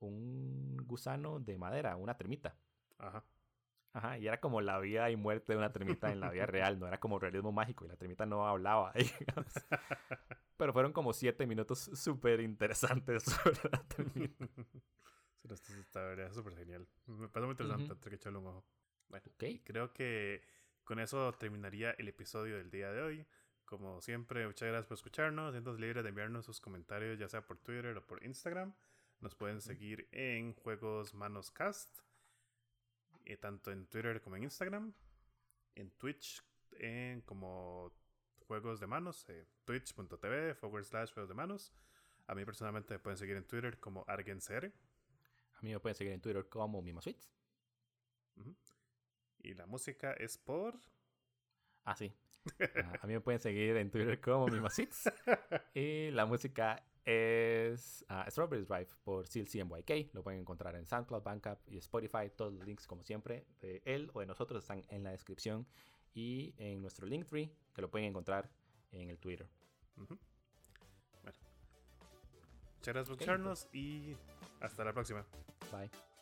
Un 0.00 0.76
gusano 0.84 1.38
de 1.38 1.58
madera, 1.58 1.96
una 1.96 2.16
termita. 2.16 2.58
Ajá. 2.98 3.24
Ajá, 3.96 4.18
y 4.18 4.26
era 4.26 4.38
como 4.40 4.60
la 4.60 4.78
vida 4.78 5.10
y 5.10 5.16
muerte 5.16 5.54
de 5.54 5.58
una 5.58 5.72
termita 5.72 6.12
en 6.12 6.20
la 6.20 6.30
vida 6.30 6.44
real, 6.44 6.78
no 6.78 6.86
era 6.86 7.00
como 7.00 7.18
realismo 7.18 7.50
mágico 7.50 7.86
y 7.86 7.88
la 7.88 7.96
termita 7.96 8.26
no 8.26 8.46
hablaba. 8.46 8.92
Digamos. 9.20 9.52
Pero 10.58 10.74
fueron 10.74 10.92
como 10.92 11.14
siete 11.14 11.46
minutos 11.46 11.90
súper 11.94 12.40
interesantes 12.40 13.22
sobre 13.24 13.58
la 13.70 13.82
termita. 13.84 14.46
Sí, 15.62 15.72
esto 15.74 16.10
está 16.10 16.32
súper 16.32 16.56
genial. 16.56 16.88
Me 17.06 17.28
parece 17.28 17.46
muy 17.46 17.52
interesante, 17.52 17.92
uh 17.92 17.96
-huh. 17.96 18.08
que 18.08 18.16
echarle 18.16 18.40
un 18.40 18.48
ojo. 18.48 18.66
Bueno, 19.08 19.24
okay. 19.32 19.60
creo 19.60 19.92
que 19.92 20.42
con 20.82 20.98
eso 20.98 21.32
terminaría 21.34 21.92
el 21.92 22.08
episodio 22.08 22.56
del 22.56 22.68
día 22.68 22.90
de 22.90 23.00
hoy. 23.00 23.26
Como 23.64 24.00
siempre, 24.00 24.44
muchas 24.44 24.68
gracias 24.68 24.88
por 24.88 24.96
escucharnos. 24.96 25.52
Siéntanse 25.52 25.80
libres 25.80 26.02
de 26.02 26.08
enviarnos 26.08 26.46
sus 26.46 26.60
comentarios, 26.60 27.16
ya 27.16 27.28
sea 27.28 27.46
por 27.46 27.58
Twitter 27.58 27.96
o 27.96 28.04
por 28.04 28.24
Instagram. 28.24 28.74
Nos 29.20 29.36
pueden 29.36 29.60
seguir 29.60 30.08
en 30.10 30.52
Juegos 30.54 31.14
Manos 31.14 31.52
Cast 31.52 32.05
eh, 33.26 33.36
tanto 33.36 33.70
en 33.70 33.86
Twitter 33.86 34.20
como 34.22 34.36
en 34.36 34.44
Instagram, 34.44 34.94
en 35.74 35.90
Twitch 35.92 36.42
en 36.78 37.22
como 37.22 37.92
Juegos 38.46 38.80
de 38.80 38.86
Manos, 38.86 39.28
eh, 39.28 39.46
twitch.tv 39.64 40.54
forward 40.54 40.84
slash 40.84 41.12
Juegos 41.12 41.28
de 41.28 41.34
Manos. 41.34 41.72
A 42.28 42.34
mí 42.34 42.44
personalmente 42.44 42.94
me 42.94 42.98
pueden 43.00 43.18
seguir 43.18 43.36
en 43.36 43.44
Twitter 43.44 43.78
como 43.78 44.04
ArgenCR. 44.06 44.72
A 45.54 45.62
mí 45.62 45.72
me 45.72 45.80
pueden 45.80 45.94
seguir 45.94 46.12
en 46.12 46.20
Twitter 46.20 46.48
como. 46.48 46.78
Uh 46.78 46.84
-huh. 46.84 48.56
Y 49.38 49.54
la 49.54 49.66
música 49.66 50.12
es 50.12 50.38
por... 50.38 50.78
Ah, 51.84 51.96
sí. 51.96 52.12
uh, 52.60 52.64
a 53.00 53.06
mí 53.06 53.14
me 53.14 53.20
pueden 53.20 53.40
seguir 53.40 53.76
en 53.76 53.90
Twitter 53.90 54.20
como 54.20 54.46
MimaSweets. 54.48 55.10
y 55.74 56.10
la 56.10 56.26
música 56.26 56.84
es 57.06 58.04
uh, 58.10 58.28
Strawberry 58.28 58.64
Drive 58.64 58.88
por 59.04 59.28
CLCMYK. 59.28 60.12
Lo 60.12 60.22
pueden 60.22 60.40
encontrar 60.40 60.74
en 60.74 60.84
SoundCloud, 60.84 61.22
Bandcamp 61.22 61.60
y 61.68 61.78
Spotify. 61.78 62.30
Todos 62.36 62.52
los 62.52 62.66
links, 62.66 62.86
como 62.86 63.04
siempre, 63.04 63.46
de 63.60 63.80
él 63.84 64.10
o 64.12 64.20
de 64.20 64.26
nosotros 64.26 64.64
están 64.64 64.82
en 64.88 65.04
la 65.04 65.10
descripción 65.10 65.66
y 66.14 66.54
en 66.58 66.82
nuestro 66.82 67.06
Linktree, 67.06 67.52
que 67.72 67.82
lo 67.82 67.90
pueden 67.90 68.08
encontrar 68.08 68.50
en 68.90 69.08
el 69.08 69.18
Twitter. 69.18 69.48
Uh 69.96 70.02
-huh. 70.02 70.18
Bueno. 71.22 71.38
Muchas 72.74 72.94
gracias 72.94 73.08
por 73.08 73.14
okay, 73.14 73.24
escucharnos 73.24 73.64
pues. 73.66 73.74
y 73.74 74.16
hasta 74.60 74.84
la 74.84 74.92
próxima. 74.92 75.24
Bye. 75.70 76.15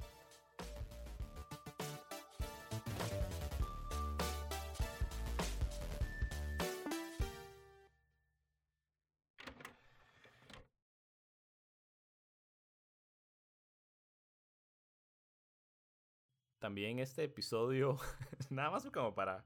También 16.65 16.99
este 16.99 17.25
episodio, 17.25 17.99
nada 18.49 18.71
más 18.71 18.87
como 18.87 19.15
para 19.15 19.45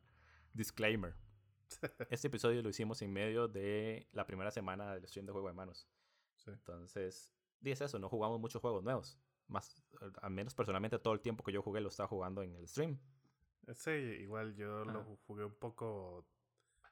disclaimer. 0.52 1.16
Este 2.10 2.28
episodio 2.28 2.62
lo 2.62 2.68
hicimos 2.68 3.02
en 3.02 3.12
medio 3.12 3.48
de 3.48 4.06
la 4.12 4.24
primera 4.24 4.52
semana 4.52 4.94
del 4.94 5.04
stream 5.08 5.26
de 5.26 5.32
Juego 5.32 5.48
de 5.48 5.54
Manos. 5.54 5.88
Sí. 6.36 6.52
Entonces, 6.52 7.34
dice 7.58 7.86
eso, 7.86 7.98
no 7.98 8.08
jugamos 8.08 8.38
muchos 8.38 8.62
juegos 8.62 8.84
nuevos. 8.84 9.18
Más, 9.48 9.82
al 10.22 10.30
menos 10.30 10.54
personalmente 10.54 10.96
todo 11.00 11.12
el 11.12 11.20
tiempo 11.20 11.42
que 11.42 11.50
yo 11.50 11.60
jugué 11.60 11.80
lo 11.80 11.88
estaba 11.88 12.08
jugando 12.08 12.40
en 12.44 12.54
el 12.54 12.68
stream. 12.68 12.96
Sí, 13.74 13.90
igual 13.90 14.54
yo 14.54 14.84
lo 14.84 15.02
jugué 15.26 15.44
un 15.44 15.56
poco 15.56 16.24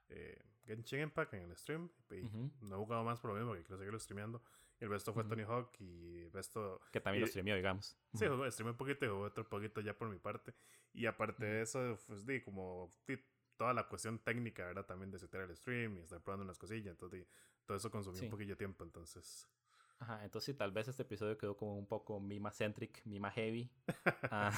eh, 0.08 0.42
Genshin 0.64 1.02
Impact 1.02 1.34
en 1.34 1.42
el 1.42 1.56
stream. 1.56 1.88
Y 2.10 2.22
uh 2.22 2.28
-huh. 2.28 2.52
no 2.62 2.74
he 2.74 2.78
jugado 2.78 3.04
más 3.04 3.20
por 3.20 3.30
lo 3.30 3.36
mismo, 3.36 3.54
que 3.54 3.62
quiero 3.62 3.78
seguirlo 3.78 4.00
streameando. 4.00 4.42
Y 4.80 4.84
el 4.84 4.90
resto 4.90 5.12
fue 5.12 5.24
-huh. 5.24 5.28
Tony 5.28 5.42
Hawk 5.42 5.70
y 5.80 6.22
el 6.22 6.32
resto... 6.32 6.80
Que 6.92 7.00
también 7.00 7.20
y, 7.20 7.26
lo 7.26 7.28
streameó, 7.28 7.56
digamos. 7.56 7.98
Sí, 8.14 8.24
-huh. 8.24 8.50
streameé 8.50 8.72
un 8.72 8.76
poquito 8.76 9.04
y 9.04 9.08
jugué 9.08 9.26
otro 9.26 9.48
poquito 9.48 9.80
ya 9.80 9.96
por 9.96 10.08
mi 10.08 10.18
parte. 10.18 10.54
Y 10.92 11.06
aparte 11.06 11.44
de 11.44 11.62
eso, 11.62 11.98
pues 12.06 12.26
di 12.26 12.42
como 12.42 12.94
di, 13.06 13.18
toda 13.56 13.72
la 13.72 13.88
cuestión 13.88 14.18
técnica, 14.18 14.66
¿verdad? 14.66 14.84
También 14.84 15.10
de 15.10 15.18
setear 15.18 15.44
el 15.44 15.56
stream 15.56 15.98
y 15.98 16.00
estar 16.00 16.20
probando 16.20 16.44
unas 16.44 16.58
cosillas. 16.58 16.92
Entonces, 16.92 17.20
di, 17.20 17.26
todo 17.64 17.76
eso 17.76 17.90
consumió 17.90 18.18
sí. 18.18 18.26
un 18.26 18.30
poquillo 18.30 18.50
de 18.50 18.56
tiempo, 18.56 18.84
entonces... 18.84 19.48
Ajá, 19.98 20.22
entonces 20.24 20.54
tal 20.56 20.72
vez 20.72 20.88
este 20.88 21.02
episodio 21.02 21.38
quedó 21.38 21.56
como 21.56 21.78
un 21.78 21.86
poco 21.86 22.20
mima-centric, 22.20 23.04
mima-heavy. 23.06 23.70
ah. 24.30 24.52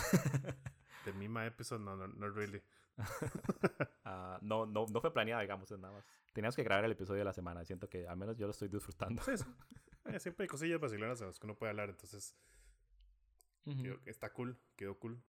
De 1.05 1.13
mima 1.13 1.47
episode, 1.47 1.81
no, 1.81 1.97
no, 1.97 2.09
no 2.09 2.29
really. 2.31 2.61
uh, 2.99 3.03
no, 4.43 4.67
no, 4.67 4.87
no 4.87 5.01
fue 5.01 5.13
planeado, 5.13 5.41
digamos, 5.43 5.71
nada 5.71 5.95
más. 5.95 6.05
Teníamos 6.33 6.57
que 6.57 6.65
grabar 6.65 6.85
el 6.85 6.93
episodio 6.93 7.21
de 7.21 7.25
la 7.25 7.33
semana. 7.33 7.65
Siento 7.65 7.89
que 7.89 8.07
al 8.07 8.17
menos 8.17 8.37
yo 8.37 8.47
lo 8.47 8.51
estoy 8.51 8.69
disfrutando. 8.69 9.23
Sí. 9.23 9.33
Eh, 10.15 10.21
siempre 10.21 10.45
hay 10.45 10.49
cosillas 10.49 10.81
vacilonas 10.81 11.21
a 11.21 11.27
las 11.27 11.39
que 11.39 11.47
uno 11.47 11.55
puede 11.55 11.71
hablar, 11.71 11.91
entonces 11.91 12.35
uh 13.67 13.73
-huh. 13.73 13.83
quedó, 13.83 14.01
está 14.07 14.33
cool, 14.33 14.59
quedó 14.77 14.99
cool. 14.99 15.23